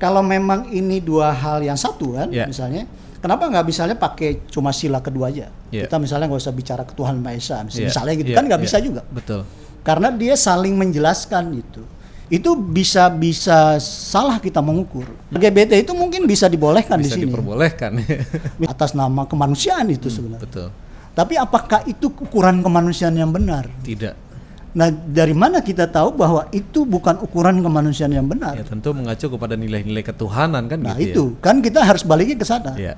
kalau 0.00 0.24
memang 0.24 0.72
ini 0.72 0.98
dua 0.98 1.28
hal 1.30 1.60
yang 1.60 1.76
satu 1.76 2.16
kan, 2.16 2.32
Ya. 2.32 2.48
misalnya, 2.48 2.88
kenapa 3.20 3.44
nggak 3.46 3.66
misalnya 3.68 3.94
pakai 3.94 4.48
cuma 4.48 4.72
sila 4.72 4.98
kedua 4.98 5.28
aja? 5.28 5.52
Ya. 5.68 5.84
Kita 5.84 6.00
misalnya 6.00 6.26
nggak 6.26 6.40
usah 6.40 6.54
bicara 6.56 6.82
ketuhanan 6.82 7.20
Maha 7.20 7.36
Esa, 7.36 7.60
mis- 7.60 7.76
Iya, 7.76 7.92
misalnya 7.92 8.14
gitu 8.16 8.30
iya, 8.32 8.36
kan 8.40 8.44
nggak 8.48 8.60
iya. 8.60 8.66
bisa 8.66 8.76
juga. 8.80 9.02
Betul. 9.12 9.44
Karena 9.84 10.08
dia 10.08 10.34
saling 10.34 10.72
menjelaskan 10.72 11.52
gitu. 11.54 11.84
Itu 12.30 12.54
bisa 12.54 13.10
bisa 13.10 13.76
salah 13.82 14.38
kita 14.38 14.62
mengukur. 14.62 15.04
LGBT 15.34 15.82
itu 15.82 15.92
mungkin 15.92 16.24
bisa 16.24 16.46
dibolehkan 16.46 16.96
Bisa 16.96 17.18
di 17.18 17.20
sini 17.20 17.28
diperbolehkan. 17.28 17.90
atas 18.72 18.94
nama 18.94 19.28
kemanusiaan 19.28 19.84
itu 19.90 20.08
sebenarnya. 20.08 20.46
Betul. 20.46 20.68
Tapi 21.10 21.34
apakah 21.36 21.84
itu 21.84 22.06
ukuran 22.08 22.62
kemanusiaan 22.62 23.18
yang 23.18 23.34
benar? 23.34 23.66
Tidak. 23.82 24.29
Nah, 24.70 24.86
dari 24.86 25.34
mana 25.34 25.58
kita 25.58 25.90
tahu 25.90 26.14
bahwa 26.14 26.46
itu 26.54 26.86
bukan 26.86 27.18
ukuran 27.26 27.58
kemanusiaan 27.58 28.14
yang 28.14 28.30
benar? 28.30 28.54
Ya 28.54 28.62
tentu 28.62 28.94
mengacu 28.94 29.26
kepada 29.26 29.58
nilai-nilai 29.58 30.06
ketuhanan 30.06 30.70
kan 30.70 30.78
nah, 30.78 30.94
gitu 30.94 31.34
itu 31.34 31.42
kan 31.42 31.58
kita 31.58 31.82
harus 31.82 32.06
baliknya 32.06 32.38
ke 32.38 32.46
sana. 32.46 32.78
ya. 32.78 32.94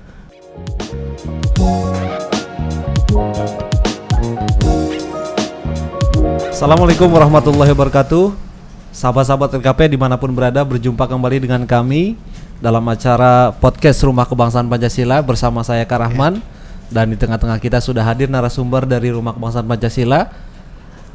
Assalamualaikum 6.52 7.08
warahmatullahi 7.08 7.72
wabarakatuh 7.72 8.36
Sahabat-sahabat 8.92 9.56
LKP 9.56 9.96
di 9.96 9.98
mana 9.98 10.20
pun 10.20 10.28
berada 10.28 10.60
berjumpa 10.60 11.08
kembali 11.08 11.48
dengan 11.48 11.64
kami 11.64 12.20
Dalam 12.60 12.84
acara 12.84 13.48
podcast 13.56 14.04
Rumah 14.04 14.28
Kebangsaan 14.28 14.68
Pancasila 14.68 15.24
bersama 15.24 15.64
saya 15.64 15.88
Kak 15.88 16.04
Rahman 16.04 16.44
Dan 16.92 17.10
di 17.10 17.16
tengah-tengah 17.16 17.56
kita 17.56 17.80
sudah 17.80 18.04
hadir 18.04 18.28
narasumber 18.28 18.84
dari 18.84 19.08
Rumah 19.08 19.32
Kebangsaan 19.34 19.64
Pancasila 19.64 20.51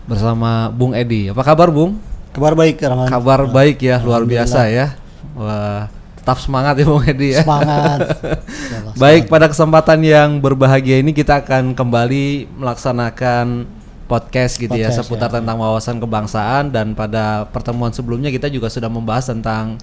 Bersama 0.07 0.71
Bung 0.71 0.95
Edi 0.95 1.27
Apa 1.29 1.43
kabar 1.43 1.67
Bung? 1.67 1.99
Kabar 2.37 2.53
baik, 2.53 2.77
Rahman. 2.85 3.09
Kabar 3.09 3.39
baik 3.49 3.81
ya, 3.81 3.97
luar 3.97 4.21
biasa 4.21 4.69
ya. 4.69 4.93
Wah, 5.33 5.89
tetap 6.21 6.37
semangat 6.37 6.77
ya 6.77 6.85
Bung 6.85 7.01
Edi 7.01 7.33
ya. 7.33 7.41
Semangat. 7.41 8.13
Baik, 9.01 9.25
pada 9.25 9.49
kesempatan 9.49 10.05
yang 10.05 10.37
berbahagia 10.37 11.01
ini 11.01 11.17
kita 11.17 11.41
akan 11.41 11.73
kembali 11.73 12.45
melaksanakan 12.61 13.65
podcast 14.05 14.61
gitu 14.61 14.77
ya 14.77 14.93
Podcast, 14.93 15.01
seputar 15.01 15.33
tentang 15.33 15.57
wawasan 15.57 15.97
kebangsaan 15.97 16.69
dan 16.69 16.93
pada 16.93 17.49
pertemuan 17.49 17.89
sebelumnya 17.89 18.29
kita 18.29 18.53
juga 18.53 18.69
sudah 18.69 18.87
membahas 18.87 19.33
tentang 19.33 19.81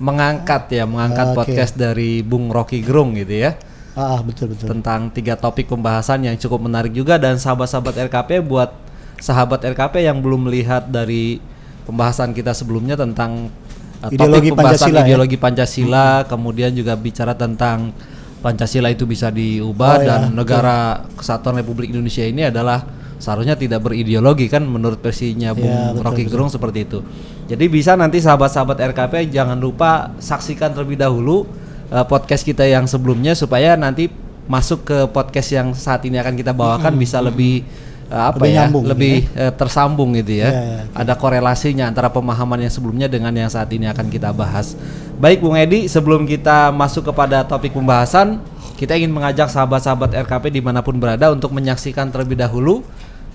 mengangkat 0.00 0.72
ya, 0.72 0.88
mengangkat 0.88 1.36
Oke. 1.36 1.36
podcast 1.44 1.76
dari 1.76 2.24
Bung 2.24 2.48
Rocky 2.48 2.80
Gerung 2.80 3.12
gitu 3.12 3.44
ya. 3.44 3.60
Ah, 3.92 4.24
betul 4.24 4.56
betul. 4.56 4.72
Tentang 4.72 5.12
tiga 5.12 5.36
topik 5.36 5.68
pembahasan 5.68 6.24
yang 6.24 6.40
cukup 6.40 6.64
menarik 6.64 6.96
juga 6.96 7.20
dan 7.20 7.36
sahabat-sahabat 7.36 8.08
RKP 8.08 8.40
buat 8.40 8.72
sahabat 9.20 9.62
RKP 9.62 10.08
yang 10.08 10.24
belum 10.24 10.48
melihat 10.48 10.88
dari 10.88 11.38
pembahasan 11.84 12.32
kita 12.32 12.56
sebelumnya 12.56 12.96
tentang 12.96 13.52
uh, 14.00 14.08
Ideologi 14.08 14.48
topik 14.50 14.56
pembahasan 14.56 14.78
Pancasila 14.88 14.98
ya. 14.98 15.06
ideologi 15.06 15.36
Pancasila, 15.36 16.08
kemudian 16.26 16.70
juga 16.72 16.96
bicara 16.96 17.36
tentang 17.36 17.92
Pancasila 18.40 18.88
itu 18.88 19.04
bisa 19.04 19.28
diubah 19.28 19.94
Oh, 19.94 20.00
ya, 20.00 20.06
dan 20.08 20.20
negara 20.32 21.04
kesatuan 21.12 21.60
Republik 21.60 21.92
Indonesia 21.92 22.24
ini 22.24 22.48
adalah 22.48 22.80
seharusnya 23.20 23.52
tidak 23.52 23.84
berideologi 23.84 24.48
kan 24.48 24.64
menurut 24.64 24.96
versinya 25.04 25.52
Bung 25.52 25.68
Ya, 25.68 25.92
betul, 25.92 26.04
Rocky 26.08 26.24
Gerung 26.24 26.48
seperti 26.48 26.88
itu. 26.88 27.04
Jadi 27.52 27.64
bisa 27.68 27.92
nanti 28.00 28.16
sahabat-sahabat 28.24 28.80
RKP 28.96 29.28
jangan 29.28 29.60
lupa 29.60 30.16
saksikan 30.16 30.72
terlebih 30.72 30.96
dahulu 30.96 31.44
uh, 31.92 32.06
podcast 32.08 32.48
kita 32.48 32.64
yang 32.64 32.88
sebelumnya 32.88 33.36
supaya 33.36 33.76
nanti 33.76 34.08
masuk 34.48 34.88
ke 34.88 34.98
podcast 35.12 35.52
yang 35.52 35.68
saat 35.76 36.00
ini 36.08 36.16
akan 36.16 36.34
kita 36.34 36.56
bawakan 36.56 36.96
bisa 36.96 37.20
lebih 37.20 37.62
uh, 38.10 38.34
apa 38.34 38.42
Lebih 38.42 38.50
ya 38.50 38.58
nyambung, 38.66 38.84
lebih 38.90 39.14
eh, 39.38 39.52
tersambung 39.54 40.10
gitu 40.18 40.42
ya. 40.42 40.50
Ya, 40.50 40.62
ya, 40.62 40.80
Ada 40.92 41.14
korelasinya 41.14 41.88
antara 41.88 42.10
pemahaman 42.10 42.66
yang 42.66 42.72
sebelumnya 42.74 43.06
dengan 43.06 43.32
yang 43.32 43.48
saat 43.48 43.70
ini 43.70 43.86
akan 43.86 44.10
kita 44.10 44.34
bahas. 44.34 44.74
Baik 45.16 45.40
Bung 45.40 45.56
Edi, 45.56 45.86
sebelum 45.86 46.26
kita 46.26 46.74
masuk 46.74 47.14
kepada 47.14 47.46
topik 47.46 47.72
pembahasan, 47.72 48.42
kita 48.74 48.96
ingin 48.96 49.12
mengajak 49.12 49.52
sahabat-sahabat 49.52 50.16
RKP 50.26 50.58
di 50.58 50.60
mana 50.64 50.80
pun 50.80 50.96
berada 50.96 51.30
untuk 51.30 51.52
menyaksikan 51.52 52.08
terlebih 52.08 52.40
dahulu 52.40 52.80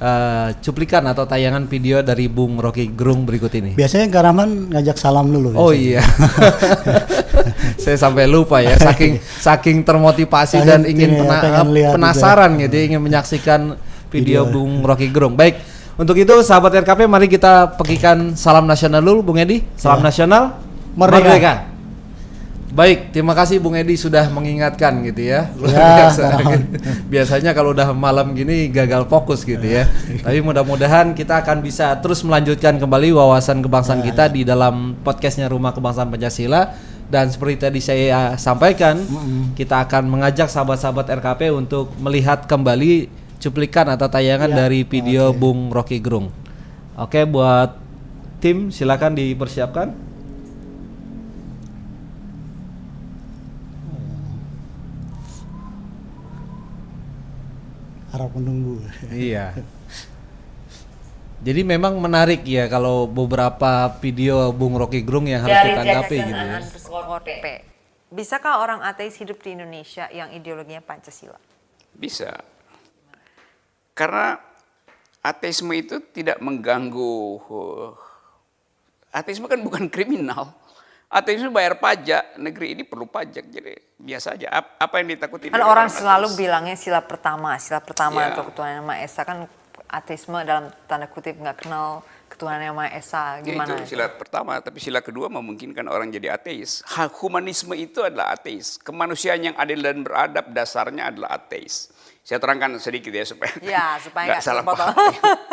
eh, 0.02 0.50
cuplikan 0.60 1.06
atau 1.06 1.30
tayangan 1.30 1.70
video 1.70 2.02
dari 2.02 2.26
Bung 2.26 2.58
Rocky 2.58 2.90
Gerung 2.92 3.24
berikut 3.30 3.54
ini. 3.54 3.78
Biasanya 3.78 4.10
Kak 4.10 4.24
Rahman 4.26 4.74
ngajak 4.74 4.98
salam 4.98 5.30
dulu. 5.30 5.54
Oh 5.54 5.70
biasanya. 5.70 6.02
iya, 6.02 6.02
saya 7.86 7.98
sampai 8.02 8.26
lupa 8.26 8.66
ya, 8.66 8.74
saking 8.82 9.22
saking 9.22 9.78
termotivasi 9.86 10.66
dan 10.66 10.82
ingin 10.90 11.22
ya, 11.22 11.22
pena- 11.22 11.94
penasaran 11.94 12.58
gitu, 12.58 12.74
ya, 12.74 12.84
ingin 12.90 13.02
menyaksikan 13.06 13.62
video, 14.16 14.48
Video. 14.48 14.54
Bung 14.56 14.80
Rocky 14.80 15.12
Gerung. 15.12 15.36
Baik, 15.36 15.60
untuk 16.00 16.16
itu 16.16 16.32
sahabat 16.40 16.72
RKP, 16.80 17.04
mari 17.06 17.28
kita 17.28 17.76
pegikan 17.76 18.32
salam 18.40 18.64
nasional 18.64 19.04
dulu, 19.04 19.32
Bung 19.32 19.40
Edi. 19.40 19.60
Salam 19.76 20.00
Ya. 20.00 20.08
nasional, 20.08 20.44
Merdeka. 20.96 21.76
Baik, 22.76 23.16
terima 23.16 23.32
kasih 23.32 23.64
Bung 23.64 23.72
Edi 23.72 23.96
sudah 23.96 24.28
mengingatkan 24.28 25.00
gitu 25.08 25.24
ya. 25.24 25.48
Ya, 25.64 25.88
biasa. 26.04 26.26
Biasanya 27.14 27.56
kalau 27.56 27.72
udah 27.72 27.96
malam 27.96 28.36
gini 28.36 28.68
gagal 28.68 29.08
fokus 29.08 29.48
gitu 29.48 29.64
ya. 29.64 29.88
Tapi 30.20 30.44
mudah-mudahan 30.44 31.16
kita 31.16 31.40
akan 31.40 31.64
bisa 31.64 31.96
terus 32.04 32.20
melanjutkan 32.28 32.76
kembali 32.76 33.16
wawasan 33.16 33.64
kebangsaan 33.64 34.04
Ya, 34.04 34.12
kita 34.12 34.28
di 34.28 34.44
dalam 34.44 35.00
podcastnya 35.08 35.48
Rumah 35.48 35.72
Kebangsaan 35.72 36.12
Pancasila. 36.12 36.76
Dan 37.08 37.32
seperti 37.32 37.56
tadi 37.64 37.80
saya 37.80 38.36
sampaikan, 38.36 39.00
kita 39.56 39.88
akan 39.88 40.12
mengajak 40.12 40.52
sahabat-sahabat 40.52 41.06
RKP 41.24 41.56
untuk 41.56 41.96
melihat 42.04 42.44
kembali 42.44 43.08
cuplikan 43.40 43.90
atau 43.92 44.08
tayangan 44.08 44.52
Ya, 44.52 44.58
dari 44.66 44.88
video 44.88 45.32
Bung 45.36 45.70
Rocky 45.70 46.00
Gerung. 46.00 46.32
Oke, 46.96 47.28
buat 47.28 47.76
tim 48.40 48.72
silakan 48.72 49.18
dipersiapkan. 49.20 49.92
Harap 58.16 58.32
menunggu. 58.32 58.80
Iya. 59.12 59.52
Jadi 61.46 61.62
memang 61.62 62.00
menarik 62.00 62.48
ya 62.48 62.66
kalau 62.72 63.06
beberapa 63.06 63.92
video 64.00 64.56
Bung 64.56 64.80
Rocky 64.80 65.04
Gerung 65.04 65.28
yang 65.28 65.44
harus 65.44 65.60
Dari 65.62 65.76
ditanggapi 65.76 66.18
gitu 66.24 66.44
ya. 66.48 66.60
Bisakah 68.16 68.64
orang 68.64 68.80
ateis 68.82 69.20
hidup 69.20 69.44
di 69.44 69.54
Indonesia 69.54 70.08
yang 70.16 70.32
ideologinya 70.32 70.80
Pancasila? 70.80 71.36
Bisa. 71.92 72.55
Karena 73.96 74.36
ateisme 75.22 75.72
itu 75.74 76.04
tidak 76.06 76.38
mengganggu. 76.38 77.16
uh, 77.42 77.92
Ateisme 79.10 79.48
kan 79.48 79.64
bukan 79.64 79.88
kriminal. 79.94 80.52
Ateisme 81.08 81.48
bayar 81.48 81.80
pajak. 81.80 82.36
Negeri 82.36 82.76
ini 82.76 82.84
perlu 82.84 83.08
pajak. 83.08 83.48
Jadi 83.48 83.72
biasa 83.96 84.36
aja. 84.36 84.52
Ap- 84.52 84.76
Apa 84.78 85.00
yang 85.00 85.16
ditakuti 85.16 85.48
Kan 85.48 85.64
orang 85.64 85.88
selalu 85.88 86.36
bilangnya 86.36 86.76
sila 86.76 87.00
pertama, 87.00 87.56
sila 87.56 87.80
pertama 87.80 88.20
Iya. 88.20 88.36
atau 88.36 88.44
ketuhanan 88.46 88.76
yang 88.76 88.86
Maha 88.86 89.00
Esa 89.00 89.24
kan 89.24 89.48
ateisme 89.86 90.36
dalam 90.44 90.68
tanda 90.90 91.08
kutip 91.08 91.38
nggak 91.38 91.64
kenal 91.64 92.02
ketuhanan 92.28 92.68
yang 92.68 92.76
Maha 92.76 92.92
Esa 92.92 93.40
gimana? 93.40 93.80
itu 93.80 93.96
sila 93.96 94.12
pertama, 94.12 94.60
tapi 94.60 94.84
sila 94.84 95.00
kedua 95.00 95.32
memungkinkan 95.32 95.88
orang 95.88 96.12
jadi 96.12 96.36
ateis. 96.36 96.84
Humanisme 97.24 97.72
itu 97.74 98.04
adalah 98.04 98.36
ateis. 98.36 98.76
Kemanusiaan 98.76 99.40
yang 99.40 99.56
adil 99.56 99.80
dan 99.80 100.04
beradab 100.04 100.52
dasarnya 100.52 101.08
adalah 101.08 101.40
ateis. 101.40 101.95
Saya 102.26 102.42
terangkan 102.42 102.82
sedikit 102.82 103.14
ya 103.14 103.22
supaya 103.22 103.54
Ya, 103.78 104.02
supaya 104.02 104.34
nggak 104.34 104.42
salah 104.42 104.66
paham. 104.66 104.98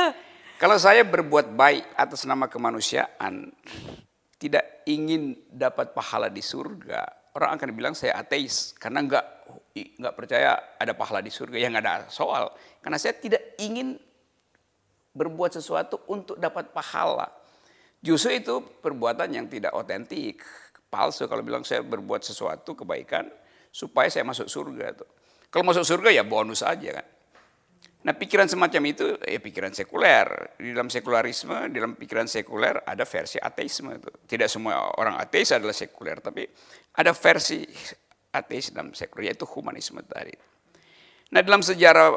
Kalau 0.62 0.78
saya 0.80 1.04
berbuat 1.04 1.52
baik 1.52 1.84
atas 2.00 2.24
nama 2.24 2.48
kemanusiaan, 2.48 3.52
tidak 4.40 4.64
ingin 4.88 5.36
dapat 5.52 5.92
pahala 5.92 6.32
di 6.32 6.40
surga, 6.40 7.04
orang 7.36 7.60
akan 7.60 7.68
bilang 7.76 7.94
saya 7.98 8.16
ateis 8.16 8.72
karena 8.80 9.04
nggak 9.04 9.26
nggak 10.00 10.14
percaya 10.16 10.78
ada 10.80 10.96
pahala 10.96 11.20
di 11.20 11.28
surga. 11.28 11.60
Yang 11.60 11.74
ada 11.84 11.92
soal, 12.08 12.56
karena 12.80 12.96
saya 12.96 13.20
tidak 13.20 13.58
ingin 13.60 14.00
berbuat 15.12 15.52
sesuatu 15.60 16.08
untuk 16.08 16.40
dapat 16.40 16.72
pahala. 16.72 17.28
Justru 18.00 18.32
itu 18.32 18.64
perbuatan 18.80 19.28
yang 19.28 19.44
tidak 19.50 19.76
otentik, 19.76 20.40
palsu 20.88 21.28
kalau 21.28 21.44
bilang 21.44 21.68
saya 21.68 21.84
berbuat 21.84 22.24
sesuatu 22.24 22.72
kebaikan 22.72 23.28
supaya 23.68 24.08
saya 24.08 24.24
masuk 24.24 24.48
surga 24.48 25.04
tuh. 25.04 25.10
Kalau 25.52 25.68
masuk 25.68 25.84
surga 25.84 26.08
ya 26.08 26.24
bonus 26.24 26.64
aja 26.64 26.96
kan. 26.96 27.06
Nah 28.02 28.14
pikiran 28.18 28.48
semacam 28.50 28.82
itu 28.88 29.04
ya 29.20 29.38
pikiran 29.38 29.70
sekuler. 29.70 30.56
Di 30.56 30.72
dalam 30.72 30.88
sekularisme, 30.88 31.68
di 31.68 31.76
dalam 31.78 31.94
pikiran 31.94 32.26
sekuler 32.26 32.82
ada 32.82 33.04
versi 33.04 33.36
ateisme 33.36 33.94
itu. 33.94 34.10
Tidak 34.26 34.48
semua 34.48 34.96
orang 34.96 35.20
ateis 35.20 35.52
adalah 35.52 35.76
sekuler, 35.76 36.18
tapi 36.24 36.48
ada 36.98 37.12
versi 37.12 37.62
ateis 38.32 38.72
dalam 38.72 38.96
sekuler 38.96 39.30
yaitu 39.30 39.44
humanisme 39.44 40.00
tadi. 40.08 40.32
Nah 41.36 41.40
dalam 41.44 41.62
sejarah 41.62 42.08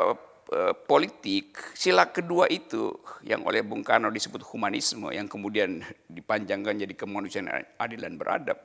eh, 0.55 0.73
politik, 0.87 1.75
sila 1.77 2.09
kedua 2.09 2.49
itu 2.49 2.89
yang 3.27 3.45
oleh 3.45 3.61
Bung 3.61 3.85
Karno 3.85 4.09
disebut 4.09 4.41
humanisme, 4.47 5.13
yang 5.13 5.29
kemudian 5.29 5.85
dipanjangkan 6.09 6.81
jadi 6.81 6.93
kemanusiaan 6.97 7.51
adil 7.77 7.99
dan 7.99 8.17
beradab, 8.17 8.57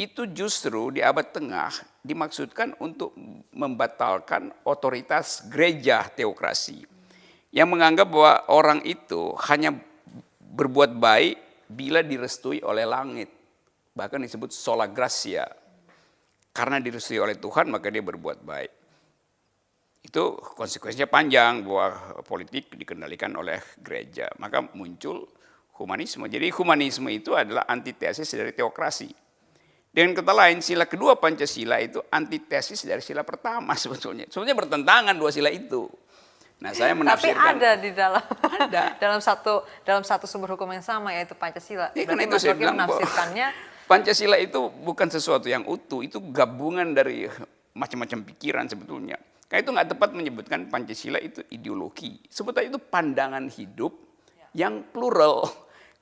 itu 0.00 0.24
justru 0.32 0.94
di 0.94 1.04
abad 1.04 1.28
tengah 1.30 1.72
dimaksudkan 2.00 2.74
untuk 2.80 3.12
membatalkan 3.52 4.50
otoritas 4.64 5.46
gereja 5.52 6.08
teokrasi 6.08 6.82
yang 7.52 7.68
menganggap 7.68 8.08
bahwa 8.08 8.34
orang 8.48 8.80
itu 8.88 9.36
hanya 9.52 9.76
berbuat 10.40 10.96
baik 10.96 11.36
bila 11.68 12.00
direstui 12.04 12.60
oleh 12.64 12.88
langit. 12.88 13.30
bahkan 13.92 14.24
disebut 14.24 14.48
sola 14.56 14.88
gracia. 14.88 15.44
Karena 16.48 16.80
direstui 16.80 17.20
oleh 17.20 17.36
Tuhan 17.36 17.68
maka 17.68 17.92
dia 17.92 18.00
berbuat 18.00 18.40
baik. 18.40 18.72
Itu 20.00 20.40
konsekuensinya 20.40 21.12
panjang 21.12 21.60
bahwa 21.60 22.16
politik 22.24 22.72
dikendalikan 22.72 23.36
oleh 23.36 23.60
gereja. 23.84 24.32
Maka 24.40 24.64
muncul 24.72 25.28
humanisme. 25.76 26.24
Jadi 26.24 26.48
humanisme 26.56 27.12
itu 27.12 27.36
adalah 27.36 27.68
antitesis 27.68 28.32
dari 28.32 28.56
teokrasi. 28.56 29.12
Dengan 29.92 30.16
kata 30.16 30.32
lain, 30.32 30.64
sila 30.64 30.88
kedua 30.88 31.20
Pancasila 31.20 31.76
itu 31.76 32.00
antitesis 32.08 32.88
dari 32.88 33.04
sila 33.04 33.20
pertama 33.28 33.76
sebetulnya. 33.82 34.24
Sebetulnya 34.32 34.56
bertentangan 34.56 35.12
dua 35.12 35.28
sila 35.28 35.52
itu. 35.52 35.84
Nah, 36.62 36.72
saya 36.72 36.94
Tapi 36.94 37.02
menafsirkan 37.04 37.58
ada 37.58 37.70
di 37.74 37.90
dalam 37.90 38.22
Ada. 38.40 38.82
dalam 39.02 39.20
satu 39.20 39.66
dalam 39.82 40.06
satu 40.06 40.30
sumber 40.30 40.54
hukum 40.54 40.70
yang 40.72 40.80
sama 40.80 41.12
yaitu 41.12 41.36
Pancasila. 41.36 41.92
Ya, 41.92 42.06
karena 42.08 42.24
itu 42.24 42.38
saya 42.40 42.54
bilang 42.56 42.78
menafsirkannya 42.78 43.46
Pancasila 43.90 44.38
itu 44.40 44.72
bukan 44.80 45.10
sesuatu 45.12 45.50
yang 45.52 45.68
utuh, 45.68 46.00
itu 46.00 46.16
gabungan 46.32 46.96
dari 46.96 47.28
macam-macam 47.76 48.24
pikiran 48.24 48.64
sebetulnya. 48.64 49.20
Karena 49.50 49.60
itu 49.60 49.70
nggak 49.76 49.88
tepat 49.92 50.10
menyebutkan 50.16 50.60
Pancasila 50.72 51.20
itu 51.20 51.44
ideologi. 51.52 52.16
Sebetulnya 52.30 52.72
itu 52.72 52.80
pandangan 52.80 53.44
hidup 53.52 53.92
yang 54.56 54.86
plural. 54.88 55.44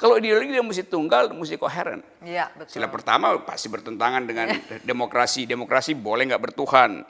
Kalau 0.01 0.17
ideologi 0.17 0.49
dia 0.49 0.65
mesti 0.65 0.89
tunggal, 0.89 1.29
mesti 1.29 1.61
koheren. 1.61 2.01
Iya, 2.25 2.49
betul. 2.57 2.81
Sila 2.81 2.89
pertama 2.89 3.37
pasti 3.45 3.69
bertentangan 3.69 4.25
dengan 4.25 4.49
demokrasi. 4.91 5.45
Demokrasi 5.45 5.93
boleh 5.93 6.25
nggak 6.25 6.41
bertuhan. 6.41 7.05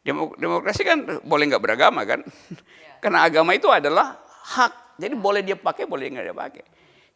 Demo- 0.00 0.32
demokrasi 0.40 0.88
kan 0.88 1.04
boleh 1.20 1.44
nggak 1.52 1.60
beragama 1.60 2.08
kan? 2.08 2.24
Karena 3.04 3.28
agama 3.28 3.52
itu 3.52 3.68
adalah 3.68 4.16
hak. 4.56 4.96
Jadi 4.96 5.14
boleh 5.14 5.44
dia 5.44 5.54
pakai, 5.54 5.84
boleh 5.84 6.08
nggak 6.08 6.26
dia 6.32 6.36
pakai. 6.36 6.64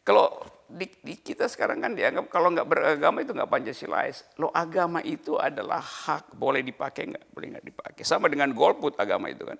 Kalau 0.05 0.29
di, 0.69 0.85
di 1.01 1.15
kita 1.17 1.47
sekarang 1.47 1.79
kan 1.79 1.91
dianggap 1.95 2.27
kalau 2.29 2.53
nggak 2.53 2.67
beragama 2.69 3.25
itu 3.25 3.33
nggak 3.33 3.49
pancasilais. 3.49 4.23
Lo 4.37 4.53
agama 4.53 5.01
itu 5.01 5.35
adalah 5.41 5.81
hak, 5.81 6.37
boleh 6.37 6.61
dipakai 6.61 7.09
nggak, 7.09 7.25
boleh 7.33 7.47
nggak 7.57 7.65
dipakai. 7.65 8.03
Sama 8.05 8.29
dengan 8.29 8.53
golput 8.53 8.93
agama 8.99 9.27
itu 9.27 9.47
kan. 9.47 9.57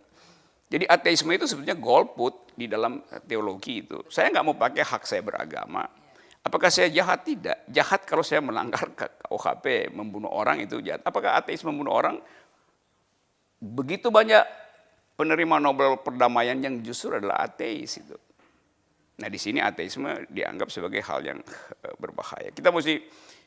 Jadi 0.69 0.89
ateisme 0.89 1.31
itu 1.35 1.45
sebetulnya 1.45 1.77
golput 1.77 2.55
di 2.57 2.65
dalam 2.65 3.01
teologi 3.25 3.85
itu. 3.85 4.03
Saya 4.09 4.33
nggak 4.33 4.45
mau 4.45 4.57
pakai 4.57 4.83
hak 4.83 5.03
saya 5.05 5.21
beragama. 5.21 5.85
Apakah 6.43 6.67
saya 6.67 6.91
jahat? 6.91 7.23
Tidak. 7.23 7.71
Jahat 7.71 8.03
kalau 8.03 8.21
saya 8.21 8.43
melanggar 8.43 8.91
KUHP, 8.99 9.95
membunuh 9.95 10.31
orang 10.31 10.59
itu 10.59 10.83
jahat. 10.83 10.99
Apakah 11.07 11.39
ateis 11.39 11.63
membunuh 11.63 11.95
orang? 11.95 12.19
Begitu 13.63 14.11
banyak 14.11 14.43
penerima 15.15 15.55
Nobel 15.63 16.01
perdamaian 16.03 16.59
yang 16.59 16.83
justru 16.83 17.15
adalah 17.15 17.47
ateis 17.47 18.01
itu. 18.01 18.17
Nah 19.23 19.29
di 19.29 19.39
sini 19.39 19.61
ateisme 19.61 20.27
dianggap 20.27 20.67
sebagai 20.73 20.99
hal 21.05 21.21
yang 21.23 21.39
eh, 21.85 21.95
berbahaya. 21.95 22.49
Kita 22.51 22.73
mesti 22.73 22.97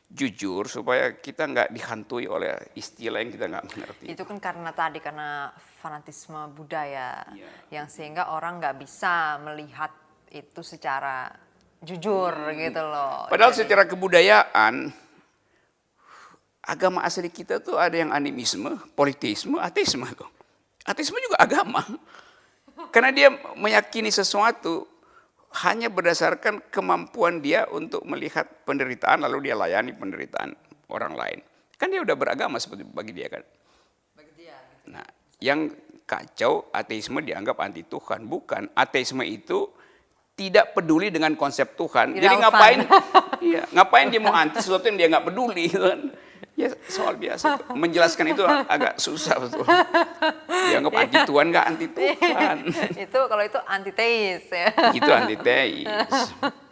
jujur 0.07 0.71
supaya 0.71 1.19
kita 1.19 1.43
nggak 1.51 1.69
dihantui 1.75 2.31
oleh 2.31 2.55
istilah 2.73 3.19
yang 3.19 3.31
kita 3.31 3.45
nggak 3.51 3.65
mengerti. 3.67 4.05
Itu 4.07 4.23
kan 4.23 4.39
karena 4.39 4.71
tadi 4.71 5.03
karena 5.03 5.51
fanatisme 5.83 6.47
budaya 6.55 7.27
Iya. 7.35 7.49
yang 7.75 7.87
sehingga 7.91 8.31
orang 8.31 8.63
nggak 8.63 8.79
bisa 8.79 9.35
melihat 9.43 9.91
itu 10.31 10.63
secara 10.63 11.27
jujur 11.83 12.31
gitu 12.55 12.81
loh. 12.81 13.27
Padahal 13.27 13.51
Jadi- 13.51 13.67
secara 13.67 13.83
kebudayaan 13.83 14.73
agama 16.63 17.03
asli 17.03 17.27
kita 17.27 17.59
tuh 17.59 17.75
ada 17.79 17.95
yang 17.95 18.11
animisme, 18.11 18.75
politisme, 18.95 19.59
ateisme 19.59 20.07
tuh. 20.15 20.27
Ateisme 20.83 21.19
juga 21.19 21.37
agama. 21.39 21.83
Karena 22.91 23.11
dia 23.11 23.29
meyakini 23.55 24.07
sesuatu 24.07 24.87
hanya 25.63 25.87
berdasarkan 25.87 26.67
kemampuan 26.69 27.39
dia 27.39 27.65
untuk 27.71 28.03
melihat 28.03 28.45
penderitaan 28.67 29.23
lalu 29.23 29.49
dia 29.49 29.55
layani 29.55 29.95
penderitaan 29.95 30.53
orang 30.91 31.13
lain. 31.15 31.39
Kan 31.77 31.93
dia 31.93 32.01
udah 32.01 32.17
beragama 32.17 32.57
seperti 32.59 32.83
bagi 32.83 33.13
dia 33.15 33.31
kan. 33.31 33.43
Nah, 34.87 35.07
yang 35.43 35.69
kacau 36.07 36.71
ateisme 36.71 37.19
dianggap 37.19 37.59
anti 37.59 37.83
Tuhan, 37.83 38.25
bukan. 38.25 38.71
Ateisme 38.73 39.27
itu 39.27 39.67
tidak 40.37 40.77
peduli 40.77 41.09
dengan 41.09 41.33
konsep 41.33 41.75
Tuhan. 41.75 42.15
Tidak 42.15 42.23
Jadi 42.23 42.35
ngapain? 42.39 42.79
iya, 43.49 43.63
ngapain 43.73 44.07
dia 44.07 44.21
mau 44.21 44.33
anti 44.33 44.61
sesuatu 44.61 44.85
yang 44.87 44.97
dia 44.97 45.07
nggak 45.11 45.25
peduli 45.27 45.63
gitu 45.67 45.83
kan? 45.83 46.01
Ya 46.57 46.73
soal 46.89 47.21
biasa. 47.21 47.69
Menjelaskan 47.77 48.33
itu 48.33 48.41
agak 48.45 48.97
susah 48.97 49.37
betul. 49.37 49.61
Dianggap 50.73 50.93
anti 50.97 51.19
Tuhan 51.21 51.45
nggak 51.53 51.65
anti 51.69 51.87
Tuhan. 51.93 52.57
itu 53.05 53.19
kalau 53.29 53.43
itu 53.45 53.59
antiteis 53.61 54.43
ya. 54.49 54.67
itu 54.97 55.05
antiteis. 55.05 55.85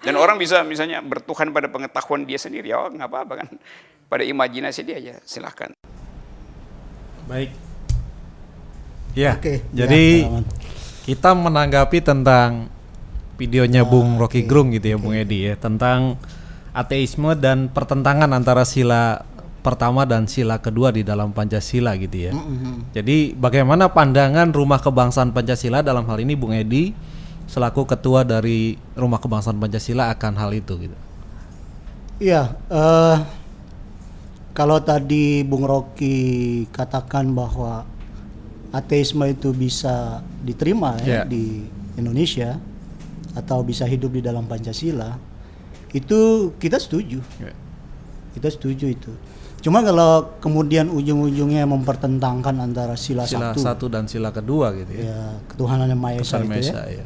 Dan 0.01 0.17
orang 0.17 0.41
bisa 0.41 0.65
misalnya 0.65 1.05
bertuhan 1.05 1.53
pada 1.53 1.69
pengetahuan 1.69 2.25
dia 2.25 2.41
sendiri, 2.41 2.73
ya 2.73 2.81
nggak 2.89 3.09
apa-apa 3.09 3.33
kan. 3.45 3.47
Pada 4.09 4.25
imajinasi 4.25 4.81
dia 4.81 4.97
ya 4.97 5.15
silahkan. 5.21 5.69
Baik. 7.29 7.53
Ya. 9.13 9.37
Oke, 9.37 9.63
Jadi 9.71 10.25
ya, 10.25 10.43
kita 11.05 11.37
menanggapi 11.37 12.01
tentang 12.01 12.67
videonya 13.37 13.85
Bung 13.85 14.17
Rocky 14.17 14.43
Gerung 14.49 14.73
gitu 14.73 14.95
ya 14.95 14.97
Bung 14.97 15.15
Edi 15.15 15.45
ya 15.45 15.55
tentang 15.55 16.17
ateisme 16.75 17.31
dan 17.39 17.71
pertentangan 17.71 18.27
antara 18.35 18.67
sila 18.67 19.23
pertama 19.65 20.05
dan 20.05 20.29
sila 20.29 20.61
kedua 20.61 20.93
di 20.93 21.01
dalam 21.01 21.33
Pancasila 21.33 21.97
gitu 21.97 22.29
ya. 22.29 22.31
Jadi 22.93 23.33
bagaimana 23.33 23.89
pandangan 23.89 24.53
Rumah 24.53 24.77
Kebangsaan 24.77 25.33
Pancasila 25.33 25.81
dalam 25.81 26.05
hal 26.05 26.21
ini 26.21 26.37
Bung 26.37 26.53
Edi 26.53 26.93
selaku 27.49 27.89
ketua 27.89 28.21
dari 28.21 28.77
Rumah 28.93 29.17
Kebangsaan 29.17 29.57
Pancasila 29.57 30.13
akan 30.13 30.33
hal 30.37 30.53
itu 30.53 30.77
gitu. 30.85 30.97
Iya, 32.21 32.53
eh, 32.69 33.17
kalau 34.55 34.79
tadi 34.79 35.41
Bung 35.43 35.65
Rocky 35.67 36.63
katakan 36.71 37.33
bahwa 37.33 37.83
ateisme 38.71 39.25
itu 39.27 39.51
bisa 39.51 40.23
diterima 40.45 40.95
ya 41.03 41.23
Iya. 41.23 41.23
di 41.27 41.65
Indonesia 41.99 42.55
atau 43.35 43.63
bisa 43.67 43.83
hidup 43.83 44.15
di 44.15 44.23
dalam 44.23 44.47
Pancasila, 44.47 45.19
itu 45.91 46.51
kita 46.55 46.79
setuju. 46.79 47.19
Ya. 47.39 47.51
Kita 48.31 48.47
setuju 48.47 48.91
itu. 48.95 49.11
Cuma 49.65 49.81
kalau 49.81 50.37
kemudian 50.37 50.93
ujung-ujungnya 50.93 51.65
mempertentangkan 51.65 52.53
antara 52.61 52.93
sila, 52.93 53.25
Sila 53.25 53.49
satu, 53.49 53.65
satu 53.65 53.85
dan 53.89 54.05
sila 54.05 54.29
kedua 54.29 54.69
gitu 54.77 54.93
ya. 54.93 55.09
ya 55.09 55.21
ketuhanan 55.49 55.89
yang 55.89 55.97
maha 55.97 56.21
esa 56.21 56.37
Ketuhanan 56.37 56.61
itu 56.61 56.69
Maha 56.69 56.85
ya, 56.85 57.01
ya. 57.01 57.05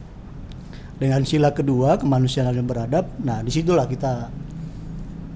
dengan 1.00 1.22
sila 1.24 1.50
kedua 1.56 1.96
kemanusiaan 1.96 2.52
yang 2.52 2.68
beradab. 2.68 3.08
Nah, 3.24 3.40
di 3.40 3.52
situlah 3.56 3.88
kita 3.88 4.28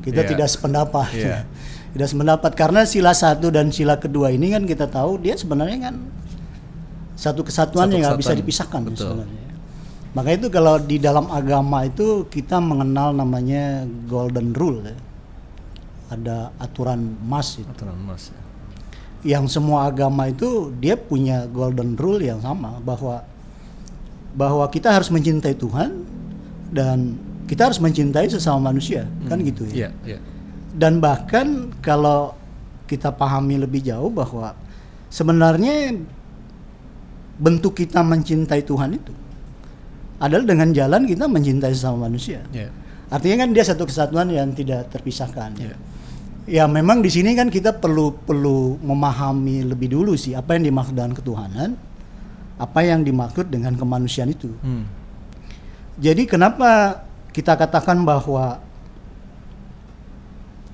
kita 0.04 0.20
Iya. 0.28 0.30
tidak 0.36 0.48
sependapat. 0.52 1.10
Iya. 1.16 1.48
tidak 1.96 2.08
sependapat 2.12 2.52
karena 2.60 2.84
sila 2.84 3.16
satu 3.16 3.48
dan 3.56 3.72
sila 3.72 3.96
kedua 3.96 4.28
ini 4.28 4.52
kan 4.52 4.68
kita 4.68 4.92
tahu 4.92 5.24
dia 5.24 5.40
sebenarnya 5.40 5.80
kan 5.80 5.96
satu 7.16 7.48
kesatuan 7.48 7.88
Satu 7.88 7.94
yang 7.96 8.04
nggak 8.04 8.20
bisa 8.20 8.36
dipisahkan 8.36 8.84
Betul. 8.84 9.00
sebenarnya. 9.00 9.44
Maka 10.12 10.30
itu 10.36 10.52
kalau 10.52 10.76
di 10.76 11.00
dalam 11.00 11.32
agama 11.32 11.88
itu 11.88 12.28
kita 12.28 12.60
mengenal 12.60 13.16
namanya 13.16 13.88
golden 14.12 14.52
rule 14.52 14.84
ya. 14.84 14.98
Ada 16.14 16.54
aturan 16.62 17.18
emas 17.18 17.58
itu. 17.58 17.66
Aturan 17.74 17.98
Mas. 18.06 18.30
ya. 18.30 18.42
Yang 19.24 19.58
semua 19.58 19.88
agama 19.90 20.30
itu 20.30 20.70
dia 20.78 20.94
punya 21.00 21.50
golden 21.50 21.98
rule 21.98 22.22
yang 22.22 22.44
sama 22.44 22.78
bahwa 22.84 23.24
bahwa 24.34 24.66
kita 24.70 24.94
harus 24.94 25.10
mencintai 25.10 25.56
Tuhan 25.58 26.06
dan 26.74 27.18
kita 27.46 27.70
harus 27.70 27.80
mencintai 27.82 28.30
sesama 28.30 28.74
manusia 28.74 29.06
kan 29.30 29.42
gitu 29.42 29.66
ya. 29.70 29.74
Iya, 29.74 29.90
iya. 30.06 30.20
Dan 30.74 30.98
bahkan 30.98 31.70
kalau 31.86 32.34
kita 32.90 33.14
pahami 33.14 33.62
lebih 33.62 33.86
jauh 33.86 34.10
bahwa 34.10 34.58
sebenarnya 35.14 35.98
bentuk 37.38 37.78
kita 37.78 38.02
mencintai 38.02 38.62
Tuhan 38.66 38.98
itu 38.98 39.14
adalah 40.18 40.46
dengan 40.46 40.70
jalan 40.74 41.06
kita 41.06 41.26
mencintai 41.30 41.74
sesama 41.74 42.10
manusia. 42.10 42.42
Iya. 42.52 42.70
Artinya 43.14 43.46
kan 43.46 43.50
dia 43.54 43.64
satu 43.64 43.86
kesatuan 43.86 44.34
yang 44.34 44.50
tidak 44.58 44.90
terpisahkan. 44.90 45.54
Ya 45.62 45.78
memang 46.68 47.00
di 47.00 47.08
sini 47.08 47.32
kan 47.40 47.48
kita 47.48 47.80
perlu 47.80 48.12
perlu 48.20 48.76
memahami 48.84 49.64
lebih 49.64 49.96
dulu 49.96 50.20
sih 50.20 50.36
apa 50.36 50.60
yang 50.60 50.68
dimaksud 50.68 50.94
dengan 50.96 51.16
ketuhanan, 51.16 51.70
apa 52.60 52.80
yang 52.84 53.08
dimaksud 53.08 53.48
dengan 53.48 53.80
kemanusiaan 53.80 54.28
itu. 54.28 54.52
Hmm. 54.60 54.84
Jadi 56.04 56.28
kenapa 56.28 57.04
kita 57.32 57.56
katakan 57.56 58.04
bahwa 58.04 58.60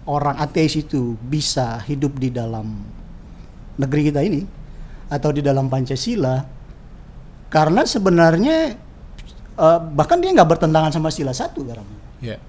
orang 0.09 0.41
ateis 0.41 0.73
itu 0.73 1.13
bisa 1.21 1.77
hidup 1.85 2.17
di 2.17 2.33
dalam 2.33 2.81
negeri 3.77 4.09
kita 4.09 4.25
ini 4.25 4.41
atau 5.05 5.29
di 5.29 5.45
dalam 5.45 5.69
Pancasila? 5.69 6.41
Karena 7.53 7.85
sebenarnya 7.85 8.73
eh, 9.53 9.79
bahkan 9.93 10.17
dia 10.17 10.33
nggak 10.33 10.49
bertentangan 10.57 10.97
sama 10.97 11.13
sila 11.13 11.29
satu 11.29 11.61
karena 11.61 11.97
Iya. 12.19 12.48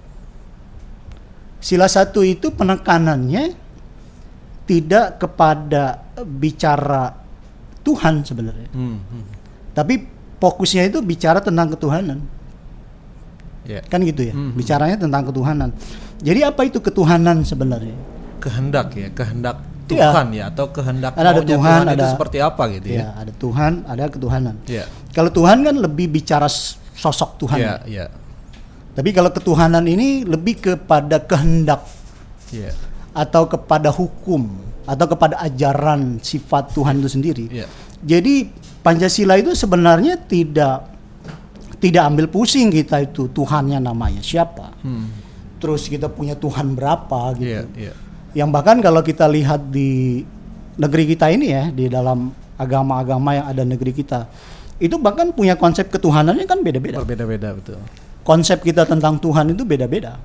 Sila 1.60 1.86
satu 1.86 2.20
itu 2.20 2.50
penekanannya 2.50 3.52
tidak 4.64 5.18
kepada 5.18 6.00
bicara 6.22 7.12
Tuhan 7.80 8.22
sebenarnya, 8.22 8.68
Hmm, 8.70 8.96
hmm. 8.98 9.24
tapi 9.72 10.04
fokusnya 10.36 10.86
itu 10.86 11.00
bicara 11.00 11.40
tentang 11.40 11.68
ketuhanan. 11.70 12.20
Iya. 13.60 13.84
Kan 13.84 14.02
gitu 14.02 14.24
ya. 14.24 14.32
Bicaranya 14.32 14.96
tentang 14.96 15.28
ketuhanan. 15.28 15.70
Jadi 16.18 16.40
apa 16.42 16.64
itu 16.64 16.80
ketuhanan 16.80 17.44
sebenarnya? 17.44 17.94
Kehendak 18.38 18.96
ya, 18.96 19.08
kehendak 19.10 19.56
Iya. 19.86 20.06
Tuhan 20.06 20.26
ya 20.30 20.44
atau 20.48 20.66
kehendak 20.70 21.12
Ada- 21.12 21.42
Tuhan, 21.42 21.80
itu 21.82 21.92
ada- 21.98 22.12
seperti 22.14 22.38
apa 22.38 22.62
gitu 22.70 22.86
ya. 22.88 23.00
Ya, 23.00 23.06
ada 23.18 23.32
Tuhan, 23.34 23.72
ada 23.84 24.02
ketuhanan. 24.06 24.54
Iya. 24.64 24.84
Kalau 25.10 25.30
Tuhan 25.34 25.66
kan 25.66 25.74
lebih 25.74 26.06
bicara 26.08 26.46
sosok 26.94 27.42
Tuhan. 27.42 27.58
Iya, 27.58 27.74
iya. 27.90 28.04
Tapi 28.90 29.10
kalau 29.14 29.30
ketuhanan 29.30 29.86
ini 29.86 30.26
lebih 30.26 30.58
kepada 30.58 31.22
kehendak 31.22 31.86
Iya. 32.50 32.74
atau 33.14 33.46
kepada 33.46 33.94
hukum 33.94 34.50
atau 34.82 35.06
kepada 35.06 35.38
ajaran 35.46 36.18
sifat 36.18 36.74
Tuhan 36.74 36.98
itu 36.98 37.10
sendiri. 37.10 37.44
Iya. 37.46 37.66
Jadi 38.02 38.50
Pancasila 38.80 39.38
itu 39.38 39.54
sebenarnya 39.54 40.18
tidak 40.18 40.90
tidak 41.78 42.02
ambil 42.10 42.26
pusing 42.26 42.68
kita 42.68 43.06
itu 43.06 43.30
Tuhannya 43.30 43.78
namanya 43.78 44.18
siapa. 44.20 44.74
Hmm. 44.82 45.08
Terus 45.60 45.86
kita 45.86 46.08
punya 46.08 46.34
Tuhan 46.34 46.74
berapa 46.74 47.36
gitu. 47.36 47.46
Iya, 47.46 47.62
iya. 47.76 47.94
Yang 48.32 48.50
bahkan 48.50 48.80
kalau 48.80 49.04
kita 49.04 49.28
lihat 49.28 49.68
di 49.68 50.22
negeri 50.80 51.04
kita 51.12 51.28
ini 51.28 51.46
ya, 51.52 51.68
di 51.68 51.86
dalam 51.92 52.32
agama-agama 52.56 53.36
yang 53.36 53.46
ada 53.52 53.62
negeri 53.68 53.92
kita, 53.92 54.28
itu 54.80 54.96
bahkan 54.96 55.32
punya 55.36 55.60
konsep 55.60 55.92
ketuhanannya 55.92 56.48
kan 56.48 56.64
beda-beda. 56.64 57.04
Berbeda-beda 57.04 57.52
betul. 57.52 57.80
Konsep 58.20 58.60
kita 58.60 58.84
tentang 58.84 59.16
Tuhan 59.16 59.52
itu 59.56 59.64
beda-beda. 59.64 60.20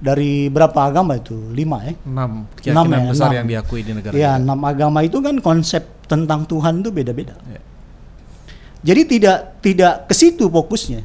Dari 0.00 0.48
berapa 0.48 0.88
agama 0.88 1.20
itu? 1.20 1.36
Lima 1.52 1.84
ya? 1.84 1.92
Enam 2.08 2.48
Enam 2.64 2.84
ya, 2.88 2.98
besar 3.12 3.28
enam. 3.30 3.36
yang 3.44 3.46
diakui 3.52 3.80
di 3.84 3.92
negara 3.92 4.12
Ya, 4.16 4.40
enam 4.40 4.56
agama 4.64 5.04
itu 5.04 5.20
kan 5.20 5.36
konsep 5.44 5.84
tentang 6.08 6.48
Tuhan 6.48 6.80
itu 6.80 6.88
beda-beda. 6.88 7.36
Iya. 7.46 7.60
Jadi 8.80 9.02
tidak 9.04 9.38
tidak 9.60 10.08
ke 10.08 10.14
situ 10.16 10.48
fokusnya. 10.48 11.04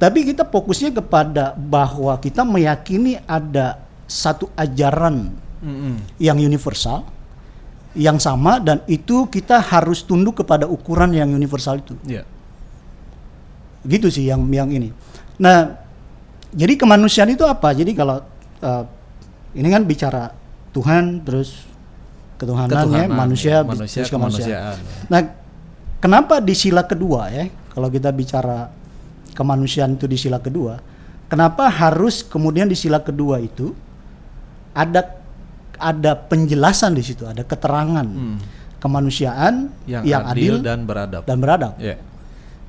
Tapi 0.00 0.24
kita 0.24 0.48
fokusnya 0.48 0.96
kepada 0.96 1.52
bahwa 1.52 2.16
kita 2.16 2.40
meyakini 2.40 3.20
ada 3.28 3.84
satu 4.08 4.48
ajaran 4.56 5.28
Mm-mm. 5.60 6.00
yang 6.16 6.40
universal, 6.40 7.04
yang 7.92 8.16
sama 8.16 8.56
dan 8.64 8.80
itu 8.88 9.28
kita 9.28 9.60
harus 9.60 10.00
tunduk 10.00 10.40
kepada 10.40 10.64
ukuran 10.64 11.12
yang 11.12 11.28
universal 11.28 11.76
itu. 11.76 11.92
Iya. 12.08 12.24
Gitu 13.84 14.08
sih 14.08 14.24
yang 14.24 14.48
yang 14.48 14.72
ini. 14.72 14.88
Nah, 15.40 15.80
jadi 16.52 16.76
kemanusiaan 16.76 17.32
itu 17.32 17.48
apa? 17.48 17.72
Jadi 17.72 17.96
kalau 17.96 18.20
eh, 18.60 18.84
ini 19.56 19.68
kan 19.72 19.82
bicara 19.88 20.30
Tuhan 20.70 21.24
terus 21.24 21.66
ketuhanannya 22.36 23.08
Ketuhanan, 23.08 23.18
manusia, 23.18 23.50
ya. 23.50 23.58
manusia 23.64 24.00
terus 24.04 24.12
kemanusiaan. 24.12 24.76
kemanusiaan. 24.76 25.08
Nah, 25.08 25.20
kenapa 25.98 26.34
di 26.44 26.54
sila 26.54 26.84
kedua 26.84 27.32
ya? 27.32 27.48
Kalau 27.72 27.88
kita 27.88 28.12
bicara 28.12 28.68
kemanusiaan 29.32 29.96
itu 29.96 30.04
di 30.04 30.18
sila 30.20 30.38
kedua, 30.40 30.76
kenapa 31.32 31.68
harus 31.72 32.20
kemudian 32.20 32.68
di 32.68 32.76
sila 32.76 33.00
kedua 33.00 33.40
itu 33.40 33.72
ada 34.76 35.20
ada 35.80 36.12
penjelasan 36.12 36.92
di 36.92 37.02
situ, 37.04 37.24
ada 37.24 37.40
keterangan 37.40 38.04
kemanusiaan 38.80 39.72
yang, 39.84 40.04
yang, 40.04 40.22
adil, 40.24 40.60
adil, 40.60 40.64
dan 40.64 40.78
beradab. 40.88 41.22
dan 41.28 41.36
beradab. 41.40 41.72
Iya. 41.76 41.96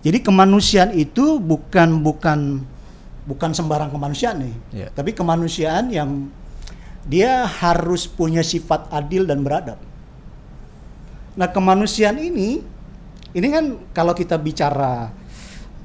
Jadi 0.02 0.18
kemanusiaan 0.20 0.98
itu 0.98 1.38
bukan 1.38 2.02
bukan 2.02 2.66
bukan 3.22 3.50
sembarang 3.54 3.94
kemanusiaan 3.94 4.42
nih, 4.42 4.56
Iya. 4.74 4.88
tapi 4.92 5.14
kemanusiaan 5.14 5.94
yang 5.94 6.34
dia 7.06 7.46
harus 7.46 8.10
punya 8.10 8.42
sifat 8.42 8.90
adil 8.90 9.30
dan 9.30 9.46
beradab. 9.46 9.78
Nah 11.38 11.48
kemanusiaan 11.48 12.18
ini, 12.18 12.66
ini 13.32 13.48
kan 13.48 13.78
kalau 13.94 14.18
kita 14.18 14.42
bicara 14.42 15.14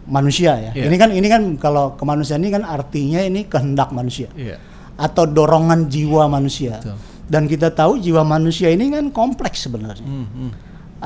manusia 0.09 0.57
ya, 0.57 0.71
Iya. 0.73 0.85
ini 0.89 0.97
kan 0.97 1.11
ini 1.13 1.29
kan 1.29 1.43
kalau 1.61 1.93
kemanusiaan 1.95 2.41
ini 2.41 2.53
kan 2.57 2.65
artinya 2.65 3.21
ini 3.21 3.45
kehendak 3.45 3.93
manusia 3.93 4.33
Iya. 4.33 4.57
atau 4.97 5.29
dorongan 5.29 5.93
jiwa 5.93 6.25
manusia. 6.27 6.81
Betul. 6.81 6.97
Dan 7.27 7.51
kita 7.51 7.75
tahu 7.75 7.99
jiwa 7.99 8.23
manusia 8.23 8.71
ini 8.71 8.87
kan 8.89 9.11
kompleks 9.11 9.67
sebenarnya. 9.67 10.07
Hmm, 10.07 10.27
hmm. 10.31 10.51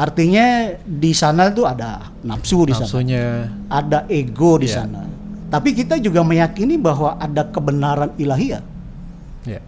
Artinya 0.01 0.81
di 0.81 1.13
sana 1.13 1.53
tuh 1.53 1.69
ada 1.69 2.09
nafsu 2.25 2.65
di 2.65 2.73
sana 2.73 2.89
Nafsunya 2.89 3.25
ada 3.69 4.09
ego 4.09 4.57
di 4.57 4.65
Iya. 4.65 4.81
sana. 4.81 5.05
Tapi 5.53 5.77
kita 5.77 6.01
juga 6.01 6.25
meyakini 6.25 6.81
bahwa 6.81 7.21
ada 7.21 7.43
kebenaran 7.45 8.15
ilahiyah, 8.17 8.63
ya. 9.45 9.61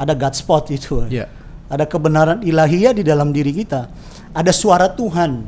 ada 0.00 0.12
God 0.16 0.32
spot 0.32 0.70
itu. 0.72 1.04
Ya. 1.12 1.28
Ada 1.68 1.84
kebenaran 1.84 2.40
ilahiyah 2.40 2.94
di 2.96 3.04
dalam 3.04 3.34
diri 3.36 3.52
kita. 3.52 3.90
Ada 4.32 4.54
suara 4.54 4.86
Tuhan. 4.88 5.44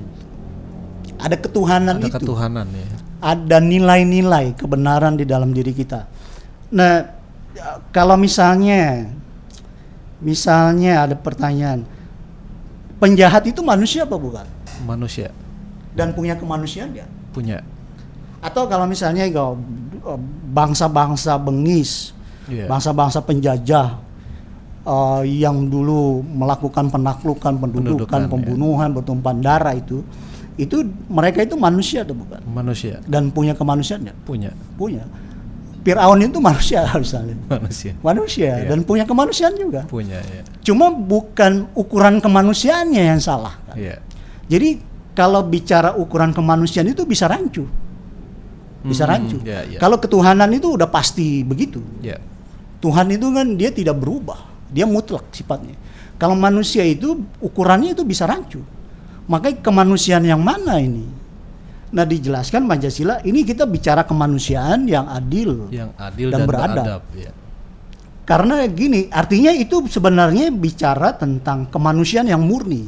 Ada 1.23 1.38
ketuhanan 1.38 2.02
Ada 2.02 2.11
itu. 2.11 2.14
ketuhanan 2.21 2.66
ya. 2.75 2.87
Ada 3.23 3.62
nilai-nilai 3.62 4.59
kebenaran 4.59 5.14
di 5.14 5.23
dalam 5.25 5.54
diri 5.54 5.71
kita. 5.71 6.11
Nah, 6.75 7.07
kalau 7.95 8.19
misalnya 8.19 9.07
misalnya 10.19 11.07
ada 11.07 11.14
pertanyaan, 11.14 11.87
penjahat 13.02 13.42
itu 13.50 13.59
manusia 13.66 14.06
apa 14.06 14.14
bukan? 14.14 14.47
Manusia 14.87 15.35
Dan 15.92 16.14
punya 16.14 16.38
kemanusiaan 16.38 16.94
ya? 16.94 17.04
punya. 17.35 17.64
Atau 18.44 18.68
kalau 18.68 18.85
misalnya 18.87 19.25
kalau 19.32 19.56
bangsa-bangsa 20.52 21.35
bengis, 21.40 22.12
Iya. 22.50 22.66
bangsa-bangsa 22.68 23.23
penjajah 23.25 23.99
eh, 24.82 25.23
yang 25.40 25.71
dulu 25.71 26.21
melakukan 26.26 26.90
penaklukan, 26.90 27.54
pendudukan, 27.54 28.02
Pendudukan, 28.02 28.21
ya. 28.21 28.28
pembunuhan, 28.28 28.88
bertumpahan 28.90 29.38
darah 29.38 29.75
itu, 29.78 30.02
itu 30.59 30.82
mereka 31.06 31.40
itu 31.47 31.54
manusia 31.54 32.02
atau 32.02 32.18
bukan? 32.18 32.42
Manusia 32.50 32.99
Dan 33.06 33.30
punya 33.30 33.54
kemanusiaan 33.54 34.11
ya? 34.11 34.14
punya 34.26 34.50
Punya. 34.75 35.06
Fir'aun 35.83 36.19
itu 36.21 36.39
manusia 36.39 36.87
misalnya. 37.03 37.35
manusia 37.49 37.93
Manusia 37.99 38.51
Iya. 38.57 38.69
dan 38.71 38.83
punya 38.83 39.03
kemanusiaan 39.03 39.55
juga. 39.55 39.83
punya 39.85 40.19
ya. 40.19 40.43
Cuma 40.62 40.89
bukan 40.89 41.67
ukuran 41.75 42.19
kemanusiaannya 42.19 43.03
yang 43.12 43.19
salah. 43.19 43.59
kan? 43.67 43.75
Iya. 43.75 43.99
Jadi 44.47 44.79
kalau 45.12 45.43
bicara 45.43 45.93
ukuran 45.93 46.31
kemanusiaan 46.31 46.87
itu 46.87 47.03
bisa 47.03 47.27
rancu. 47.27 47.67
Bisa 48.83 49.07
Hmm, 49.07 49.12
rancu. 49.12 49.37
ya, 49.43 49.62
ya. 49.65 49.79
Kalau 49.79 49.99
ketuhanan 49.99 50.51
itu 50.51 50.75
udah 50.75 50.87
pasti 50.87 51.43
begitu. 51.43 51.79
Ya. 51.99 52.19
Tuhan 52.79 53.11
itu 53.11 53.31
kan 53.31 53.55
dia 53.55 53.71
tidak 53.71 53.95
berubah. 53.95 54.39
Dia 54.71 54.87
mutlak 54.87 55.31
sifatnya. 55.31 55.79
Kalau 56.19 56.35
manusia 56.35 56.83
itu 56.83 57.15
ukurannya 57.39 57.95
itu 57.95 58.03
bisa 58.03 58.27
rancu. 58.27 58.59
Makanya 59.27 59.62
kemanusiaan 59.62 60.23
yang 60.23 60.43
mana 60.43 60.79
ini? 60.79 61.07
Nah 61.92 62.08
dijelaskan 62.08 62.64
Pancasila 62.64 63.20
ini 63.20 63.44
kita 63.44 63.68
bicara 63.68 64.08
kemanusiaan 64.08 64.88
yang 64.88 65.04
adil. 65.12 65.68
Yang 65.68 65.92
adil 66.00 66.28
Dan 66.32 66.38
dan, 66.40 66.49
beradab. 66.49 66.84
beradab. 66.84 67.02
ya. 67.12 67.32
Karena 68.22 68.64
gini, 68.70 69.11
artinya 69.11 69.50
itu 69.50 69.82
sebenarnya 69.90 70.49
bicara 70.54 71.12
tentang 71.12 71.66
kemanusiaan 71.68 72.30
yang 72.30 72.40
murni. 72.40 72.87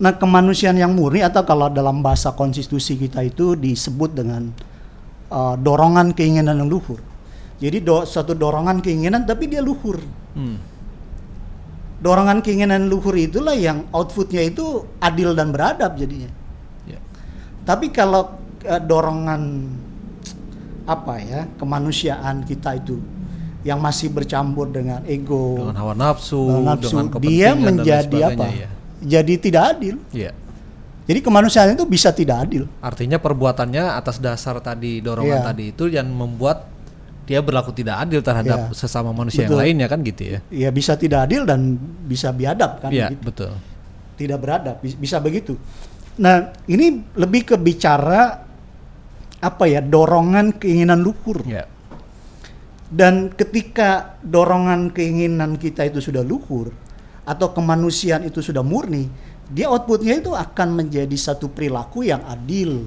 Nah, 0.00 0.16
kemanusiaan 0.16 0.80
yang 0.80 0.96
murni 0.96 1.20
atau 1.20 1.44
kalau 1.44 1.68
dalam 1.68 2.00
bahasa 2.00 2.32
konstitusi 2.32 2.96
kita 2.96 3.20
itu 3.20 3.52
disebut 3.52 4.16
dengan 4.16 4.48
uh, 5.28 5.60
dorongan 5.60 6.16
keinginan 6.16 6.62
yang 6.62 6.70
luhur. 6.72 7.02
Jadi 7.60 7.84
do, 7.84 8.06
suatu 8.08 8.32
dorongan 8.32 8.80
keinginan 8.80 9.28
tapi 9.28 9.50
dia 9.50 9.60
luhur. 9.60 10.00
Hmm. 10.32 10.56
Dorongan 12.00 12.40
keinginan 12.40 12.88
luhur 12.88 13.12
itulah 13.12 13.52
yang 13.52 13.84
outputnya 13.92 14.40
itu 14.40 14.88
adil 15.04 15.36
dan 15.36 15.52
beradab 15.52 16.00
jadinya. 16.00 16.32
Ya. 17.60 17.66
Tapi 17.68 17.92
kalau 17.92 18.22
uh, 18.64 18.80
dorongan 18.80 19.42
apa 20.84 21.14
ya 21.22 21.46
kemanusiaan 21.54 22.42
kita 22.42 22.74
itu 22.74 22.98
yang 23.60 23.76
masih 23.78 24.08
bercampur 24.08 24.72
dengan 24.72 25.04
ego, 25.04 25.60
Dengan 25.60 25.76
hawa 25.76 25.92
nafsu, 25.92 26.40
dengan 26.48 26.80
nafsu, 26.80 26.96
dengan 26.96 27.20
dia 27.20 27.48
menjadi 27.52 28.18
apa? 28.32 28.46
Ya. 28.48 28.68
Jadi 29.00 29.34
tidak 29.36 29.62
adil. 29.76 29.96
Iya. 30.10 30.32
Jadi 31.04 31.20
kemanusiaan 31.20 31.74
itu 31.74 31.84
bisa 31.84 32.08
tidak 32.14 32.48
adil. 32.48 32.64
Artinya 32.80 33.18
perbuatannya 33.18 33.82
atas 33.92 34.16
dasar 34.16 34.62
tadi 34.62 35.02
dorongan 35.02 35.42
Iya. 35.42 35.48
tadi 35.52 35.64
itu 35.74 35.84
yang 35.90 36.06
membuat 36.08 36.70
dia 37.26 37.42
berlaku 37.44 37.70
tidak 37.70 38.00
adil 38.08 38.22
terhadap 38.24 38.70
Iya. 38.70 38.74
sesama 38.74 39.12
manusia 39.12 39.44
yang 39.44 39.52
Betul. 39.52 39.62
lainnya 39.62 39.86
kan 39.86 40.00
gitu 40.02 40.22
ya. 40.24 40.38
Ya 40.48 40.70
bisa 40.72 40.96
tidak 40.96 41.28
adil 41.28 41.44
dan 41.44 41.76
bisa 42.06 42.32
biadab 42.32 42.80
kan? 42.80 42.90
Iya, 42.90 43.12
gitu. 43.12 43.22
betul. 43.26 43.52
Tidak 44.16 44.38
beradab, 44.40 44.76
bis- 44.80 44.96
bisa 44.96 45.20
begitu. 45.20 45.54
Nah 46.20 46.52
ini 46.68 47.00
lebih 47.16 47.48
ke 47.48 47.56
bicara 47.56 48.44
apa 49.40 49.64
ya 49.64 49.80
dorongan 49.80 50.60
keinginan 50.60 51.00
luhur. 51.00 51.40
Ya. 51.48 51.64
Dan 52.90 53.32
ketika 53.32 54.20
dorongan 54.20 54.92
keinginan 54.92 55.56
kita 55.56 55.88
itu 55.88 56.04
sudah 56.04 56.20
luhur 56.20 56.74
atau 57.24 57.54
kemanusiaan 57.56 58.26
itu 58.26 58.42
sudah 58.44 58.60
murni, 58.60 59.08
dia 59.48 59.70
outputnya 59.70 60.20
itu 60.20 60.34
akan 60.36 60.76
menjadi 60.76 61.16
satu 61.16 61.48
perilaku 61.48 62.04
yang 62.04 62.20
adil 62.28 62.84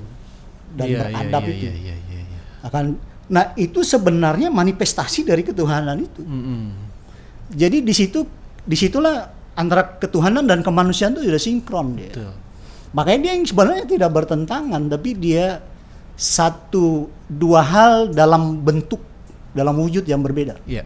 dan 0.75 0.87
Iya, 0.91 0.93
iya, 0.93 0.99
beradab 1.01 1.41
iya, 1.47 1.53
itu. 1.55 1.65
iya, 1.65 1.73
iya, 1.73 1.95
iya, 1.95 2.19
iya. 2.21 2.39
Akan 2.61 2.99
nah 3.31 3.55
itu 3.55 3.81
sebenarnya 3.81 4.51
manifestasi 4.51 5.25
dari 5.25 5.41
ketuhanan 5.41 5.97
itu. 6.03 6.21
Mm-mm. 6.21 6.75
Jadi 7.55 7.81
di 7.81 7.93
situ 7.95 8.27
di 8.61 8.75
situlah 8.75 9.31
antara 9.55 9.97
ketuhanan 9.97 10.43
dan 10.45 10.59
kemanusiaan 10.61 11.15
itu 11.15 11.31
sudah 11.31 11.41
sinkron 11.41 11.87
dia. 11.95 12.11
Betul. 12.11 12.42
Makanya 12.93 13.19
dia 13.25 13.31
yang 13.33 13.45
sebenarnya 13.49 13.85
tidak 13.89 14.11
bertentangan, 14.13 14.81
tapi 14.85 15.17
dia 15.17 15.65
satu 16.13 17.09
dua 17.25 17.65
hal 17.65 18.13
dalam 18.13 18.61
bentuk 18.61 19.01
dalam 19.53 19.77
wujud 19.81 20.05
yang 20.05 20.21
berbeda. 20.21 20.61
Iya. 20.69 20.85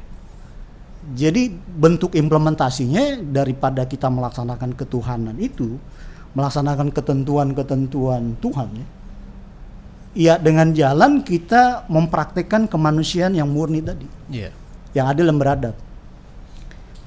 Jadi 1.15 1.51
bentuk 1.55 2.15
implementasinya 2.15 3.23
daripada 3.23 3.87
kita 3.87 4.11
melaksanakan 4.11 4.75
ketuhanan 4.75 5.35
itu, 5.39 5.79
melaksanakan 6.35 6.91
ketentuan-ketentuan 6.91 8.35
Tuhan 8.43 8.69
ya. 8.75 8.87
Ya 10.17 10.33
dengan 10.41 10.73
jalan 10.73 11.21
kita 11.21 11.85
mempraktekkan 11.87 12.65
kemanusiaan 12.65 13.37
yang 13.37 13.47
murni 13.47 13.85
tadi, 13.85 14.07
Iya. 14.27 14.49
yang 14.97 15.07
adil 15.07 15.29
dan 15.29 15.37
beradab. 15.37 15.75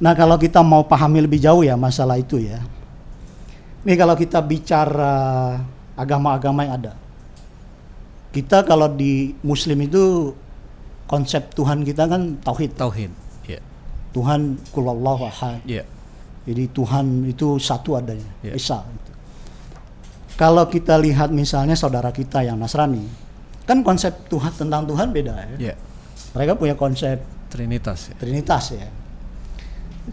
Nah 0.00 0.16
kalau 0.16 0.40
kita 0.40 0.64
mau 0.64 0.80
pahami 0.86 1.20
lebih 1.20 1.42
jauh 1.42 1.60
ya 1.60 1.76
masalah 1.76 2.16
itu 2.16 2.40
ya. 2.40 2.62
Nih 3.80 3.96
kalau 3.96 4.12
kita 4.12 4.44
bicara 4.44 5.56
agama-agama 5.96 6.68
yang 6.68 6.74
ada, 6.80 6.92
kita 8.30 8.62
kalau 8.68 8.92
di 8.92 9.32
Muslim 9.40 9.88
itu 9.88 10.36
konsep 11.08 11.50
Tuhan 11.56 11.82
kita 11.82 12.06
kan 12.06 12.36
tauhid. 12.44 12.76
Tauhid. 12.76 13.10
Iya. 13.48 13.60
Tuhan 14.12 14.60
kulallahu 14.70 15.24
ahad. 15.26 15.64
Iya. 15.64 15.88
Jadi 16.44 16.64
Tuhan 16.72 17.24
itu 17.28 17.60
satu 17.60 17.96
adanya, 18.00 18.26
Ya. 18.40 18.56
Esa. 18.56 18.84
gitu. 18.84 19.10
Kalau 20.40 20.64
kita 20.72 20.96
lihat 20.96 21.28
misalnya 21.32 21.76
saudara 21.76 22.08
kita 22.16 22.40
yang 22.40 22.56
Nasrani, 22.56 23.04
kan 23.68 23.84
konsep 23.84 24.12
Tuhan 24.32 24.52
tentang 24.56 24.88
Tuhan 24.88 25.12
beda 25.12 25.34
ya. 25.36 25.56
Iya. 25.56 25.74
Mereka 26.32 26.56
punya 26.56 26.76
konsep 26.76 27.20
Trinitas 27.50 28.08
ya. 28.08 28.14
Trinitas 28.16 28.64
ya. 28.72 28.88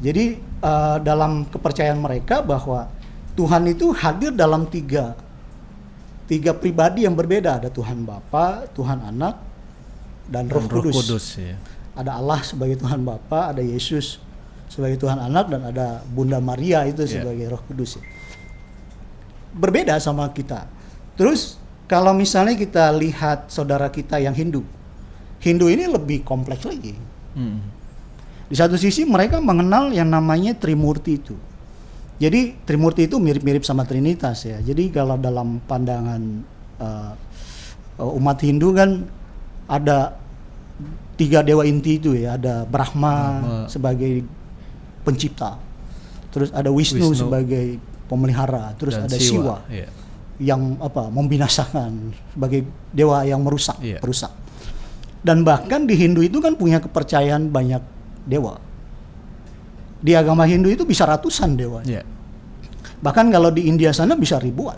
Jadi 0.02 0.36
eh, 0.42 0.98
dalam 1.06 1.46
kepercayaan 1.48 2.02
mereka 2.02 2.42
bahwa 2.42 2.90
Tuhan 3.38 3.64
itu 3.70 3.94
hadir 3.94 4.34
dalam 4.34 4.66
tiga 4.66 5.14
tiga 6.28 6.52
pribadi 6.52 7.08
yang 7.08 7.16
berbeda. 7.16 7.64
Ada 7.64 7.70
Tuhan 7.72 8.04
Bapa, 8.04 8.68
Tuhan 8.76 9.00
Anak, 9.00 9.40
dan 10.28 10.52
Roh, 10.52 10.66
Dan 10.66 10.68
Roh 10.68 10.84
Kudus. 10.84 10.96
Kudus 11.08 11.26
ya. 11.40 11.56
Ada 11.98 12.20
Allah 12.20 12.44
sebagai 12.44 12.78
Tuhan 12.78 13.02
Bapa, 13.02 13.56
ada 13.56 13.64
Yesus 13.64 14.20
sebagai 14.68 15.00
Tuhan 15.00 15.18
Anak, 15.18 15.48
dan 15.50 15.62
ada 15.64 16.04
Bunda 16.04 16.38
Maria 16.44 16.84
itu 16.84 17.08
Iya. 17.08 17.24
sebagai 17.24 17.46
Roh 17.48 17.62
Kudus. 17.64 17.98
ya. 17.98 18.04
Berbeda 19.56 19.98
sama 19.98 20.28
kita. 20.36 20.68
Terus 21.16 21.58
kalau 21.90 22.12
misalnya 22.14 22.54
kita 22.54 22.92
lihat 22.94 23.48
saudara 23.50 23.88
kita 23.90 24.20
yang 24.20 24.36
Hindu, 24.36 24.62
Hindu 25.40 25.72
ini 25.72 25.88
lebih 25.88 26.22
kompleks 26.28 26.68
lagi. 26.68 26.94
Hmm. 27.34 27.64
Di 28.48 28.56
satu 28.56 28.76
sisi 28.76 29.08
mereka 29.08 29.40
mengenal 29.40 29.90
yang 29.96 30.12
namanya 30.12 30.54
Trimurti 30.54 31.18
itu. 31.18 31.36
Jadi 32.18 32.58
Trimurti 32.66 33.06
itu 33.06 33.22
mirip-mirip 33.22 33.62
sama 33.62 33.86
Trinitas 33.86 34.42
ya. 34.42 34.58
Jadi 34.58 34.90
kalau 34.90 35.22
dalam 35.22 35.62
pandangan 35.70 36.22
uh, 36.82 37.14
umat 38.18 38.38
Hindu 38.42 38.74
kan 38.74 39.06
ada 39.70 40.18
tiga 41.14 41.46
dewa 41.46 41.62
inti 41.66 42.02
itu 42.02 42.18
ya. 42.18 42.38
Ada 42.38 42.66
Brahma, 42.66 43.14
Brahma. 43.42 43.70
sebagai 43.70 44.26
pencipta, 45.06 45.62
terus 46.34 46.50
ada 46.52 46.68
Wisnu, 46.74 47.14
Wisnu. 47.14 47.30
sebagai 47.30 47.78
pemelihara, 48.12 48.76
terus 48.76 48.98
Dan 48.98 49.08
ada 49.08 49.18
Siwa, 49.18 49.58
Iya. 49.72 49.88
yang 50.42 50.76
apa 50.84 51.08
membinasakan 51.08 52.12
sebagai 52.36 52.68
dewa 52.92 53.24
yang 53.24 53.40
merusak, 53.40 53.80
Iya. 53.80 54.04
perusak. 54.04 54.32
Dan 55.24 55.48
bahkan 55.48 55.88
di 55.88 55.96
Hindu 55.96 56.24
itu 56.24 56.40
kan 56.44 56.56
punya 56.56 56.84
kepercayaan 56.84 57.52
banyak 57.52 57.82
dewa. 58.28 58.60
Di 59.98 60.14
agama 60.14 60.46
Hindu 60.46 60.70
itu 60.70 60.86
bisa 60.86 61.06
ratusan 61.06 61.58
dewa. 61.58 61.82
Iya. 61.82 62.06
Bahkan 63.02 63.30
kalau 63.30 63.50
di 63.50 63.66
India 63.66 63.94
sana 63.94 64.18
bisa 64.18 64.38
ribuan. 64.38 64.78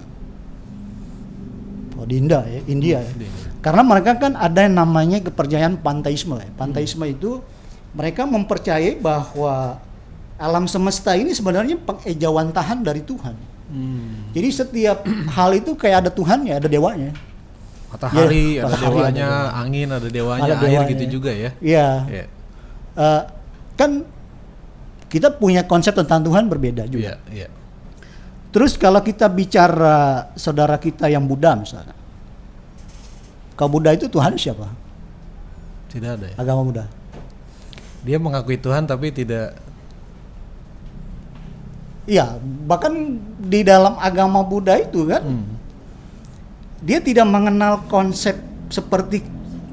Oh, 2.00 2.08
di 2.08 2.16
India 2.20 2.40
ya, 2.48 2.62
India 2.68 3.00
ya. 3.04 3.12
Karena 3.60 3.84
mereka 3.84 4.16
kan 4.16 4.40
ada 4.40 4.64
yang 4.64 4.80
namanya 4.80 5.20
kepercayaan 5.20 5.84
panteisme 5.84 6.40
ya. 6.40 6.48
Panteisme 6.56 7.04
itu 7.04 7.44
mereka 7.92 8.24
mempercayai 8.24 8.96
bahwa 9.04 9.84
alam 10.40 10.64
semesta 10.72 11.12
ini 11.20 11.36
sebenarnya 11.36 11.76
pengejawantahan 11.76 12.80
dari 12.80 13.04
Tuhan. 13.04 13.36
Hmm. 13.68 14.32
Jadi 14.32 14.50
setiap 14.56 15.04
hal 15.36 15.52
itu 15.60 15.76
kayak 15.76 16.08
ada 16.08 16.12
Tuhannya, 16.12 16.56
ada 16.56 16.72
dewanya. 16.72 17.12
Matahari 17.90 18.56
Iya, 18.56 18.64
ada 18.64 18.70
matahari 18.70 18.96
dewanya, 18.96 19.28
ada 19.28 19.52
angin 19.60 19.88
ada 19.90 20.08
dewanya, 20.08 20.44
Ada 20.46 20.56
air 20.56 20.64
dewanya. 20.64 20.92
gitu 20.96 21.04
juga 21.20 21.32
ya. 21.36 21.50
Iya. 21.60 21.88
Iya. 22.08 22.26
Eh, 22.96 23.22
kan 23.76 23.92
kita 25.10 25.34
punya 25.34 25.66
konsep 25.66 25.92
tentang 25.98 26.22
Tuhan 26.22 26.46
berbeda 26.46 26.86
juga. 26.86 27.18
iya. 27.34 27.50
Terus 28.50 28.78
kalau 28.78 29.02
kita 29.02 29.30
bicara 29.30 30.30
saudara 30.34 30.78
kita 30.78 31.06
yang 31.06 31.22
Buddha 31.26 31.54
misalnya. 31.54 31.94
Kalau 33.54 33.70
Buddha 33.70 33.94
itu 33.94 34.10
Tuhan 34.10 34.34
siapa? 34.40 34.66
Tidak 35.90 36.10
ada 36.18 36.26
ya. 36.34 36.36
Agama 36.38 36.66
Buddha. 36.66 36.86
Dia 38.02 38.18
mengakui 38.18 38.58
Tuhan 38.58 38.86
tapi 38.86 39.12
tidak 39.12 39.54
Iya, 42.10 42.42
bahkan 42.66 43.22
di 43.38 43.62
dalam 43.62 43.94
agama 44.02 44.42
Buddha 44.42 44.82
itu 44.82 45.06
kan 45.06 45.22
Hmm. 45.22 45.46
dia 46.82 46.98
tidak 46.98 47.30
mengenal 47.30 47.86
konsep 47.86 48.34
seperti 48.74 49.22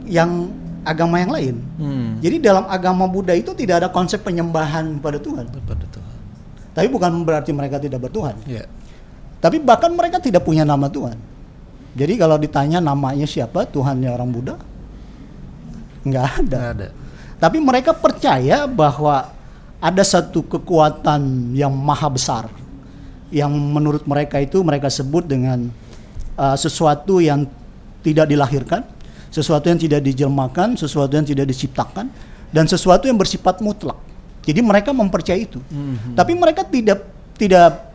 yang 0.05 0.53
agama 0.87 1.19
yang 1.19 1.35
lain. 1.35 1.55
Hmm. 1.77 2.11
Jadi 2.23 2.39
dalam 2.39 2.65
agama 2.71 3.11
Buddha 3.11 3.35
itu 3.35 3.51
tidak 3.59 3.83
ada 3.83 3.89
konsep 3.91 4.23
penyembahan 4.23 5.03
pada 5.03 5.19
Tuhan. 5.19 5.51
kepada 5.51 5.85
Tuhan. 5.91 6.17
Tapi 6.71 6.87
bukan 6.87 7.11
berarti 7.27 7.51
mereka 7.51 7.83
tidak 7.83 8.07
bertuhan. 8.07 8.39
Iya. 8.47 8.71
Tapi 9.43 9.59
bahkan 9.59 9.91
mereka 9.91 10.23
tidak 10.23 10.47
punya 10.47 10.63
nama 10.63 10.87
Tuhan. 10.87 11.19
Jadi 11.97 12.15
kalau 12.21 12.37
ditanya 12.37 12.79
namanya 12.79 13.25
siapa 13.25 13.65
Tuhannya 13.67 14.13
orang 14.13 14.31
Buddha, 14.31 14.57
nggak 16.07 16.27
ada. 16.41 16.45
Nggak 16.47 16.67
ada. 16.79 16.89
Tapi 17.37 17.59
mereka 17.61 17.93
percaya 17.93 18.65
bahwa 18.69 19.33
ada 19.81 20.05
satu 20.05 20.41
kekuatan 20.45 21.53
yang 21.53 21.73
maha 21.73 22.09
besar 22.09 22.49
yang 23.29 23.53
menurut 23.53 24.07
mereka 24.07 24.39
itu 24.41 24.63
mereka 24.63 24.87
sebut 24.89 25.27
dengan 25.27 25.69
uh, 26.39 26.57
sesuatu 26.57 27.19
yang 27.19 27.45
tidak 28.07 28.31
dilahirkan, 28.31 28.87
sesuatu 29.37 29.69
yang 29.69 29.77
tidak 29.77 30.01
dijelmakan, 30.01 30.81
sesuatu 30.81 31.13
yang 31.13 31.29
tidak 31.29 31.45
diciptakan, 31.53 32.09
dan 32.49 32.65
sesuatu 32.65 33.05
yang 33.05 33.21
bersifat 33.21 33.61
mutlak. 33.61 34.01
Jadi 34.49 34.65
mereka 34.65 34.97
mempercayai 34.97 35.45
itu. 35.45 35.61
Tapi 36.17 36.33
mereka 36.33 36.65
tidak 36.65 37.05
tidak 37.37 37.93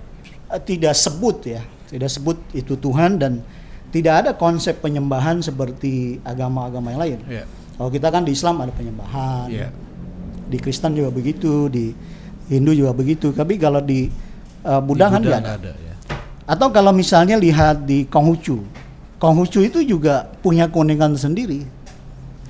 tidak 0.68 0.94
sebut 0.94 1.38
ya, 1.58 1.62
tidak 1.90 2.10
sebut 2.14 2.38
itu 2.54 2.78
Tuhan 2.78 3.18
dan 3.18 3.42
tidak 3.90 4.14
ada 4.24 4.32
konsep 4.38 4.78
penyembahan 4.80 5.42
seperti 5.42 6.22
agama-agama 6.22 6.94
yang 6.94 7.02
lain. 7.02 7.20
Iya. 7.26 7.44
Kalau 7.76 7.90
kita 7.90 8.08
kan 8.14 8.22
di 8.22 8.32
Islam 8.36 8.62
ada 8.62 8.72
penyembahan, 8.76 9.48
Iya. 9.50 9.70
di 10.46 10.58
Kristen 10.62 10.94
juga 10.94 11.10
begitu, 11.10 11.72
di 11.72 11.96
Hindu 12.52 12.76
juga 12.76 12.94
begitu. 12.94 13.32
Tapi 13.34 13.58
kalau 13.58 13.82
di 13.82 14.12
uh, 14.68 14.80
Buddha 14.84 15.08
Di 15.10 15.14
kan 15.18 15.22
Buddha 15.24 15.40
ada. 15.40 15.52
ada 15.58 15.72
ya. 15.74 15.96
Atau 16.46 16.68
kalau 16.70 16.92
misalnya 16.92 17.40
lihat 17.40 17.88
di 17.88 18.04
Konghucu, 18.12 18.60
Konghucu 19.22 19.62
itu 19.62 19.86
juga 19.86 20.26
punya 20.42 20.66
keunikan 20.66 21.14
sendiri 21.14 21.62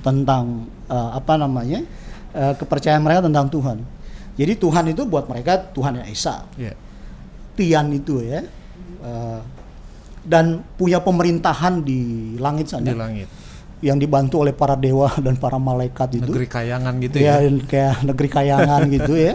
tentang 0.00 0.72
uh, 0.88 1.12
apa 1.12 1.36
namanya 1.36 1.84
uh, 2.32 2.56
kepercayaan 2.56 3.04
mereka 3.04 3.28
tentang 3.28 3.52
Tuhan. 3.52 3.78
Jadi 4.40 4.56
Tuhan 4.56 4.84
itu 4.88 5.04
buat 5.04 5.28
mereka 5.28 5.60
Tuhan 5.76 6.00
yang 6.00 6.08
esa, 6.08 6.48
Iya. 6.56 6.72
Tian 7.52 7.92
itu 7.92 8.24
ya, 8.24 8.40
Uh, 9.02 9.42
dan 10.22 10.62
punya 10.78 11.02
pemerintahan 11.02 11.82
di 11.82 12.34
langit 12.38 12.70
sana 12.70 12.86
Di 12.86 12.94
langit. 12.94 13.26
yang 13.82 13.98
dibantu 13.98 14.46
oleh 14.46 14.54
para 14.54 14.78
dewa 14.78 15.10
dan 15.26 15.34
para 15.34 15.58
malaikat 15.58 16.22
itu. 16.22 16.30
Negeri 16.30 16.46
kayangan 16.46 16.94
gitu 17.02 17.18
ya, 17.18 17.42
ya. 17.42 17.50
kayak 17.66 17.96
negeri 18.06 18.28
kayangan 18.30 18.80
gitu 18.94 19.14
ya. 19.18 19.34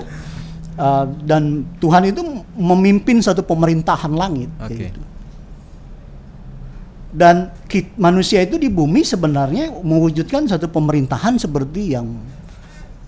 Uh, 0.80 1.04
dan 1.28 1.68
Tuhan 1.84 2.16
itu 2.16 2.24
memimpin 2.56 3.20
satu 3.20 3.44
pemerintahan 3.44 4.14
langit 4.16 4.48
Oke. 4.56 4.88
gitu. 4.88 5.00
Dan 7.18 7.50
kit- 7.66 7.98
manusia 7.98 8.46
itu 8.46 8.62
di 8.62 8.70
bumi 8.70 9.02
sebenarnya 9.02 9.74
mewujudkan 9.82 10.46
satu 10.46 10.70
pemerintahan 10.70 11.42
seperti 11.42 11.98
yang 11.98 12.14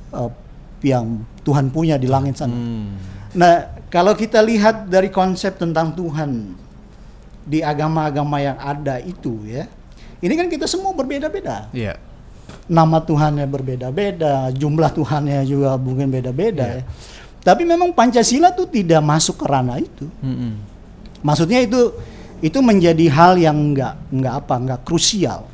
uh, 0.09 0.33
yang 0.81 1.21
Tuhan 1.45 1.69
punya 1.69 2.01
di 2.01 2.09
langit 2.09 2.41
sana. 2.41 2.57
Hmm. 2.57 2.97
Nah, 3.37 3.69
kalau 3.93 4.17
kita 4.17 4.41
lihat 4.41 4.89
dari 4.89 5.13
konsep 5.13 5.61
tentang 5.61 5.93
Tuhan 5.93 6.57
di 7.45 7.61
agama-agama 7.61 8.41
yang 8.41 8.57
ada 8.57 8.97
itu 8.97 9.45
ya. 9.45 9.69
Ini 10.19 10.33
kan 10.35 10.51
kita 10.51 10.67
semua 10.67 10.91
berbeda-beda 10.91 11.71
Iya. 11.71 11.95
nama 12.67 12.99
Tuhannya 12.99 13.47
berbeda-beda, 13.47 14.51
jumlah 14.51 14.91
Tuhannya 14.91 15.47
juga 15.47 15.79
mungkin 15.79 16.11
beda-beda 16.11 16.65
Iya. 16.65 16.81
ya. 16.81 16.83
Tapi 17.39 17.63
memang 17.63 17.95
Pancasila 17.95 18.51
tuh 18.51 18.67
tidak 18.67 18.99
masuk 18.99 19.39
ke 19.39 19.45
ranah 19.47 19.79
itu. 19.79 20.11
Mm-mm. 20.19 20.59
Maksudnya 21.23 21.63
itu 21.63 21.95
itu 22.39 22.59
menjadi 22.59 23.05
hal 23.11 23.35
yang 23.35 23.55
enggak 23.55 23.95
enggak 24.09 24.33
apa, 24.45 24.53
enggak 24.55 24.81
krusial. 24.83 25.47